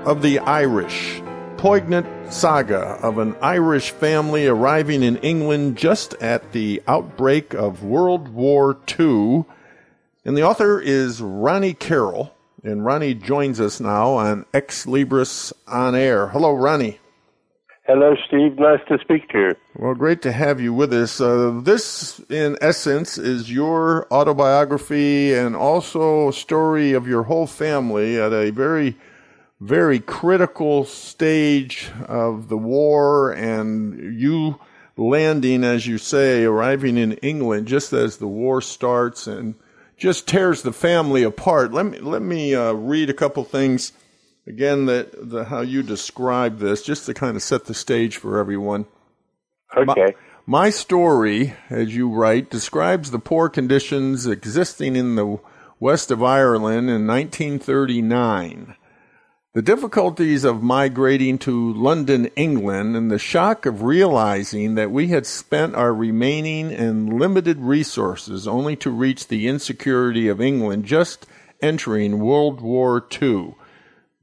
of 0.04 0.22
the 0.22 0.40
Irish. 0.40 1.22
Poignant 1.56 2.32
saga 2.32 2.98
of 3.00 3.18
an 3.18 3.36
Irish 3.40 3.92
family 3.92 4.48
arriving 4.48 5.04
in 5.04 5.18
England 5.18 5.78
just 5.78 6.14
at 6.14 6.50
the 6.50 6.82
outbreak 6.88 7.54
of 7.54 7.84
World 7.84 8.26
War 8.30 8.76
II. 8.98 9.44
And 10.24 10.36
the 10.36 10.42
author 10.42 10.80
is 10.80 11.22
Ronnie 11.22 11.74
Carroll. 11.74 12.34
And 12.64 12.84
Ronnie 12.84 13.14
joins 13.14 13.60
us 13.60 13.78
now 13.78 14.14
on 14.14 14.46
Xlibris 14.52 15.52
on 15.68 15.94
Air. 15.94 16.26
Hello, 16.26 16.52
Ronnie. 16.52 16.98
Hello, 17.86 18.16
Steve. 18.26 18.58
Nice 18.58 18.80
to 18.88 18.98
speak 18.98 19.28
to 19.28 19.38
you. 19.38 19.54
Well, 19.76 19.94
great 19.94 20.20
to 20.22 20.32
have 20.32 20.60
you 20.60 20.74
with 20.74 20.92
us. 20.92 21.20
Uh, 21.20 21.60
this, 21.62 22.18
in 22.28 22.58
essence, 22.60 23.16
is 23.16 23.52
your 23.52 24.12
autobiography 24.12 25.32
and 25.32 25.54
also 25.54 26.30
a 26.30 26.32
story 26.32 26.94
of 26.94 27.06
your 27.06 27.22
whole 27.22 27.46
family 27.46 28.20
at 28.20 28.32
a 28.32 28.50
very, 28.50 28.96
very 29.60 30.00
critical 30.00 30.84
stage 30.84 31.88
of 32.08 32.48
the 32.48 32.56
war 32.56 33.30
and 33.30 34.20
you 34.20 34.58
landing, 34.96 35.62
as 35.62 35.86
you 35.86 35.96
say, 35.98 36.42
arriving 36.42 36.98
in 36.98 37.12
England 37.14 37.68
just 37.68 37.92
as 37.92 38.16
the 38.16 38.26
war 38.26 38.60
starts 38.60 39.28
and 39.28 39.54
just 39.96 40.26
tears 40.26 40.62
the 40.62 40.72
family 40.72 41.22
apart. 41.22 41.72
Let 41.72 41.86
me, 41.86 41.98
let 42.00 42.22
me 42.22 42.52
uh, 42.52 42.72
read 42.72 43.10
a 43.10 43.14
couple 43.14 43.44
things 43.44 43.92
again 44.46 44.86
that 44.86 45.30
the, 45.30 45.44
how 45.44 45.60
you 45.60 45.82
describe 45.82 46.58
this, 46.58 46.82
just 46.82 47.06
to 47.06 47.14
kind 47.14 47.36
of 47.36 47.42
set 47.42 47.64
the 47.64 47.74
stage 47.74 48.16
for 48.16 48.38
everyone. 48.38 48.86
Okay. 49.76 50.14
My, 50.46 50.64
my 50.64 50.70
story, 50.70 51.54
as 51.68 51.94
you 51.94 52.08
write, 52.08 52.50
describes 52.50 53.10
the 53.10 53.18
poor 53.18 53.48
conditions 53.48 54.26
existing 54.26 54.96
in 54.96 55.16
the 55.16 55.38
west 55.80 56.10
of 56.10 56.22
Ireland 56.22 56.88
in 56.88 57.06
1939. 57.06 58.76
The 59.54 59.62
difficulties 59.62 60.44
of 60.44 60.62
migrating 60.62 61.38
to 61.38 61.72
London, 61.72 62.26
England, 62.36 62.94
and 62.94 63.10
the 63.10 63.18
shock 63.18 63.64
of 63.64 63.82
realizing 63.82 64.74
that 64.74 64.90
we 64.90 65.08
had 65.08 65.24
spent 65.24 65.74
our 65.74 65.94
remaining 65.94 66.70
and 66.70 67.18
limited 67.18 67.58
resources 67.60 68.46
only 68.46 68.76
to 68.76 68.90
reach 68.90 69.28
the 69.28 69.48
insecurity 69.48 70.28
of 70.28 70.42
England 70.42 70.84
just 70.84 71.26
entering 71.62 72.18
World 72.20 72.60
War 72.60 73.02
II 73.20 73.54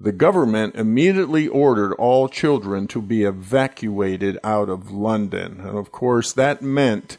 the 0.04 0.12
government 0.12 0.76
immediately 0.76 1.48
ordered 1.48 1.94
all 1.94 2.28
children 2.28 2.88
to 2.88 3.02
be 3.02 3.24
evacuated 3.24 4.38
out 4.44 4.68
of 4.68 4.92
London. 4.92 5.62
And 5.62 5.78
of 5.78 5.94
course, 5.94 6.34
that 6.34 6.62
meant 6.62 7.18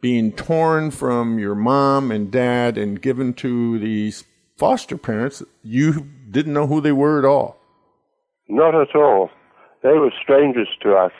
being 0.00 0.32
torn 0.32 0.90
from 0.90 1.38
your 1.38 1.54
mom 1.54 2.10
and 2.10 2.32
dad 2.32 2.76
and 2.76 3.00
given 3.00 3.34
to 3.34 3.78
these 3.78 4.24
foster 4.56 4.98
parents. 4.98 5.44
You 5.62 6.10
didn't 6.28 6.52
know 6.52 6.66
who 6.66 6.80
they 6.80 6.90
were 6.90 7.20
at 7.20 7.24
all. 7.24 7.56
Not 8.48 8.74
at 8.74 8.96
all. 8.96 9.30
They 9.84 9.92
were 9.92 10.12
strangers 10.20 10.68
to 10.82 10.96
us 10.96 11.12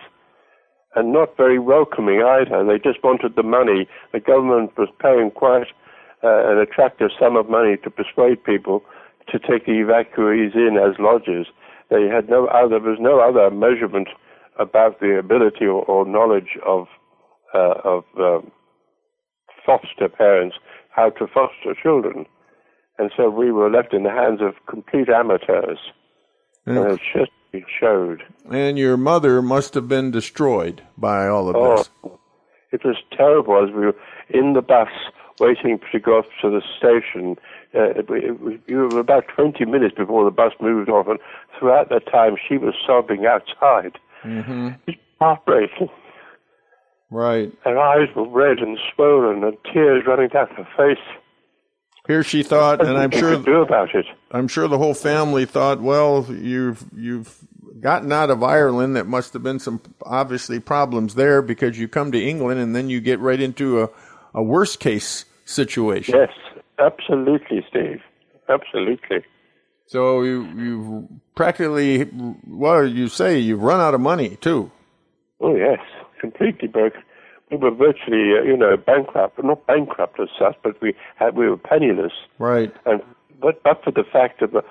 and 0.97 1.13
not 1.13 1.37
very 1.37 1.61
welcoming 1.61 2.23
either. 2.23 2.65
They 2.65 2.79
just 2.79 3.05
wanted 3.05 3.37
the 3.37 3.45
money. 3.45 3.87
The 4.13 4.19
government 4.19 4.77
was 4.77 4.89
paying 5.01 5.31
quite 5.31 5.69
uh, 6.25 6.51
an 6.51 6.59
attractive 6.59 7.11
sum 7.21 7.37
of 7.37 7.49
money 7.49 7.77
to 7.85 7.91
persuade 7.91 8.43
people 8.43 8.83
to 9.31 9.39
take 9.39 9.67
the 9.67 9.73
evacuees 9.73 10.55
in 10.55 10.77
as 10.77 10.99
lodgers. 10.99 11.47
They 11.91 12.07
had 12.09 12.29
no 12.29 12.47
other, 12.47 12.81
there 12.81 12.91
was 12.91 12.99
no 13.01 13.21
other 13.21 13.51
measurement 13.55 14.09
about 14.59 15.01
the 15.01 15.19
ability 15.19 15.67
or, 15.67 15.83
or 15.85 16.07
knowledge 16.07 16.59
of 16.67 16.87
uh, 17.55 17.75
of 17.85 18.05
um, 18.19 18.51
foster 19.65 20.09
parents 20.09 20.57
how 20.91 21.11
to 21.11 21.27
foster 21.27 21.75
children, 21.81 22.27
and 22.99 23.11
so 23.17 23.31
we 23.31 23.51
were 23.53 23.71
left 23.71 23.93
in 23.93 24.03
the 24.05 24.11
hands 24.11 24.41
of 24.41 24.55
complete 24.69 25.09
amateurs, 25.09 25.79
and 26.67 26.79
it 26.79 27.01
just 27.15 27.31
showed. 27.81 28.23
And 28.51 28.79
your 28.79 28.97
mother 28.97 29.41
must 29.43 29.75
have 29.75 29.89
been 29.89 30.11
destroyed 30.11 30.83
by 30.97 31.27
all 31.29 31.49
of 31.49 31.57
Oh, 31.57 31.77
this. 31.77 31.91
it 32.73 32.85
was 32.85 32.97
terrible 33.17 33.63
as 33.63 33.71
we 33.75 33.87
were 33.87 33.97
in 34.31 34.55
the 34.55 34.63
bus 34.63 34.89
waiting 35.41 35.81
to 35.93 35.99
go 36.01 36.19
off 36.19 36.27
to 36.43 36.51
the 36.51 36.63
station. 36.79 37.37
Uh, 37.75 37.91
it, 37.99 38.07
it, 38.11 38.41
was- 38.41 38.59
we 38.69 38.75
were 38.75 39.01
about 39.01 39.25
20 39.35 39.65
minutes 39.65 39.95
before 39.97 40.25
the 40.25 40.31
bus 40.31 40.53
moved 40.61 40.89
off, 40.89 41.07
and 41.09 41.19
throughout 41.59 41.89
that 41.91 42.07
time 42.11 42.37
she 42.49 42.57
was 42.59 42.75
sobbing 42.87 43.27
outside. 43.27 43.99
hmm 44.23 44.71
It's 44.87 44.99
heartbreaking. 45.21 45.89
Right. 47.11 47.53
Her 47.65 47.79
eyes 47.79 48.09
were 48.17 48.29
red 48.29 48.59
and 48.59 48.79
swollen, 48.95 49.45
and 49.45 49.57
tears 49.73 50.05
running 50.07 50.29
down 50.29 50.49
her 50.57 50.67
face. 50.77 51.03
Here 52.07 52.23
she 52.23 52.43
thought, 52.43 52.85
and 52.85 52.99
I'm 52.99 53.11
sure 53.11 53.37
do 53.41 53.63
about 53.63 53.95
it. 53.95 54.05
I'm 54.31 54.47
sure 54.49 54.69
the 54.69 54.77
whole 54.79 54.93
family 54.95 55.47
thought, 55.47 55.81
well, 55.81 56.27
you've 56.29 56.85
you've 56.95 57.39
gotten 57.81 58.13
out 58.13 58.29
of 58.31 58.43
Ireland. 58.43 58.97
That 58.97 59.07
must 59.07 59.33
have 59.33 59.43
been 59.43 59.59
some 59.59 59.81
obviously 60.05 60.61
problems 60.61 61.15
there 61.15 61.41
because 61.41 61.79
you 61.79 61.89
come 61.89 62.13
to 62.13 62.23
England 62.23 62.61
and 62.61 62.77
then 62.77 62.91
you 62.91 63.01
get 63.01 63.21
right 63.21 63.41
into 63.41 63.83
a, 63.83 63.89
a 64.35 64.43
worst 64.43 64.81
case 64.81 65.25
situation. 65.45 66.15
Yes, 66.17 66.31
absolutely, 66.79 67.65
Steve. 67.69 68.01
Absolutely. 68.49 69.25
So 69.87 70.23
you 70.23 70.45
you 70.57 71.09
practically 71.35 72.09
well, 72.47 72.87
you 72.87 73.09
say 73.09 73.39
you've 73.39 73.63
run 73.63 73.81
out 73.81 73.95
of 73.95 74.01
money 74.01 74.37
too. 74.41 74.71
Oh 75.41 75.55
yes, 75.55 75.81
completely 76.21 76.69
broke. 76.69 76.95
we 77.51 77.57
were 77.57 77.71
virtually, 77.71 78.33
uh, 78.39 78.43
you 78.43 78.57
know, 78.57 78.77
bankrupt. 78.77 79.43
Not 79.43 79.67
bankrupt 79.67 80.19
as 80.21 80.29
such, 80.39 80.57
but 80.63 80.81
we 80.81 80.95
had 81.17 81.37
we 81.37 81.49
were 81.49 81.57
penniless. 81.57 82.13
Right. 82.39 82.73
And 82.87 83.03
but 83.41 83.63
but 83.63 83.83
for 83.85 83.91
the 83.91 84.05
fact 84.11 84.41
that 84.41 84.55
uh, 84.57 84.63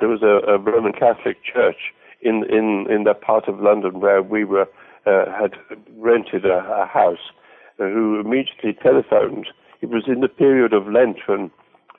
there 0.00 0.08
was 0.08 0.22
a, 0.22 0.50
a 0.50 0.58
Roman 0.58 0.92
Catholic 0.92 1.38
church 1.44 1.92
in 2.22 2.44
in 2.48 2.86
in 2.90 3.04
that 3.04 3.20
part 3.20 3.48
of 3.48 3.60
London 3.60 4.00
where 4.00 4.22
we 4.22 4.44
were 4.44 4.68
uh, 5.06 5.24
had 5.38 5.54
rented 5.96 6.44
a, 6.44 6.58
a 6.82 6.86
house, 6.86 7.32
who 7.78 8.20
immediately 8.20 8.76
telephoned. 8.82 9.48
It 9.80 9.90
was 9.90 10.04
in 10.06 10.20
the 10.20 10.28
period 10.28 10.72
of 10.72 10.88
Lent 10.88 11.18
when 11.26 11.50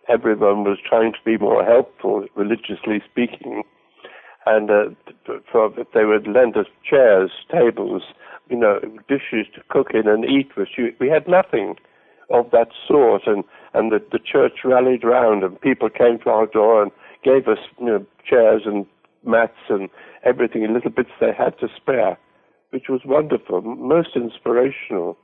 everyone 0.10 0.64
was 0.64 0.78
trying 0.88 1.14
to 1.14 1.20
be 1.24 1.38
more 1.38 1.64
helpful, 1.64 2.26
religiously 2.36 3.02
speaking, 3.10 3.64
and 4.46 4.70
uh, 4.70 5.34
for, 5.52 5.70
they 5.94 6.06
would 6.06 6.28
lend 6.28 6.58
us 6.58 6.66
chairs, 6.88 7.32
tables, 7.52 8.04
you 8.50 8.58
know, 8.58 8.80
dishes 9.08 9.48
to 9.56 9.62
cook 9.70 9.90
in 9.94 10.08
and 10.08 10.26
eat 10.26 10.50
with. 10.58 10.70
We 11.00 11.10
had 11.10 11.28
nothing 11.28 11.76
of 12.32 12.52
that 12.52 12.70
sort, 12.88 13.24
and 13.26 13.44
and 13.74 13.92
the, 13.92 14.00
the 14.12 14.20
church 14.20 14.60
rallied 14.66 15.04
round, 15.04 15.44
and 15.44 15.60
people 15.62 15.90
came 15.90 16.20
to 16.20 16.30
our 16.30 16.48
door 16.48 16.82
and 16.82 16.92
gave 17.24 17.48
us 17.48 17.60
you 17.80 17.86
know, 17.86 18.06
chairs 18.28 18.64
and 18.66 18.86
mats 19.26 19.70
and 19.70 19.90
everything 20.24 20.64
in 20.64 20.74
little 20.74 20.92
bits 20.92 21.10
they 21.20 21.34
had 21.38 21.58
to 21.60 21.68
spare, 21.76 22.18
which 22.72 22.86
was 22.90 23.02
wonderful, 23.06 23.62
most 23.62 24.16
inspirational. 24.16 25.18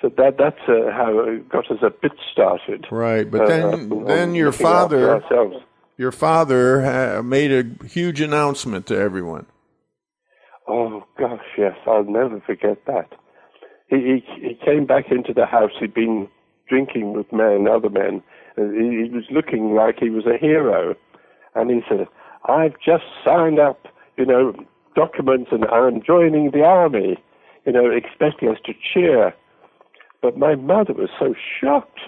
So 0.00 0.10
that 0.18 0.36
that's 0.38 0.60
uh, 0.68 0.92
how 0.92 1.20
it 1.20 1.48
got 1.48 1.70
us 1.70 1.78
a 1.82 1.90
bit 1.90 2.12
started. 2.30 2.86
Right, 2.90 3.30
but 3.30 3.42
uh, 3.42 3.46
then 3.46 3.92
uh, 3.92 4.04
then 4.04 4.34
your 4.34 4.52
father 4.52 5.22
your 5.96 6.12
father 6.12 6.84
uh, 6.84 7.22
made 7.22 7.50
a 7.50 7.86
huge 7.86 8.20
announcement 8.20 8.86
to 8.86 8.98
everyone. 8.98 9.46
Oh 10.68 11.04
gosh, 11.18 11.40
yes, 11.56 11.76
I'll 11.86 12.04
never 12.04 12.40
forget 12.40 12.84
that. 12.86 13.08
He, 13.88 14.20
he 14.36 14.48
he 14.48 14.58
came 14.62 14.84
back 14.84 15.06
into 15.10 15.32
the 15.32 15.46
house. 15.46 15.70
He'd 15.80 15.94
been 15.94 16.28
drinking 16.68 17.14
with 17.14 17.32
men, 17.32 17.66
other 17.66 17.88
men. 17.88 18.22
He, 18.56 18.62
he 18.62 19.10
was 19.10 19.24
looking 19.30 19.74
like 19.74 19.96
he 19.98 20.10
was 20.10 20.26
a 20.26 20.36
hero, 20.38 20.94
and 21.54 21.70
he 21.70 21.80
said, 21.88 22.06
"I've 22.44 22.74
just 22.84 23.04
signed 23.24 23.58
up, 23.58 23.86
you 24.18 24.26
know, 24.26 24.52
documents, 24.94 25.48
and 25.52 25.64
I'm 25.66 26.02
joining 26.02 26.50
the 26.50 26.64
army." 26.64 27.16
You 27.64 27.72
know, 27.72 27.90
expecting 27.90 28.48
us 28.48 28.58
to 28.66 28.72
cheer. 28.74 29.34
But 30.26 30.36
my 30.36 30.56
mother 30.56 30.92
was 30.92 31.10
so 31.20 31.34
shocked 31.60 32.00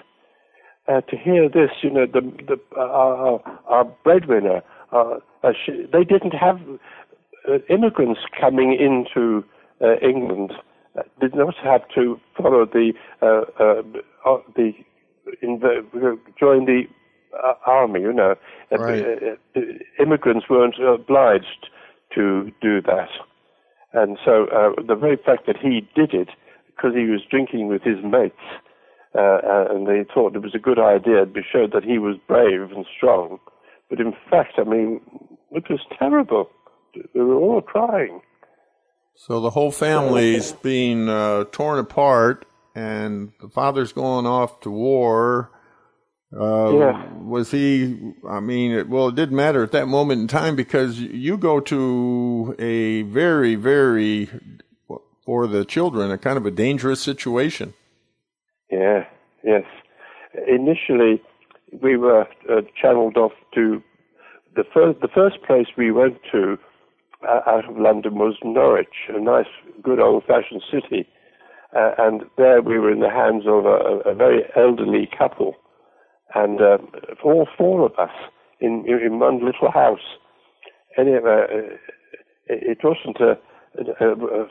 uh, 0.89 0.99
to 1.09 1.15
hear 1.15 1.47
this. 1.47 1.71
You 1.81 1.89
know, 1.89 2.05
the 2.05 2.19
the 2.49 2.57
uh, 2.75 2.81
our, 2.81 3.61
our 3.67 3.85
breadwinner. 4.03 4.61
Uh, 4.91 5.19
uh, 5.41 5.53
she, 5.65 5.85
they 5.93 6.03
didn't 6.03 6.33
have 6.33 6.59
uh, 7.47 7.59
immigrants 7.69 8.19
coming 8.37 8.73
into 8.73 9.45
uh, 9.81 9.95
England 10.05 10.51
uh, 10.97 11.03
did 11.21 11.33
not 11.33 11.55
have 11.63 11.87
to 11.95 12.19
follow 12.35 12.65
the 12.65 12.91
uh, 13.21 13.43
uh, 13.57 13.83
uh, 14.29 14.37
the 14.57 14.73
in 15.41 15.59
the, 15.59 16.19
join 16.37 16.65
the 16.65 16.81
uh, 17.41 17.53
army. 17.65 18.01
You 18.01 18.11
know, 18.11 18.35
Right. 18.69 19.37
immigrants 19.97 20.45
weren't 20.49 20.75
obliged 20.85 21.69
to 22.15 22.51
do 22.61 22.81
that, 22.81 23.09
and 23.93 24.17
so 24.25 24.47
uh, 24.47 24.81
the 24.85 24.95
very 24.95 25.15
fact 25.15 25.47
that 25.47 25.55
he 25.55 25.87
did 25.95 26.13
it 26.13 26.29
because 26.79 26.95
he 26.95 27.05
was 27.05 27.21
drinking 27.29 27.67
with 27.67 27.81
his 27.83 27.97
mates. 28.03 28.35
Uh, 29.15 29.19
uh, 29.19 29.65
and 29.71 29.87
they 29.87 30.05
thought 30.13 30.35
it 30.35 30.41
was 30.41 30.53
a 30.53 30.59
good 30.59 30.77
idea. 30.79 31.23
It 31.23 31.45
showed 31.51 31.71
that 31.73 31.83
he 31.83 31.97
was 31.97 32.17
brave 32.27 32.71
and 32.71 32.85
strong. 32.95 33.39
But 33.89 33.99
in 33.99 34.13
fact, 34.29 34.53
I 34.59 34.63
mean, 34.63 35.01
it 35.51 35.63
was 35.69 35.79
terrible. 35.97 36.49
They 36.93 37.19
were 37.19 37.35
all 37.35 37.61
crying. 37.61 38.21
So 39.15 39.41
the 39.41 39.49
whole 39.49 39.71
family's 39.71 40.51
being 40.53 41.09
uh, 41.09 41.45
torn 41.51 41.79
apart, 41.79 42.45
and 42.75 43.31
the 43.41 43.49
father's 43.49 43.91
going 43.91 44.25
off 44.27 44.61
to 44.61 44.69
war. 44.69 45.51
Uh, 46.31 46.77
Yeah. 46.77 47.13
Was 47.17 47.49
he? 47.49 48.13
I 48.29 48.39
mean, 48.39 48.71
it, 48.71 48.89
well, 48.89 49.07
it 49.07 49.15
didn't 49.15 49.35
matter 49.35 49.63
at 49.63 49.71
that 49.71 49.87
moment 49.87 50.21
in 50.21 50.27
time 50.27 50.55
because 50.55 50.99
you 50.99 51.37
go 51.37 51.59
to 51.61 52.55
a 52.59 53.01
very, 53.01 53.55
very 53.55 54.29
for 55.25 55.47
the 55.47 55.65
children 55.65 56.11
a 56.11 56.17
kind 56.17 56.37
of 56.37 56.45
a 56.45 56.51
dangerous 56.51 57.01
situation. 57.01 57.73
Yeah, 58.71 59.05
yes. 59.43 59.63
Initially, 60.47 61.21
we 61.81 61.97
were 61.97 62.27
uh, 62.49 62.61
channeled 62.79 63.17
off 63.17 63.31
to 63.55 63.81
the 64.55 64.63
first. 64.73 65.01
The 65.01 65.07
first 65.07 65.41
place 65.45 65.67
we 65.77 65.91
went 65.91 66.17
to 66.31 66.57
uh, 67.27 67.41
out 67.47 67.69
of 67.69 67.77
London 67.77 68.15
was 68.15 68.35
Norwich, 68.43 69.09
a 69.09 69.19
nice, 69.19 69.47
good 69.83 69.99
old-fashioned 69.99 70.63
city, 70.71 71.07
uh, 71.75 71.91
and 71.97 72.23
there 72.37 72.61
we 72.61 72.79
were 72.79 72.91
in 72.91 72.99
the 72.99 73.09
hands 73.09 73.43
of 73.45 73.65
a, 73.65 74.09
a 74.09 74.15
very 74.15 74.43
elderly 74.55 75.09
couple, 75.17 75.55
and 76.35 76.61
uh, 76.61 76.77
all 77.23 77.47
four 77.57 77.85
of 77.85 77.93
us 77.99 78.15
in 78.59 78.85
in 78.87 79.19
one 79.19 79.43
little 79.45 79.71
house. 79.71 80.17
Anyway, 80.97 81.19
uh, 81.25 81.75
it 82.47 82.77
it 82.77 82.77
wasn't 82.83 83.17
a, 83.19 83.37
a, 84.03 84.11
a 84.11 84.47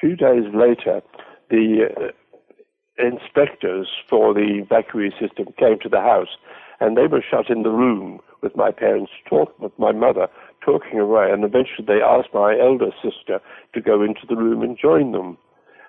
few 0.00 0.16
days 0.16 0.44
later. 0.54 1.02
The 1.50 1.88
uh, 1.96 3.04
inspectors 3.04 3.88
for 4.08 4.34
the 4.34 4.64
evacuee 4.64 5.12
system 5.18 5.52
came 5.58 5.78
to 5.82 5.88
the 5.88 6.00
house, 6.00 6.36
and 6.80 6.96
they 6.96 7.06
were 7.06 7.24
shut 7.28 7.50
in 7.50 7.62
the 7.62 7.70
room 7.70 8.20
with 8.42 8.56
my 8.56 8.70
parents, 8.70 9.12
talk 9.28 9.58
with 9.60 9.72
my 9.78 9.92
mother, 9.92 10.28
talking 10.64 10.98
away. 10.98 11.30
And 11.30 11.44
eventually, 11.44 11.86
they 11.86 12.02
asked 12.02 12.32
my 12.32 12.56
elder 12.58 12.90
sister 13.02 13.40
to 13.74 13.80
go 13.80 14.02
into 14.02 14.26
the 14.28 14.36
room 14.36 14.62
and 14.62 14.78
join 14.80 15.12
them. 15.12 15.36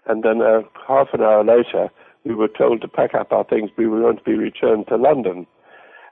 And 0.06 0.24
then, 0.24 0.42
uh, 0.42 0.62
half 0.88 1.10
an 1.14 1.22
hour 1.22 1.44
later, 1.44 1.90
we 2.26 2.36
were 2.36 2.50
told 2.50 2.82
to 2.82 2.88
pack 2.88 3.14
up 3.14 3.32
our 3.32 3.44
things. 3.44 3.72
We 3.78 3.88
were 3.88 4.02
going 4.02 4.18
to 4.18 4.24
be 4.24 4.34
returned 4.36 4.88
to 4.88 4.98
London. 4.98 5.48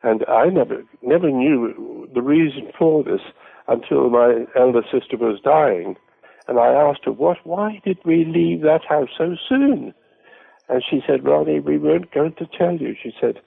And 0.01 0.23
I 0.29 0.45
never, 0.45 0.83
never 1.01 1.29
knew 1.29 2.07
the 2.13 2.21
reason 2.21 2.71
for 2.77 3.03
this 3.03 3.21
until 3.67 4.09
my 4.09 4.45
elder 4.55 4.81
sister 4.91 5.17
was 5.17 5.39
dying. 5.43 5.97
And 6.47 6.59
I 6.59 6.67
asked 6.67 7.05
her, 7.05 7.11
what, 7.11 7.37
why 7.43 7.81
did 7.85 7.99
we 8.05 8.25
leave 8.25 8.61
that 8.61 8.85
house 8.87 9.09
so 9.17 9.35
soon? 9.47 9.93
And 10.67 10.83
she 10.87 11.01
said, 11.05 11.25
Ronnie, 11.25 11.59
we 11.59 11.77
weren't 11.77 12.11
going 12.11 12.33
to 12.35 12.47
tell 12.57 12.75
you. 12.75 12.95
She 13.01 13.11
said, 13.19 13.39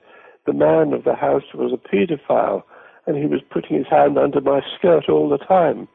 the 0.47 0.53
man 0.53 0.93
of 0.93 1.05
the 1.05 1.15
house 1.15 1.55
was 1.55 1.73
a 1.73 1.77
paedophile 1.77 2.63
and 3.07 3.17
he 3.17 3.27
was 3.27 3.41
putting 3.51 3.77
his 3.77 3.87
hand 3.89 4.19
under 4.19 4.41
my 4.41 4.61
skirt 4.77 5.09
all 5.09 5.29
the 5.29 5.39
time. 5.39 5.89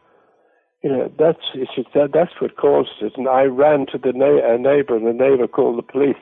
You 0.83 0.89
know, 0.89 1.11
that's, 1.17 1.39
she 1.53 1.85
said, 1.93 2.11
that's 2.13 2.39
what 2.39 2.55
caused 2.57 3.01
it. 3.01 3.13
And 3.17 3.27
I 3.27 3.43
ran 3.43 3.87
to 3.91 3.97
the 3.97 4.13
na- 4.13 4.53
a 4.53 4.57
neighbor 4.57 4.95
and 4.95 5.07
the 5.07 5.13
neighbor 5.13 5.47
called 5.47 5.77
the 5.77 5.81
police. 5.81 6.15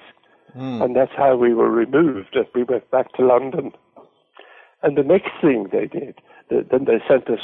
Hmm. 0.53 0.81
And 0.81 0.95
that's 0.95 1.11
how 1.15 1.35
we 1.35 1.53
were 1.53 1.69
removed 1.69 2.35
and 2.35 2.45
we 2.55 2.63
went 2.63 2.89
back 2.89 3.13
to 3.13 3.25
London. 3.25 3.73
And 4.81 4.97
the 4.97 5.03
next 5.03 5.31
thing 5.41 5.67
they 5.71 5.87
did, 5.87 6.19
th- 6.49 6.67
then 6.71 6.85
they 6.85 7.01
sent 7.07 7.29
us 7.29 7.41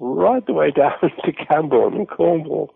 right 0.00 0.44
the 0.46 0.52
way 0.52 0.70
down 0.76 0.98
to 1.00 1.32
Camborne 1.32 1.94
in 1.94 2.06
Cornwall, 2.06 2.74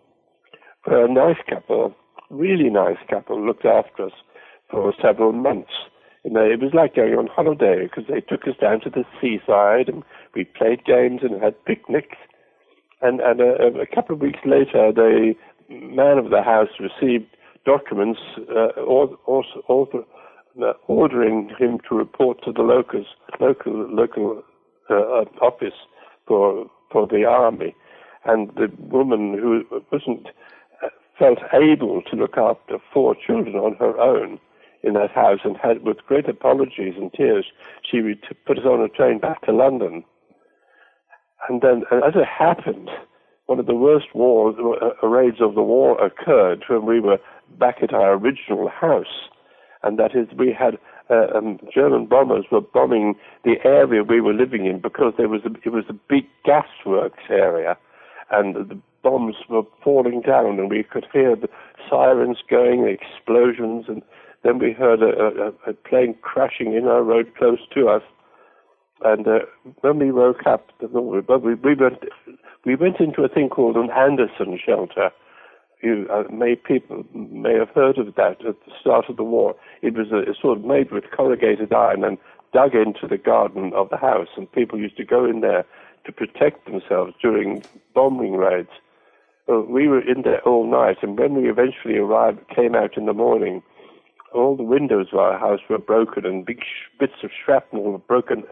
where 0.85 1.05
a 1.05 1.11
nice 1.11 1.41
couple, 1.49 1.93
really 2.29 2.69
nice 2.69 2.97
couple, 3.09 3.43
looked 3.45 3.65
after 3.65 4.05
us 4.05 4.13
for 4.69 4.93
several 5.01 5.33
months. 5.33 5.71
You 6.23 6.31
know, 6.31 6.43
it 6.43 6.59
was 6.59 6.73
like 6.73 6.95
going 6.95 7.13
on 7.13 7.27
holiday 7.27 7.83
because 7.83 8.05
they 8.09 8.21
took 8.21 8.47
us 8.47 8.55
down 8.59 8.81
to 8.81 8.89
the 8.89 9.03
seaside 9.21 9.89
and 9.89 10.03
we 10.33 10.43
played 10.43 10.83
games 10.85 11.21
and 11.21 11.41
had 11.41 11.63
picnics. 11.65 12.17
And, 13.01 13.19
and 13.19 13.41
a, 13.41 13.81
a 13.81 13.85
couple 13.85 14.15
of 14.15 14.21
weeks 14.21 14.39
later, 14.43 14.91
the 14.91 15.33
man 15.69 16.17
of 16.17 16.31
the 16.31 16.41
house 16.41 16.69
received 16.79 17.25
documents 17.63 18.19
uh, 18.49 18.79
or, 18.81 19.17
or, 19.25 19.43
or, 19.67 19.87
uh, 20.63 20.73
ordering 20.87 21.51
him 21.59 21.79
to 21.89 21.95
report 21.95 22.43
to 22.45 22.51
the 22.51 22.61
locus, 22.61 23.05
local 23.39 23.73
local 23.93 24.41
uh, 24.89 25.25
office 25.41 25.73
for 26.27 26.65
for 26.95 27.05
the 27.05 27.25
army, 27.25 27.75
and 28.23 28.51
the 28.55 28.71
woman 28.79 29.37
who 29.37 29.65
wasn't 29.91 30.27
uh, 30.81 30.87
felt 31.19 31.39
able 31.51 32.01
to 32.03 32.15
look 32.15 32.37
after 32.37 32.77
four 32.93 33.13
children 33.15 33.55
on 33.55 33.75
her 33.75 33.99
own 33.99 34.39
in 34.81 34.93
that 34.93 35.11
house, 35.11 35.39
and 35.43 35.57
had 35.57 35.83
with 35.83 35.97
great 36.07 36.29
apologies 36.29 36.93
and 36.95 37.11
tears, 37.11 37.47
she 37.83 37.99
put 38.45 38.59
us 38.59 38.63
on 38.63 38.79
a 38.79 38.87
train 38.87 39.19
back 39.19 39.41
to 39.41 39.51
London. 39.51 40.05
And 41.49 41.61
then, 41.61 41.83
as 41.91 42.15
it 42.15 42.25
happened, 42.25 42.89
one 43.47 43.59
of 43.59 43.65
the 43.65 43.75
worst 43.75 44.15
wars, 44.15 44.55
uh, 44.57 45.05
raids 45.05 45.41
of 45.41 45.53
the 45.53 45.61
war 45.61 46.01
occurred 46.01 46.63
when 46.69 46.85
we 46.85 47.01
were 47.01 47.19
back 47.59 47.79
at 47.81 47.93
our 47.93 48.13
original 48.13 48.69
house, 48.69 49.27
and 49.83 49.99
that 49.99 50.15
is 50.15 50.27
we 50.37 50.53
had 50.57 50.77
uh, 51.09 51.27
um, 51.35 51.59
German 51.73 52.05
bombers 52.05 52.45
were 52.51 52.61
bombing 52.61 53.15
the 53.43 53.55
area 53.63 54.03
we 54.03 54.21
were 54.21 54.33
living 54.33 54.65
in 54.65 54.79
because 54.79 55.13
there 55.17 55.29
was 55.29 55.41
a, 55.45 55.51
it 55.63 55.71
was 55.71 55.85
a 55.89 55.93
big 55.93 56.25
gasworks 56.45 57.29
area, 57.29 57.77
and 58.31 58.55
the 58.55 58.79
bombs 59.03 59.35
were 59.49 59.63
falling 59.83 60.21
down, 60.21 60.59
and 60.59 60.69
we 60.69 60.83
could 60.83 61.05
hear 61.13 61.35
the 61.35 61.49
sirens 61.89 62.37
going, 62.49 62.83
the 62.83 62.89
explosions, 62.89 63.85
and 63.87 64.01
then 64.43 64.57
we 64.59 64.71
heard 64.71 65.01
a, 65.01 65.53
a, 65.67 65.71
a 65.71 65.73
plane 65.73 66.15
crashing 66.21 66.73
in 66.73 66.85
our 66.87 67.03
road 67.03 67.31
close 67.37 67.59
to 67.73 67.87
us. 67.87 68.03
And 69.03 69.27
uh, 69.27 69.39
when 69.81 69.99
we 69.99 70.11
woke 70.11 70.47
up, 70.47 70.69
we, 70.81 71.53
we 71.53 71.75
went 71.75 72.03
we 72.65 72.75
went 72.75 72.99
into 72.99 73.23
a 73.23 73.29
thing 73.29 73.49
called 73.49 73.75
an 73.75 73.89
Anderson 73.91 74.57
shelter, 74.63 75.11
You 75.81 76.07
uh, 76.11 76.23
may 76.31 76.55
people 76.55 77.05
may 77.13 77.53
have 77.55 77.69
heard 77.69 77.97
of 77.97 78.15
that 78.15 78.45
at 78.45 78.55
the 78.65 78.71
start 78.79 79.05
of 79.09 79.17
the 79.17 79.23
war. 79.23 79.55
It 79.81 79.93
was 79.93 80.07
a, 80.11 80.33
sort 80.39 80.57
of 80.57 80.65
made 80.65 80.91
with 80.91 81.11
corrugated 81.11 81.73
iron 81.73 82.03
and 82.03 82.17
dug 82.53 82.73
into 82.73 83.07
the 83.07 83.17
garden 83.17 83.73
of 83.73 83.89
the 83.89 83.97
house, 83.97 84.29
and 84.37 84.51
people 84.51 84.79
used 84.79 84.97
to 84.97 85.03
go 85.03 85.25
in 85.25 85.41
there 85.41 85.65
to 86.05 86.11
protect 86.11 86.65
themselves 86.65 87.13
during 87.21 87.63
bombing 87.93 88.37
raids. 88.37 88.69
Well, 89.47 89.61
we 89.61 89.87
were 89.87 90.01
in 90.01 90.23
there 90.23 90.41
all 90.41 90.65
night, 90.65 90.97
and 91.01 91.19
when 91.19 91.35
we 91.35 91.49
eventually 91.49 91.97
arrived, 91.97 92.39
came 92.55 92.73
out 92.73 92.97
in 92.97 93.05
the 93.05 93.13
morning, 93.13 93.61
all 94.33 94.55
the 94.55 94.63
windows 94.63 95.07
of 95.11 95.19
our 95.19 95.37
house 95.37 95.59
were 95.69 95.77
broken, 95.77 96.25
and 96.25 96.45
big 96.45 96.61
sh- 96.61 96.89
bits 96.99 97.23
of 97.23 97.29
shrapnel 97.31 97.83
were 97.83 97.97
broken 97.99 98.43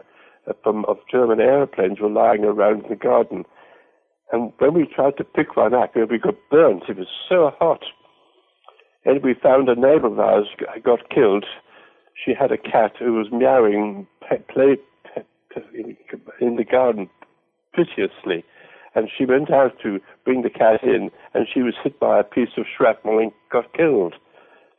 uh, 0.46 0.52
from 0.62 0.84
of 0.84 0.98
German 1.10 1.40
airplanes 1.40 2.00
were 2.00 2.10
lying 2.10 2.44
around 2.44 2.84
the 2.88 2.96
garden. 2.96 3.44
And 4.34 4.52
when 4.58 4.74
we 4.74 4.84
tried 4.84 5.16
to 5.18 5.22
pick 5.22 5.56
one 5.56 5.74
up, 5.74 5.94
we 5.94 6.18
got 6.18 6.34
burnt. 6.50 6.82
It 6.88 6.96
was 6.96 7.06
so 7.28 7.52
hot. 7.56 7.84
And 9.04 9.22
we 9.22 9.32
found 9.32 9.68
a 9.68 9.76
neighbor 9.76 10.08
of 10.08 10.18
ours 10.18 10.48
got 10.82 11.08
killed. 11.08 11.44
She 12.24 12.34
had 12.34 12.50
a 12.50 12.58
cat 12.58 12.94
who 12.98 13.12
was 13.12 13.28
meowing 13.30 14.08
play, 14.52 14.76
in 16.40 16.56
the 16.56 16.64
garden 16.64 17.08
piteously. 17.76 18.44
And 18.96 19.08
she 19.16 19.24
went 19.24 19.52
out 19.52 19.78
to 19.84 20.00
bring 20.24 20.42
the 20.42 20.50
cat 20.50 20.82
in, 20.82 21.12
and 21.32 21.46
she 21.52 21.62
was 21.62 21.74
hit 21.84 22.00
by 22.00 22.18
a 22.18 22.24
piece 22.24 22.58
of 22.58 22.64
shrapnel 22.76 23.20
and 23.20 23.30
got 23.52 23.72
killed. 23.72 24.14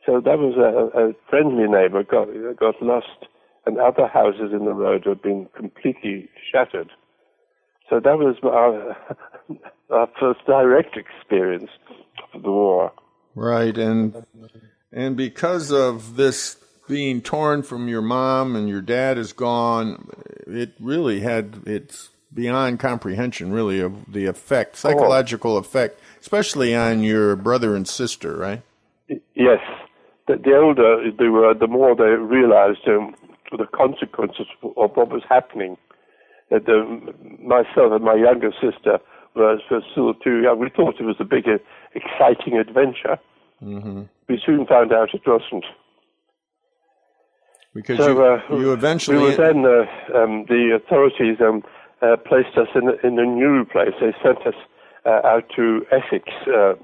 So 0.04 0.20
that 0.20 0.38
was 0.38 0.56
a, 0.58 1.00
a 1.00 1.12
friendly 1.30 1.66
neighbor 1.66 2.02
got 2.02 2.28
got 2.60 2.82
lost, 2.82 3.24
and 3.64 3.78
other 3.78 4.06
houses 4.06 4.52
in 4.52 4.66
the 4.66 4.74
road 4.74 5.04
had 5.06 5.22
been 5.22 5.48
completely 5.56 6.28
shattered. 6.52 6.90
So 7.88 8.00
that 8.00 8.18
was 8.18 8.36
our, 8.42 8.96
our 9.90 10.08
first 10.18 10.44
direct 10.46 10.96
experience 10.96 11.70
of 12.34 12.42
the 12.42 12.50
war. 12.50 12.92
Right, 13.34 13.76
and 13.76 14.24
and 14.92 15.16
because 15.16 15.70
of 15.70 16.16
this 16.16 16.56
being 16.88 17.20
torn 17.20 17.62
from 17.62 17.88
your 17.88 18.02
mom 18.02 18.56
and 18.56 18.68
your 18.68 18.80
dad 18.80 19.18
is 19.18 19.32
gone, 19.32 20.08
it 20.46 20.72
really 20.80 21.20
had 21.20 21.62
it's 21.66 22.10
beyond 22.32 22.78
comprehension, 22.78 23.52
really, 23.52 23.80
of 23.80 24.12
the 24.12 24.26
effect, 24.26 24.76
psychological 24.76 25.56
effect, 25.56 26.00
especially 26.20 26.74
on 26.74 27.02
your 27.02 27.36
brother 27.36 27.74
and 27.74 27.88
sister, 27.88 28.36
right? 28.36 28.62
Yes, 29.34 29.60
the, 30.26 30.36
the 30.36 30.56
older 30.56 31.10
they 31.10 31.28
were, 31.28 31.54
the 31.54 31.66
more 31.66 31.94
they 31.94 32.04
realized 32.04 32.86
um, 32.88 33.14
the 33.52 33.66
consequences 33.66 34.46
of 34.62 34.96
what 34.96 35.10
was 35.10 35.22
happening. 35.28 35.76
That 36.50 36.66
the, 36.66 36.84
myself 37.42 37.92
and 37.92 38.04
my 38.04 38.14
younger 38.14 38.52
sister 38.52 38.98
were, 39.34 39.58
were 39.70 39.82
still 39.92 40.14
too 40.14 40.42
young. 40.42 40.58
We 40.58 40.70
thought 40.70 41.00
it 41.00 41.04
was 41.04 41.16
a 41.18 41.24
big, 41.24 41.46
exciting 41.94 42.56
adventure. 42.58 43.18
Mm-hmm. 43.62 44.02
We 44.28 44.40
soon 44.44 44.66
found 44.66 44.92
out 44.92 45.14
it 45.14 45.22
wasn't. 45.26 45.64
Because 47.74 47.98
so, 47.98 48.08
you, 48.08 48.24
uh, 48.24 48.56
you 48.56 48.72
eventually 48.72 49.18
we 49.18 49.22
were 49.24 49.36
then 49.36 49.66
uh, 49.66 50.18
um, 50.18 50.46
the 50.48 50.78
authorities 50.82 51.36
um, 51.40 51.62
uh, 52.00 52.16
placed 52.16 52.56
us 52.56 52.68
in, 52.74 52.88
in 53.04 53.18
a 53.18 53.26
new 53.26 53.64
place. 53.66 53.92
They 54.00 54.14
sent 54.22 54.46
us 54.46 54.54
uh, 55.04 55.20
out 55.24 55.44
to 55.56 55.84
Essex, 55.92 56.24
uh, 56.48 56.74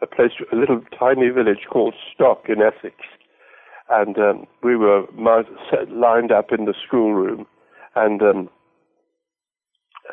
a 0.00 0.06
place, 0.06 0.32
a 0.50 0.56
little 0.56 0.80
tiny 0.98 1.28
village 1.28 1.66
called 1.70 1.94
Stock 2.14 2.44
in 2.48 2.62
Essex, 2.62 2.94
and 3.90 4.18
um, 4.18 4.46
we 4.62 4.74
were 4.76 5.04
lined 5.90 6.32
up 6.32 6.50
in 6.50 6.64
the 6.64 6.74
schoolroom, 6.86 7.46
and 7.94 8.22
um, 8.22 8.50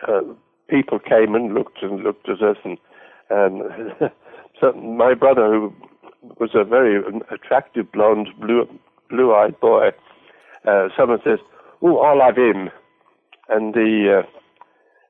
uh, 0.07 0.21
people 0.69 0.99
came 0.99 1.35
and 1.35 1.53
looked 1.53 1.81
and 1.81 2.01
looked 2.01 2.29
at 2.29 2.41
us, 2.41 2.57
and, 2.63 2.77
and 3.29 3.61
so 4.59 4.73
my 4.73 5.13
brother, 5.13 5.47
who 5.47 5.73
was 6.39 6.51
a 6.53 6.63
very 6.63 7.01
attractive 7.31 7.91
blonde, 7.91 8.29
blue 8.39 8.67
blue-eyed 9.09 9.59
boy, 9.59 9.89
uh, 10.67 10.89
someone 10.97 11.19
says, 11.23 11.39
"Oh, 11.81 11.97
I'll 11.99 12.25
have 12.25 12.37
him," 12.37 12.69
and 13.49 13.73
the 13.73 14.23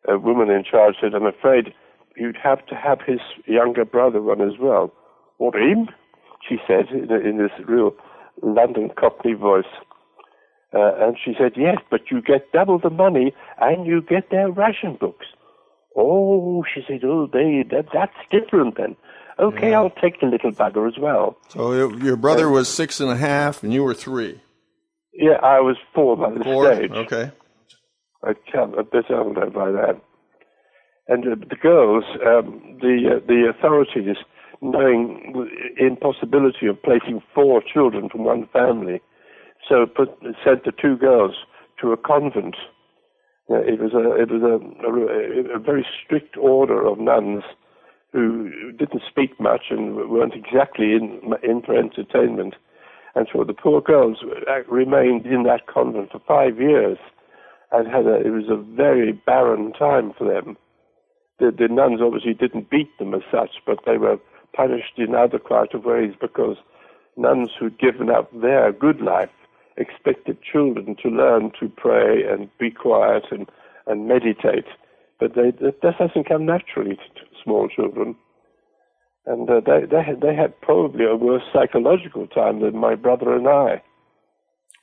uh, 0.08 0.20
woman 0.20 0.50
in 0.50 0.64
charge 0.64 0.96
said, 1.02 1.14
"I'm 1.14 1.26
afraid." 1.26 1.74
you'd 2.16 2.38
have 2.38 2.66
to 2.68 2.76
have 2.76 3.00
his 3.06 3.20
younger 3.46 3.86
brother 3.86 4.20
run 4.20 4.42
as 4.42 4.58
well. 4.60 4.92
What, 5.38 5.56
him? 5.56 5.90
She 6.48 6.58
said 6.68 6.88
in, 6.90 7.12
in 7.12 7.38
this 7.38 7.52
real 7.68 7.94
London 8.42 8.90
Cockney 8.98 9.34
voice. 9.34 9.66
Uh, 10.74 10.95
and 10.99 11.18
she 11.24 11.34
said, 11.39 11.53
yes, 11.55 11.78
but 11.89 12.01
you 12.11 12.22
get 12.22 12.51
double 12.51 12.80
the 12.80 12.89
money 12.89 13.34
and 13.59 13.86
you 13.86 14.01
get 14.01 14.30
their 14.30 14.51
ration 14.51 14.97
books. 14.99 15.26
Oh, 15.95 16.63
she 16.74 16.82
said, 16.88 17.03
oh, 17.05 17.28
they, 17.32 17.63
that, 17.72 17.88
that's 17.93 18.13
different 18.30 18.76
then. 18.78 18.95
Okay, 19.39 19.72
yeah. 19.72 19.80
I'll 19.80 19.89
take 19.89 20.20
the 20.20 20.28
little 20.28 20.51
bugger 20.51 20.88
as 20.88 20.97
well. 20.99 21.38
So 21.49 21.89
your 21.89 22.16
brother 22.16 22.47
uh, 22.47 22.51
was 22.51 22.70
six 22.70 22.99
and 22.99 23.09
a 23.09 23.18
half 23.18 23.63
and 23.63 23.74
you 23.74 23.84
were 23.84 23.93
three? 23.93 24.41
Yeah, 25.13 25.39
I 25.43 25.59
was 25.61 25.78
four 25.93 26.18
by 26.18 26.32
the 26.32 26.43
four? 26.43 26.74
stage. 26.74 26.91
Okay. 26.91 27.32
I 28.24 28.34
can't, 28.51 28.78
a 28.78 28.84
bit 28.84 29.05
older 29.09 29.49
by 29.49 29.72
that. 29.72 30.01
And 31.07 31.26
uh, 31.26 31.36
the 31.47 31.55
girls, 31.55 32.03
um, 32.26 32.80
the 32.82 33.18
uh, 33.18 33.26
the 33.28 33.53
authorities, 33.55 34.18
knowing 34.61 35.34
the 35.34 35.86
impossibility 35.86 36.66
of 36.68 36.82
placing 36.82 37.22
four 37.34 37.61
children 37.61 38.09
from 38.09 38.24
one 38.24 38.47
family, 38.51 39.01
so 39.68 39.86
put, 39.86 40.09
sent 40.43 40.63
the 40.66 40.72
two 40.72 40.97
girls 40.97 41.36
to 41.82 41.91
a 41.91 41.97
convent. 41.97 42.55
Uh, 43.49 43.61
it 43.61 43.80
was 43.80 43.93
a 43.93 44.22
it 44.22 44.32
was 44.32 44.41
a, 44.41 44.55
a, 44.88 45.55
a, 45.55 45.59
very 45.59 45.86
strict 46.03 46.36
order 46.36 46.86
of 46.86 46.97
nuns 46.97 47.43
who 48.11 48.72
didn't 48.72 49.03
speak 49.07 49.39
much 49.39 49.66
and 49.70 49.95
weren't 50.09 50.34
exactly 50.34 50.93
in 50.93 51.34
in 51.43 51.61
for 51.61 51.78
entertainment, 51.78 52.55
and 53.13 53.28
so 53.32 53.43
the 53.43 53.53
poor 53.53 53.82
girls 53.82 54.18
remained 54.68 55.28
in 55.28 55.43
that 55.43 55.68
convent 55.68 56.11
for 56.11 56.22
five 56.28 56.59
years, 56.59 56.97
and 57.72 57.88
had 57.88 58.07
a, 58.07 58.16
it 58.16 58.32
was 58.32 58.49
a 58.49 58.57
very 58.57 59.11
barren 59.11 59.74
time 59.74 60.11
for 60.18 60.28
them 60.28 60.57
the, 61.39 61.51
the 61.51 61.68
nuns 61.68 61.99
obviously 62.01 62.34
didn't 62.34 62.70
beat 62.70 62.97
them 62.97 63.13
as 63.13 63.22
such, 63.32 63.51
but 63.66 63.80
they 63.86 63.97
were 63.97 64.18
punished 64.53 64.97
in 64.97 65.16
other 65.16 65.39
quite 65.39 65.74
ways 65.84 66.13
because 66.20 66.57
nuns 67.18 67.49
who'd 67.59 67.80
given 67.80 68.09
up 68.09 68.30
their 68.39 68.72
good 68.72 69.01
life 69.01 69.30
expected 69.78 70.38
children 70.42 70.96
to 71.04 71.10
learn 71.10 71.52
to 71.60 71.70
pray 71.70 72.24
and 72.24 72.50
be 72.60 72.72
quiet 72.72 73.24
and, 73.32 73.48
and 73.88 74.08
meditate. 74.08 74.66
But 75.20 75.36
they, 75.36 75.52
that 75.62 75.82
doesn't 75.82 76.28
come 76.28 76.46
naturally 76.46 76.96
to 76.96 77.22
small 77.44 77.68
children. 77.70 78.16
And 79.26 79.50
uh, 79.50 79.62
they, 79.66 79.86
they, 79.86 80.04
had, 80.04 80.22
they 80.22 80.36
had 80.36 80.60
probably 80.62 81.06
a 81.06 81.16
worse 81.16 81.44
psychological 81.52 82.28
time 82.28 82.62
than 82.62 82.78
my 82.78 82.96
brother 82.96 83.34
and 83.36 83.48
I. 83.48 83.82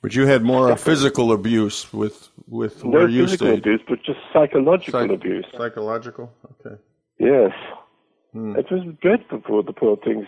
But 0.01 0.15
you 0.15 0.25
had 0.25 0.43
more 0.43 0.75
physical 0.75 1.31
abuse 1.31 1.93
with 1.93 2.27
with 2.49 2.83
no 2.83 2.89
where 2.89 3.07
you 3.07 3.23
physical 3.23 3.47
stayed. 3.47 3.59
abuse, 3.59 3.81
but 3.87 3.99
just 4.03 4.19
psychological 4.33 4.99
Psych- 4.99 5.11
abuse. 5.11 5.45
Psychological. 5.57 6.29
Okay. 6.65 6.75
Yes, 7.19 7.51
Hmm. 8.33 8.55
it 8.57 8.65
was 8.69 8.81
dreadful 9.01 9.41
for 9.47 9.63
the 9.63 9.71
poor 9.71 9.95
things. 9.95 10.25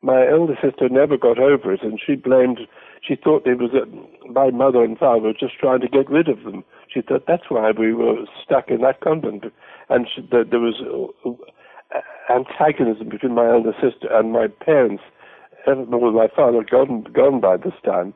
My 0.00 0.28
elder 0.28 0.56
sister 0.62 0.88
never 0.88 1.16
got 1.16 1.38
over 1.38 1.72
it, 1.72 1.82
and 1.82 2.00
she 2.04 2.14
blamed. 2.14 2.60
She 3.02 3.16
thought 3.16 3.46
it 3.46 3.58
was 3.58 3.70
that 3.72 3.88
my 4.30 4.50
mother 4.50 4.84
and 4.84 4.96
father 4.96 5.28
were 5.28 5.32
just 5.32 5.58
trying 5.58 5.80
to 5.80 5.88
get 5.88 6.08
rid 6.10 6.28
of 6.28 6.44
them. 6.44 6.64
She 6.92 7.00
thought 7.00 7.24
that's 7.26 7.50
why 7.50 7.72
we 7.72 7.92
were 7.92 8.24
stuck 8.44 8.68
in 8.68 8.80
that 8.82 9.00
convent, 9.00 9.44
and 9.88 10.06
she, 10.14 10.22
that 10.30 10.50
there 10.50 10.60
was 10.60 10.80
uh, 11.24 11.98
antagonism 12.32 13.08
between 13.08 13.34
my 13.34 13.48
elder 13.50 13.72
sister 13.82 14.08
and 14.10 14.32
my 14.32 14.46
parents. 14.46 15.02
Well, 15.66 16.12
my 16.12 16.28
father 16.34 16.58
had 16.58 16.70
gone 16.70 17.04
gone 17.12 17.40
by 17.40 17.56
this 17.56 17.74
time. 17.84 18.14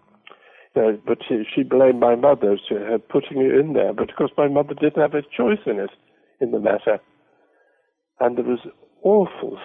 Uh, 0.75 0.93
but 1.07 1.19
she, 1.29 1.43
she 1.55 1.63
blamed 1.63 2.01
my 2.01 2.15
mother 2.15 2.59
for 2.67 2.79
her 2.79 2.99
putting 2.99 3.43
it 3.43 3.55
in 3.55 3.75
there. 3.75 3.93
But 3.93 4.09
of 4.09 4.17
course, 4.17 4.31
my 4.39 4.49
mother 4.49 4.73
didn't 4.75 5.03
have 5.03 5.15
a 5.15 5.21
choice 5.21 5.61
in 5.67 5.79
it, 5.79 5.91
in 6.41 6.51
the 6.51 6.61
matter. 6.61 6.99
And 8.21 8.39
there 8.39 8.45
was 8.45 8.61
awful 9.03 9.59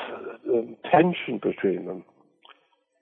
tension 0.91 1.39
between 1.41 1.85
them. 1.85 2.03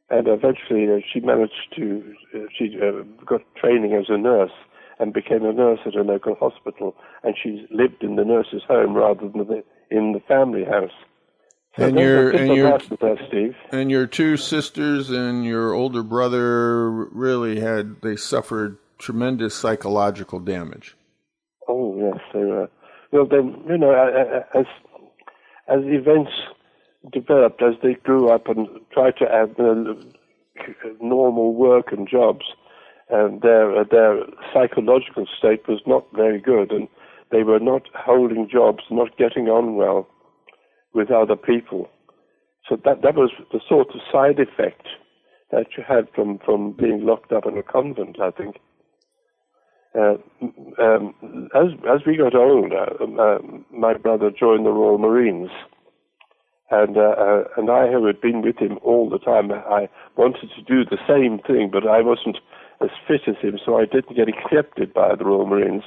And 0.10 0.28
eventually, 0.28 0.88
uh, 0.92 1.00
she 1.12 1.20
managed 1.20 1.74
to, 1.78 2.14
uh, 2.36 2.40
she 2.58 2.78
uh, 2.82 3.02
got 3.26 3.42
training 3.56 3.94
as 3.94 4.06
a 4.10 4.18
nurse 4.18 4.52
and 5.00 5.14
became 5.14 5.44
a 5.44 5.52
nurse 5.52 5.80
at 5.86 5.96
a 5.96 6.04
local 6.04 6.36
hospital. 6.36 6.96
And 7.24 7.36
she 7.42 7.66
lived 7.72 8.04
in 8.04 8.16
the 8.16 8.24
nurse's 8.24 8.62
home 8.68 8.94
rather 8.94 9.28
than 9.28 9.48
the, 9.48 9.64
in 9.90 10.14
the 10.14 10.22
family 10.28 10.64
house. 10.64 10.92
So 11.78 11.88
And 11.88 12.00
your 12.00 12.30
and 12.32 12.56
your 12.56 12.78
that 12.78 13.00
there, 13.02 13.18
Steve. 13.28 13.56
and 13.72 13.92
your 13.92 14.08
two 14.08 14.38
sisters 14.38 15.10
and 15.10 15.44
your 15.44 15.74
older 15.74 16.04
brother 16.04 16.90
really 16.90 17.60
had 17.60 18.02
they 18.02 18.16
suffered 18.16 18.78
tremendous 18.98 19.56
psychological 19.56 20.40
damage. 20.40 20.96
Oh 21.68 21.98
yes, 21.98 22.22
they 22.34 22.46
were. 22.46 22.70
Well, 23.12 23.26
then 23.26 23.62
you 23.68 23.78
know, 23.78 23.92
as 24.54 24.66
as 25.68 25.80
events 25.84 26.32
developed, 27.12 27.62
as 27.62 27.76
they 27.82 27.94
grew 27.96 28.30
up 28.30 28.48
and 28.48 28.68
tried 28.92 29.18
to 29.18 29.26
have 29.26 29.52
uh, 29.60 29.94
normal 31.02 31.54
work 31.54 31.92
and 31.92 32.08
jobs, 32.08 32.46
and 33.10 33.42
their 33.42 33.84
their 33.86 34.24
psychological 34.54 35.26
state 35.38 35.68
was 35.68 35.82
not 35.86 36.06
very 36.14 36.40
good, 36.40 36.72
and 36.72 36.88
they 37.32 37.44
were 37.44 37.60
not 37.60 37.84
holding 37.94 38.50
jobs, 38.52 38.84
not 38.90 39.18
getting 39.18 39.48
on 39.48 39.76
well 39.76 40.08
with 40.94 41.12
other 41.12 41.36
people. 41.36 41.90
So 42.68 42.78
that 42.84 43.02
that 43.04 43.16
was 43.16 43.32
the 43.52 43.60
sort 43.68 43.90
of 43.90 44.02
side 44.12 44.40
effect 44.40 44.88
that 45.52 45.68
you 45.78 45.84
had 45.88 46.08
from 46.16 46.40
from 46.40 46.72
being 46.72 47.06
locked 47.06 47.32
up 47.32 47.46
in 47.46 47.58
a 47.58 47.64
convent, 47.64 48.20
I 48.20 48.32
think. 48.32 48.58
Uh, 49.98 50.16
um, 50.82 51.14
as 51.56 51.68
as 51.88 52.02
we 52.06 52.18
got 52.18 52.36
older, 52.36 52.88
uh, 53.02 53.38
my 53.72 53.94
brother 53.94 54.30
joined 54.32 54.66
the 54.66 54.72
Royal 54.72 54.98
Marines, 54.98 55.50
and 56.72 56.98
uh, 56.98 57.16
uh, 57.18 57.44
and 57.58 57.70
I, 57.70 57.92
who 57.92 58.06
had 58.06 58.22
been 58.22 58.42
with 58.42 58.58
him 58.58 58.80
all 58.82 59.10
the 59.10 59.20
time, 59.20 59.52
I 59.52 59.88
wanted 60.18 60.50
to 60.56 60.62
do 60.64 60.84
the 60.84 60.98
same 61.08 61.40
thing, 61.40 61.70
but 61.72 61.88
I 61.88 62.02
wasn't 62.02 62.38
as 62.82 62.90
fit 63.08 63.22
as 63.28 63.36
him, 63.42 63.60
so 63.64 63.78
I 63.78 63.86
didn't 63.86 64.16
get 64.16 64.28
accepted 64.28 64.94
by 64.94 65.16
the 65.16 65.26
Royal 65.26 65.46
Marines. 65.46 65.84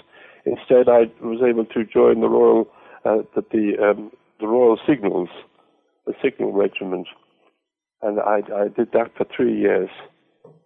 Instead, 0.47 0.89
I 0.89 1.11
was 1.21 1.43
able 1.47 1.65
to 1.67 1.85
join 1.85 2.21
the 2.21 2.29
Royal 2.29 2.69
uh, 3.05 3.23
the 3.35 3.45
the, 3.51 3.91
um, 3.91 4.13
the 4.41 4.47
Royal 4.47 4.79
Signals, 4.87 5.29
the 6.07 6.15
Signal 6.23 6.53
Regiment, 6.53 7.09
and 8.03 8.21
I 8.21 8.43
I 8.55 8.69
did 8.69 8.93
that 8.93 9.17
for 9.17 9.27
three 9.35 9.59
years, 9.59 9.91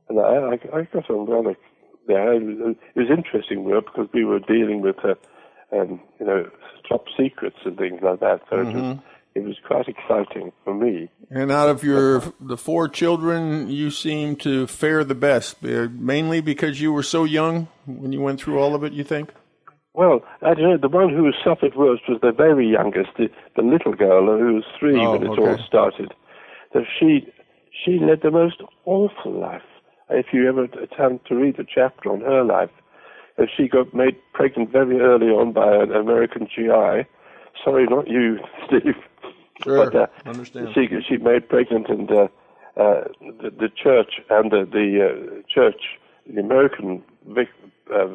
and 0.09 0.21
I 0.21 0.23
I, 0.23 0.79
I 0.79 0.83
got 0.93 1.09
on 1.09 1.27
well. 1.27 1.49
It 1.49 1.59
was, 2.09 2.77
it 2.95 2.99
was 2.99 3.09
interesting 3.11 3.65
work 3.65 3.87
because 3.87 4.09
we 4.13 4.25
were 4.25 4.41
dealing 4.41 4.81
with, 4.81 4.97
uh, 5.05 5.15
um, 5.73 6.01
you 6.19 6.27
know, 6.27 6.51
top 6.89 7.05
secrets 7.17 7.59
and 7.65 7.79
things 7.79 8.01
like 8.03 8.21
that. 8.21 8.41
So 8.51 8.57
mm-hmm. 8.57 8.69
it 8.69 8.75
was 8.75 8.83
Mm-hmm. 8.83 9.12
It 9.35 9.45
was 9.45 9.57
quite 9.67 9.89
exciting 9.89 10.53
for 10.65 10.75
me. 10.75 11.09
And 11.31 11.51
out 11.51 11.69
of 11.69 11.83
your 11.83 12.23
the 12.41 12.57
four 12.57 12.89
children, 12.89 13.71
you 13.71 13.91
seem 13.91 14.37
to 14.37 14.67
fare 14.67 15.05
the 15.05 15.15
best, 15.15 15.63
mainly 15.63 16.41
because 16.41 16.81
you 16.81 16.93
were 16.93 17.03
so 17.03 17.25
young 17.25 17.69
when 17.87 18.13
you 18.13 18.21
went 18.21 18.41
through 18.41 18.59
all 18.59 18.75
of 18.75 18.85
it. 18.85 18.93
You 18.93 19.05
think? 19.05 19.31
Well, 19.95 20.21
I 20.41 20.55
don't 20.55 20.71
know. 20.71 20.79
The 20.79 20.89
one 20.89 21.11
who 21.11 21.31
suffered 21.45 21.77
worst 21.77 22.03
was 22.09 22.19
the 22.23 22.33
very 22.33 22.67
youngest, 22.67 23.11
the, 23.19 23.29
the 23.57 23.63
little 23.63 23.93
girl 23.93 24.27
who 24.39 24.55
was 24.55 24.65
three 24.79 24.99
Oh, 24.99 25.13
when 25.13 25.23
it 25.23 25.29
okay. 25.31 25.43
all 25.43 25.59
started. 25.67 26.15
So 26.73 26.81
she 26.99 27.27
she 27.85 27.99
led 27.99 28.21
the 28.23 28.31
most 28.31 28.63
awful 28.87 29.33
life. 29.33 29.63
If 30.11 30.27
you 30.33 30.49
ever 30.49 30.65
attempt 30.65 31.27
to 31.29 31.35
read 31.35 31.59
a 31.59 31.65
chapter 31.65 32.11
on 32.11 32.21
her 32.21 32.45
life, 32.45 32.71
she 33.57 33.69
got 33.69 33.95
made 33.95 34.17
pregnant 34.35 34.71
very 34.71 35.01
early 35.01 35.29
on 35.29 35.53
by 35.53 35.75
an 35.83 35.93
American 35.93 36.47
GI. 36.47 37.07
Sorry, 37.65 37.87
not 37.87 38.09
you, 38.09 38.39
Steve. 38.67 38.95
Sure, 39.63 39.91
But 39.91 39.95
uh, 39.95 40.07
understand. 40.29 40.69
she 40.75 40.89
she 41.09 41.17
made 41.19 41.49
pregnant, 41.49 41.89
and 41.89 42.11
uh, 42.11 42.29
uh, 42.77 43.05
the, 43.21 43.51
the 43.51 43.69
church 43.69 44.21
and 44.31 44.51
the, 44.51 44.67
the 44.71 45.07
uh, 45.07 45.43
church, 45.53 45.83
the 46.27 46.41
American 46.41 47.03
vic, 47.29 47.49
uh, 47.95 48.09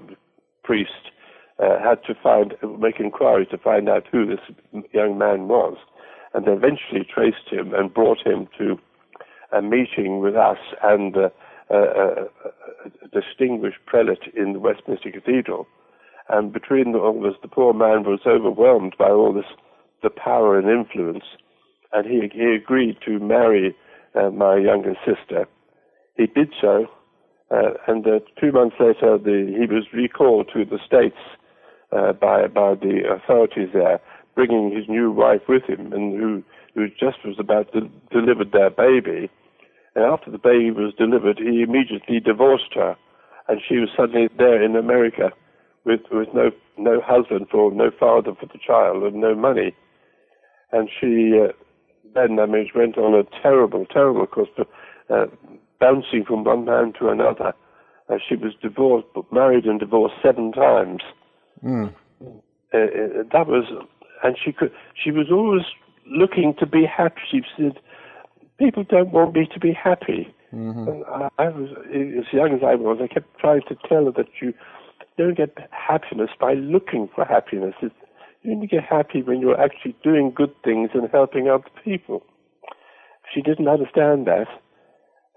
priest, 0.64 1.12
uh, 1.60 1.80
had 1.80 2.04
to 2.06 2.16
find 2.22 2.56
make 2.80 3.00
inquiries 3.00 3.48
to 3.52 3.58
find 3.58 3.88
out 3.88 4.04
who 4.12 4.26
this 4.26 4.84
young 4.94 5.18
man 5.18 5.48
was, 5.48 5.78
and 6.34 6.46
they 6.46 6.52
eventually 6.52 7.06
traced 7.06 7.50
him 7.50 7.74
and 7.74 7.94
brought 7.94 8.26
him 8.26 8.48
to 8.58 8.78
a 9.52 9.62
meeting 9.62 10.20
with 10.20 10.36
us 10.36 10.58
and 10.84 11.16
uh, 11.16 11.30
a, 11.70 12.30
distinguished 13.12 13.80
prelate 13.86 14.34
in 14.36 14.54
the 14.54 14.60
Westminster 14.60 15.12
Cathedral. 15.12 15.68
And 16.30 16.52
between 16.52 16.94
all 16.96 17.22
this, 17.22 17.36
the 17.42 17.48
poor 17.48 17.74
man 17.74 18.04
was 18.04 18.20
overwhelmed 18.26 18.96
by 19.00 19.10
all 19.10 19.34
this, 19.34 19.46
the 20.04 20.10
power 20.10 20.60
and 20.60 20.70
influence, 20.70 21.24
and 21.94 22.06
he, 22.06 22.30
he 22.34 22.56
agreed 22.56 22.98
to 23.06 23.20
marry 23.20 23.76
uh, 24.14 24.30
my 24.30 24.58
younger 24.58 24.96
sister. 25.06 25.48
He 26.18 26.28
did 26.28 26.54
so, 26.60 26.88
uh, 27.50 27.74
and 27.88 28.06
uh, 28.06 28.20
two 28.40 28.52
months 28.52 28.76
later, 28.80 29.18
the, 29.18 29.56
he 29.58 29.74
was 29.74 29.86
recalled 29.94 30.50
to 30.54 30.66
the 30.66 30.80
States 30.86 31.18
uh, 31.92 32.12
by 32.12 32.48
by 32.48 32.76
the 32.76 33.04
authorities 33.10 33.70
there, 33.74 34.02
bringing 34.36 34.76
his 34.76 34.90
new 34.90 35.12
wife 35.12 35.42
with 35.48 35.64
him, 35.64 35.94
and 35.94 36.20
who 36.20 36.44
who 36.76 36.90
just 36.90 37.24
was 37.24 37.38
about 37.40 37.72
to 37.72 37.90
deliver 38.12 38.44
their 38.44 38.70
baby. 38.70 39.30
And 39.96 40.04
after 40.04 40.30
the 40.30 40.38
baby 40.38 40.72
was 40.72 40.94
delivered, 40.98 41.40
he 41.40 41.64
immediately 41.64 42.20
divorced 42.20 42.74
her, 42.76 42.98
and 43.48 43.62
she 43.68 43.78
was 43.78 43.90
suddenly 43.96 44.28
there 44.38 44.62
in 44.62 44.76
America 44.76 45.32
with 45.88 46.02
with 46.12 46.28
no 46.34 46.52
no 46.78 47.02
husband 47.02 47.48
for 47.50 47.72
no 47.72 47.90
father 47.90 48.34
for 48.40 48.46
the 48.46 48.60
child 48.60 49.02
and 49.04 49.16
no 49.16 49.34
money. 49.34 49.74
And 50.72 50.90
she 51.00 51.40
uh, 51.42 51.54
then, 52.14 52.40
I 52.40 52.46
mean, 52.46 52.68
it 52.68 52.76
went 52.76 52.98
on 52.98 53.14
a 53.14 53.24
terrible, 53.42 53.86
terrible 53.86 54.26
course, 54.28 54.50
but, 54.58 54.68
uh, 55.10 55.28
bouncing 55.80 56.26
from 56.26 56.44
one 56.44 56.66
man 56.66 56.94
to 57.00 57.10
another. 57.10 57.54
Uh, 58.10 58.18
she 58.28 58.36
was 58.36 58.54
divorced, 58.62 59.08
but 59.14 59.32
married 59.32 59.66
and 59.66 59.80
divorced 59.80 60.16
seven 60.24 60.52
times. 60.52 61.02
Uh, 62.74 63.24
that 63.32 63.48
was, 63.48 63.66
and 64.24 64.38
she 64.44 64.52
could. 64.52 64.72
She 65.02 65.12
was 65.12 65.28
always 65.32 65.64
looking 66.06 66.54
to 66.60 66.66
be 66.66 66.86
happy. 66.86 67.22
She 67.32 67.42
said, 67.58 67.80
"People 68.58 68.84
don't 68.84 69.12
want 69.12 69.36
me 69.36 69.48
to 69.54 69.60
be 69.60 69.72
happy." 69.72 70.34
And 70.88 71.04
I, 71.06 71.30
I 71.38 71.50
was 71.50 71.70
as 71.94 72.34
young 72.34 72.54
as 72.54 72.62
I 72.64 72.76
was. 72.76 73.00
I 73.02 73.08
kept 73.08 73.38
trying 73.40 73.62
to 73.70 73.76
tell 73.88 74.06
her 74.06 74.12
that 74.12 74.28
you 74.42 74.54
don't 75.18 75.38
get 75.38 75.58
happiness 75.72 76.30
by 76.40 76.54
looking 76.54 77.10
for 77.14 77.26
happiness. 77.26 77.74
It's, 77.82 77.96
you 78.44 78.54
only 78.54 78.68
get 78.68 78.84
happy 78.84 79.24
when 79.24 79.42
you're 79.42 79.60
actually 79.60 79.96
doing 80.04 80.32
good 80.36 80.54
things 80.64 80.92
and 80.94 81.10
helping 81.12 81.50
other 81.50 81.70
people. 81.84 82.24
She 83.34 83.42
didn't 83.42 83.68
understand 83.68 84.28
that. 84.28 84.48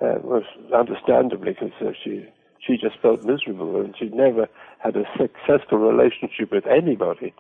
Uh, 0.03 0.17
was 0.23 0.45
understandably 0.75 1.53
because 1.53 1.73
uh, 1.83 1.93
she 2.03 2.25
she 2.67 2.79
just 2.79 2.99
felt 3.03 3.23
miserable 3.23 3.81
and 3.81 3.95
she'd 3.99 4.15
never 4.15 4.49
had 4.79 4.97
a 4.97 5.05
successful 5.19 5.77
relationship 5.77 6.51
with 6.51 6.67
anybody. 6.67 7.35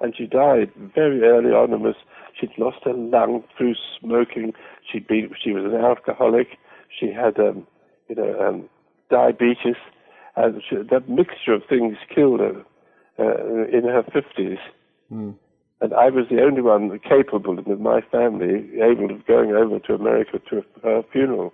And 0.00 0.14
she 0.16 0.26
died 0.26 0.70
very 0.94 1.22
early 1.22 1.50
on 1.50 1.72
and 1.72 1.82
was 1.82 1.96
she'd 2.38 2.56
lost 2.58 2.78
her 2.84 2.92
lung 2.92 3.42
through 3.58 3.74
smoking. 3.98 4.52
She'd 4.88 5.08
been 5.08 5.30
she 5.42 5.50
was 5.50 5.64
an 5.64 5.74
alcoholic. 5.84 6.58
She 6.88 7.06
had 7.12 7.40
um, 7.40 7.66
you 8.08 8.14
know 8.14 8.38
um, 8.38 8.68
diabetes, 9.10 9.74
and 10.36 10.62
she, 10.68 10.76
that 10.90 11.08
mixture 11.08 11.54
of 11.54 11.62
things 11.68 11.96
killed 12.14 12.40
her 12.40 12.62
uh, 13.18 13.66
in 13.76 13.84
her 13.84 14.04
fifties. 14.12 14.58
And 15.80 15.92
I 15.94 16.08
was 16.10 16.26
the 16.30 16.42
only 16.42 16.62
one 16.62 16.98
capable 17.00 17.58
in 17.58 17.82
my 17.82 18.00
family 18.00 18.80
able 18.80 19.10
of 19.10 19.26
going 19.26 19.52
over 19.52 19.78
to 19.80 19.94
America 19.94 20.40
to 20.50 20.64
her 20.82 21.02
funeral. 21.12 21.52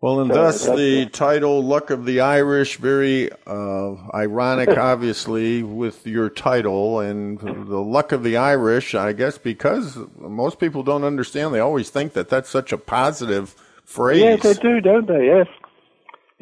Well, 0.00 0.18
and 0.20 0.32
So 0.32 0.34
thus 0.34 0.64
the 0.66 1.02
it. 1.02 1.12
title 1.12 1.62
"Luck 1.62 1.90
of 1.90 2.04
the 2.06 2.20
Irish," 2.20 2.76
very 2.76 3.30
uh, 3.46 3.94
ironic, 4.12 4.68
obviously, 4.76 5.62
with 5.62 6.04
your 6.06 6.28
title 6.28 6.98
and 6.98 7.38
the 7.38 7.80
luck 7.80 8.10
of 8.10 8.24
the 8.24 8.36
Irish. 8.36 8.96
I 8.96 9.12
guess 9.12 9.38
because 9.38 9.96
most 10.18 10.58
people 10.58 10.82
don't 10.82 11.04
understand, 11.04 11.54
they 11.54 11.60
always 11.60 11.90
think 11.90 12.14
that 12.14 12.28
that's 12.28 12.48
such 12.50 12.72
a 12.72 12.78
positive 12.78 13.54
phrase. 13.84 14.20
Yes, 14.22 14.42
they 14.42 14.54
do, 14.54 14.80
don't 14.80 15.06
they? 15.06 15.26
Yes. 15.26 15.46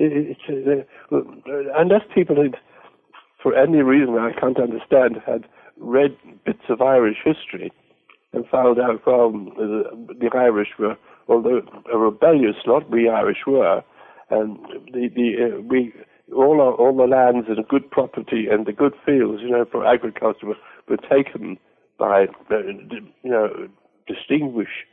It, 0.01 0.37
it's, 0.49 0.87
uh, 1.13 1.15
uh, 1.15 1.21
unless 1.77 2.03
people 2.15 2.37
had, 2.43 2.57
for 3.43 3.55
any 3.55 3.83
reason 3.83 4.17
I 4.17 4.33
can't 4.39 4.59
understand, 4.59 5.17
had 5.27 5.45
read 5.77 6.17
bits 6.45 6.65
of 6.71 6.81
Irish 6.81 7.19
history 7.23 7.71
and 8.33 8.47
found 8.49 8.79
out 8.79 9.03
from 9.05 9.53
the, 9.57 10.17
the 10.19 10.31
Irish 10.37 10.69
were, 10.79 10.97
although 11.29 11.61
a 11.93 11.99
rebellious 11.99 12.57
lot, 12.67 12.89
we 12.91 13.09
Irish 13.09 13.45
were, 13.47 13.83
and 14.31 14.59
the 14.93 15.09
the 15.15 15.57
uh, 15.59 15.61
we 15.61 15.93
all 16.35 16.61
our, 16.61 16.73
all 16.75 16.97
the 16.97 17.05
lands 17.05 17.49
and 17.49 17.67
good 17.69 17.91
property 17.91 18.47
and 18.51 18.67
the 18.67 18.73
good 18.73 18.95
fields, 19.05 19.43
you 19.43 19.51
know, 19.51 19.65
for 19.71 19.85
agriculture 19.85 20.47
were, 20.47 20.57
were 20.89 20.97
taken 20.97 21.59
by 21.99 22.27
uh, 22.51 22.59
you 23.23 23.31
know 23.31 23.69
distinguished 24.07 24.87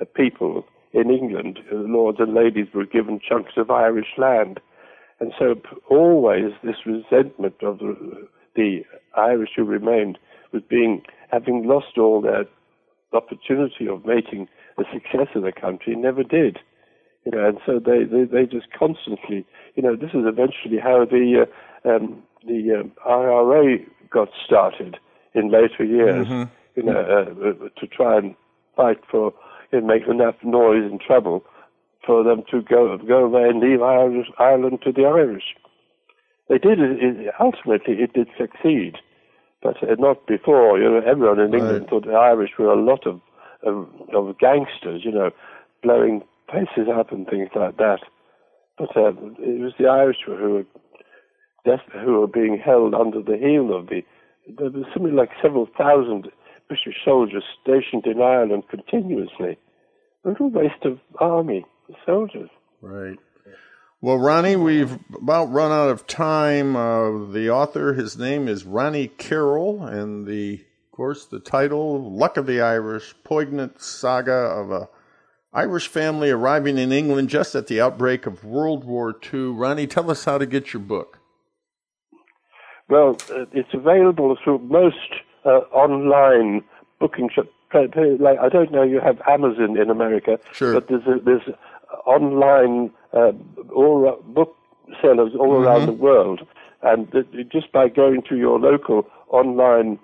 uh, 0.00 0.04
people 0.14 0.64
in 0.92 1.10
England. 1.10 1.60
Uh, 1.70 1.76
lords 1.76 2.18
and 2.20 2.34
ladies 2.34 2.66
were 2.74 2.86
given 2.86 3.20
chunks 3.20 3.52
of 3.56 3.70
Irish 3.70 4.14
land, 4.18 4.60
and 5.20 5.32
so 5.38 5.54
always 5.88 6.52
this 6.64 6.86
resentment 6.86 7.54
of 7.62 7.78
the, 7.78 8.26
the 8.56 8.80
Irish 9.16 9.50
who 9.56 9.64
remained 9.64 10.18
was 10.52 10.62
being 10.68 11.02
having 11.30 11.66
lost 11.66 11.98
all 11.98 12.20
their 12.20 12.44
opportunity 13.12 13.88
of 13.88 14.04
making 14.04 14.48
a 14.78 14.82
success 14.92 15.28
of 15.34 15.42
the 15.42 15.52
country, 15.52 15.94
never 15.94 16.22
did. 16.22 16.58
You 17.24 17.32
know, 17.32 17.46
and 17.46 17.58
so 17.66 17.78
they, 17.78 18.04
they, 18.04 18.24
they 18.24 18.46
just 18.46 18.72
constantly, 18.76 19.44
you 19.74 19.82
know, 19.82 19.94
this 19.94 20.10
is 20.14 20.24
eventually 20.24 20.78
how 20.82 21.04
the 21.04 21.46
uh, 21.84 21.88
um, 21.88 22.22
the 22.46 22.80
um, 22.80 22.92
IRA 23.06 23.78
got 24.10 24.28
started 24.44 24.96
in 25.34 25.50
later 25.50 25.84
years. 25.84 26.26
You 26.76 26.84
know, 26.84 26.96
uh, 26.98 27.64
uh, 27.66 27.68
to 27.78 27.86
try 27.86 28.16
and 28.16 28.34
fight 28.74 29.00
for 29.10 29.34
and 29.72 29.86
make 29.86 30.06
enough 30.08 30.36
noise 30.42 30.90
and 30.90 31.00
trouble 31.00 31.44
for 32.04 32.24
them 32.24 32.42
to 32.50 32.62
go 32.62 32.96
go 32.98 33.24
away 33.24 33.48
and 33.48 33.60
leave 33.60 33.82
Ireland 33.82 34.80
to 34.84 34.92
the 34.92 35.04
Irish. 35.04 35.54
They 36.48 36.58
did 36.58 36.80
it, 36.80 36.98
it 37.02 37.34
ultimately. 37.38 37.94
It 37.94 38.12
did 38.12 38.28
succeed, 38.36 38.96
but 39.62 39.82
uh, 39.82 39.94
not 39.98 40.26
before. 40.26 40.78
You 40.78 40.90
know, 40.90 41.02
everyone 41.06 41.38
in 41.38 41.54
England 41.54 41.86
thought 41.88 42.06
the 42.06 42.12
Irish 42.12 42.50
were 42.58 42.72
a 42.72 42.82
lot 42.82 43.06
of 43.06 43.20
of, 43.62 43.88
of 44.14 44.38
gangsters. 44.38 45.02
You 45.04 45.12
know, 45.12 45.30
blowing 45.82 46.22
places 46.48 46.88
up 46.92 47.12
and 47.12 47.26
things 47.26 47.50
like 47.54 47.76
that. 47.76 48.00
But 48.78 48.96
uh, 48.96 49.12
it 49.38 49.60
was 49.60 49.74
the 49.78 49.86
Irish 49.86 50.18
who 50.26 50.32
were 50.32 50.64
who 52.02 52.20
were 52.20 52.26
being 52.26 52.58
held 52.58 52.94
under 52.94 53.22
the 53.22 53.36
heel 53.36 53.76
of 53.76 53.88
the. 53.88 54.02
There 54.48 54.70
was 54.70 54.86
something 54.92 55.14
like 55.14 55.30
several 55.40 55.68
thousand 55.78 56.28
British 56.70 57.00
soldiers 57.04 57.42
stationed 57.60 58.06
in 58.06 58.22
Ireland 58.22 58.62
continuously, 58.70 59.58
a 60.24 60.28
little 60.28 60.50
waste 60.50 60.84
of 60.84 61.00
army 61.18 61.66
soldiers. 62.06 62.48
Right. 62.80 63.18
Well, 64.00 64.18
Ronnie, 64.18 64.54
we've 64.54 64.96
about 65.12 65.50
run 65.50 65.72
out 65.72 65.90
of 65.90 66.06
time. 66.06 66.76
Uh, 66.76 67.26
the 67.32 67.50
author, 67.50 67.94
his 67.94 68.16
name 68.16 68.46
is 68.46 68.64
Ronnie 68.64 69.08
Carroll, 69.08 69.84
and 69.84 70.28
the, 70.28 70.54
of 70.54 70.96
course, 70.96 71.26
the 71.26 71.40
title, 71.40 72.08
Luck 72.08 72.36
of 72.36 72.46
the 72.46 72.60
Irish, 72.60 73.16
poignant 73.24 73.82
saga 73.82 74.32
of 74.32 74.70
a 74.70 74.88
Irish 75.52 75.88
family 75.88 76.30
arriving 76.30 76.78
in 76.78 76.92
England 76.92 77.30
just 77.30 77.56
at 77.56 77.66
the 77.66 77.80
outbreak 77.80 78.26
of 78.26 78.44
World 78.44 78.84
War 78.84 79.12
II. 79.34 79.46
Ronnie, 79.50 79.88
tell 79.88 80.08
us 80.08 80.24
how 80.24 80.38
to 80.38 80.46
get 80.46 80.72
your 80.72 80.82
book. 80.82 81.18
Well, 82.88 83.16
uh, 83.28 83.46
it's 83.52 83.74
available 83.74 84.38
through 84.44 84.60
most 84.60 84.96
uh, 85.44 85.60
online 85.72 86.62
booking 86.98 87.28
shops. 87.34 87.48
Like 87.72 88.38
I 88.40 88.48
don't 88.48 88.72
know, 88.72 88.82
you 88.82 89.00
have 89.00 89.20
Amazon 89.28 89.78
in 89.78 89.90
America, 89.90 90.38
Sure. 90.52 90.74
but 90.74 90.88
there's 90.88 91.06
a, 91.06 91.20
there's 91.24 91.48
online 92.04 92.90
uh, 93.12 93.32
all 93.74 94.20
booksellers 94.26 95.32
all 95.38 95.52
around 95.54 95.86
the 95.86 95.92
world, 95.92 96.40
and 96.82 97.06
just 97.52 97.70
by 97.72 97.88
going 97.88 98.22
to 98.28 98.36
your 98.36 98.58
local 98.58 99.06
online 99.28 99.98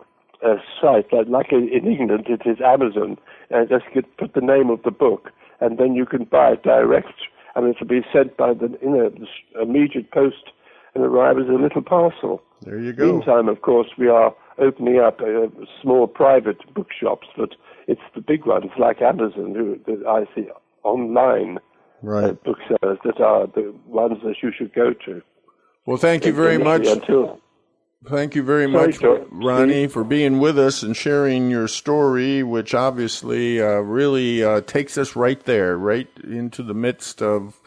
uh, 0.44 0.56
site, 0.80 1.12
like, 1.12 1.26
like 1.28 1.52
in 1.52 1.68
in 1.68 1.86
England, 1.90 2.26
it 2.28 2.42
is 2.48 2.60
Amazon, 2.60 3.18
and 3.50 3.68
just 3.68 3.84
get, 3.92 4.16
put 4.16 4.34
the 4.34 4.40
name 4.40 4.70
of 4.70 4.82
the 4.84 4.92
book, 4.92 5.30
and 5.60 5.76
then 5.78 5.94
you 5.94 6.06
can 6.06 6.24
buy 6.24 6.52
it 6.52 6.62
direct, 6.62 7.14
and 7.56 7.66
it'll 7.66 7.86
be 7.86 8.02
sent 8.12 8.36
by 8.36 8.54
the 8.54 8.78
you 8.80 8.90
know 8.90 9.12
immediate 9.60 10.10
post 10.12 10.52
and 10.94 11.04
arrive 11.04 11.38
as 11.38 11.48
a 11.48 11.52
little 11.52 11.82
parcel. 11.82 12.42
There 12.62 12.78
you 12.78 12.92
go. 12.92 13.12
Meantime, 13.12 13.48
of 13.48 13.62
course, 13.62 13.88
we 13.98 14.08
are 14.08 14.32
opening 14.58 14.98
up 14.98 15.20
uh, 15.20 15.46
small 15.82 16.06
private 16.06 16.58
bookshops, 16.74 17.26
but 17.36 17.50
it's 17.86 18.00
the 18.14 18.20
big 18.20 18.46
ones 18.46 18.70
like 18.78 19.00
Amazon, 19.02 19.54
who 19.54 19.78
that 19.86 20.06
I 20.06 20.24
see 20.34 20.48
online 20.82 21.58
uh, 21.58 21.60
Right. 22.02 22.44
booksellers 22.44 22.98
that 23.04 23.20
are 23.20 23.46
the 23.46 23.74
ones 23.86 24.18
that 24.22 24.36
you 24.42 24.52
should 24.56 24.72
go 24.74 24.92
to. 25.06 25.22
Well, 25.86 25.96
thank 25.96 26.26
you 26.26 26.32
very 26.32 26.58
much. 26.58 26.86
Until 26.86 27.40
Thank 28.08 28.34
you 28.36 28.42
very 28.42 28.70
Sorry, 28.70 28.86
much, 28.86 29.00
George. 29.00 29.26
Ronnie, 29.32 29.88
for 29.88 30.04
being 30.04 30.38
with 30.38 30.58
us 30.58 30.82
and 30.82 30.96
sharing 30.96 31.50
your 31.50 31.66
story, 31.66 32.42
which 32.42 32.74
obviously 32.74 33.60
uh, 33.60 33.78
really 33.80 34.44
uh, 34.44 34.60
takes 34.60 34.96
us 34.96 35.16
right 35.16 35.42
there, 35.44 35.76
right 35.76 36.08
into 36.22 36.62
the 36.62 36.74
midst 36.74 37.20
of 37.20 37.58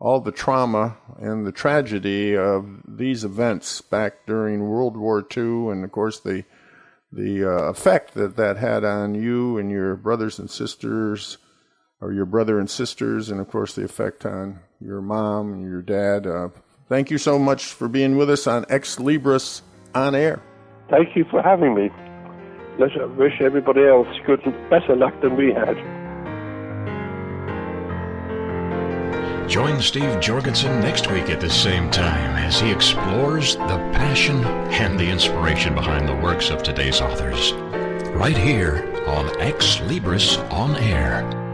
all 0.00 0.20
the 0.20 0.32
trauma 0.32 0.96
and 1.18 1.46
the 1.46 1.52
tragedy 1.52 2.36
of 2.36 2.80
these 2.86 3.24
events 3.24 3.80
back 3.80 4.26
during 4.26 4.68
World 4.68 4.96
War 4.96 5.26
II, 5.36 5.70
and 5.70 5.84
of 5.84 5.92
course 5.92 6.20
the 6.20 6.44
the 7.10 7.42
uh, 7.42 7.62
effect 7.70 8.14
that 8.14 8.36
that 8.36 8.58
had 8.58 8.84
on 8.84 9.14
you 9.14 9.56
and 9.56 9.70
your 9.70 9.96
brothers 9.96 10.38
and 10.38 10.50
sisters, 10.50 11.38
or 12.00 12.12
your 12.12 12.26
brother 12.26 12.58
and 12.58 12.68
sisters, 12.68 13.30
and 13.30 13.40
of 13.40 13.48
course 13.48 13.74
the 13.74 13.84
effect 13.84 14.26
on 14.26 14.60
your 14.80 15.00
mom 15.00 15.52
and 15.52 15.62
your 15.62 15.82
dad. 15.82 16.26
Uh, 16.26 16.48
thank 16.88 17.10
you 17.10 17.18
so 17.18 17.38
much 17.38 17.66
for 17.66 17.88
being 17.88 18.16
with 18.16 18.30
us 18.30 18.46
on 18.46 18.64
Xlibris 18.66 19.62
on 19.94 20.14
air. 20.14 20.42
thank 20.90 21.16
you 21.16 21.24
for 21.30 21.42
having 21.42 21.74
me. 21.74 21.90
Let's 22.78 22.94
wish 23.16 23.40
everybody 23.40 23.84
else 23.84 24.06
good 24.24 24.44
better 24.70 24.94
luck 24.94 25.20
than 25.20 25.36
we 25.36 25.52
had. 25.52 25.97
Join 29.48 29.80
Steve 29.80 30.20
Jorgensen 30.20 30.78
next 30.80 31.10
week 31.10 31.30
at 31.30 31.40
the 31.40 31.48
same 31.48 31.90
time 31.90 32.36
as 32.36 32.60
he 32.60 32.70
explores 32.70 33.56
the 33.56 33.78
passion 33.94 34.44
and 34.44 35.00
the 35.00 35.08
inspiration 35.08 35.74
behind 35.74 36.06
the 36.06 36.14
works 36.14 36.50
of 36.50 36.62
today's 36.62 37.00
authors. 37.00 37.54
Right 38.12 38.36
here 38.36 38.84
on 39.06 39.26
Xlibris 39.40 40.36
On 40.52 40.76
Air. 40.76 41.47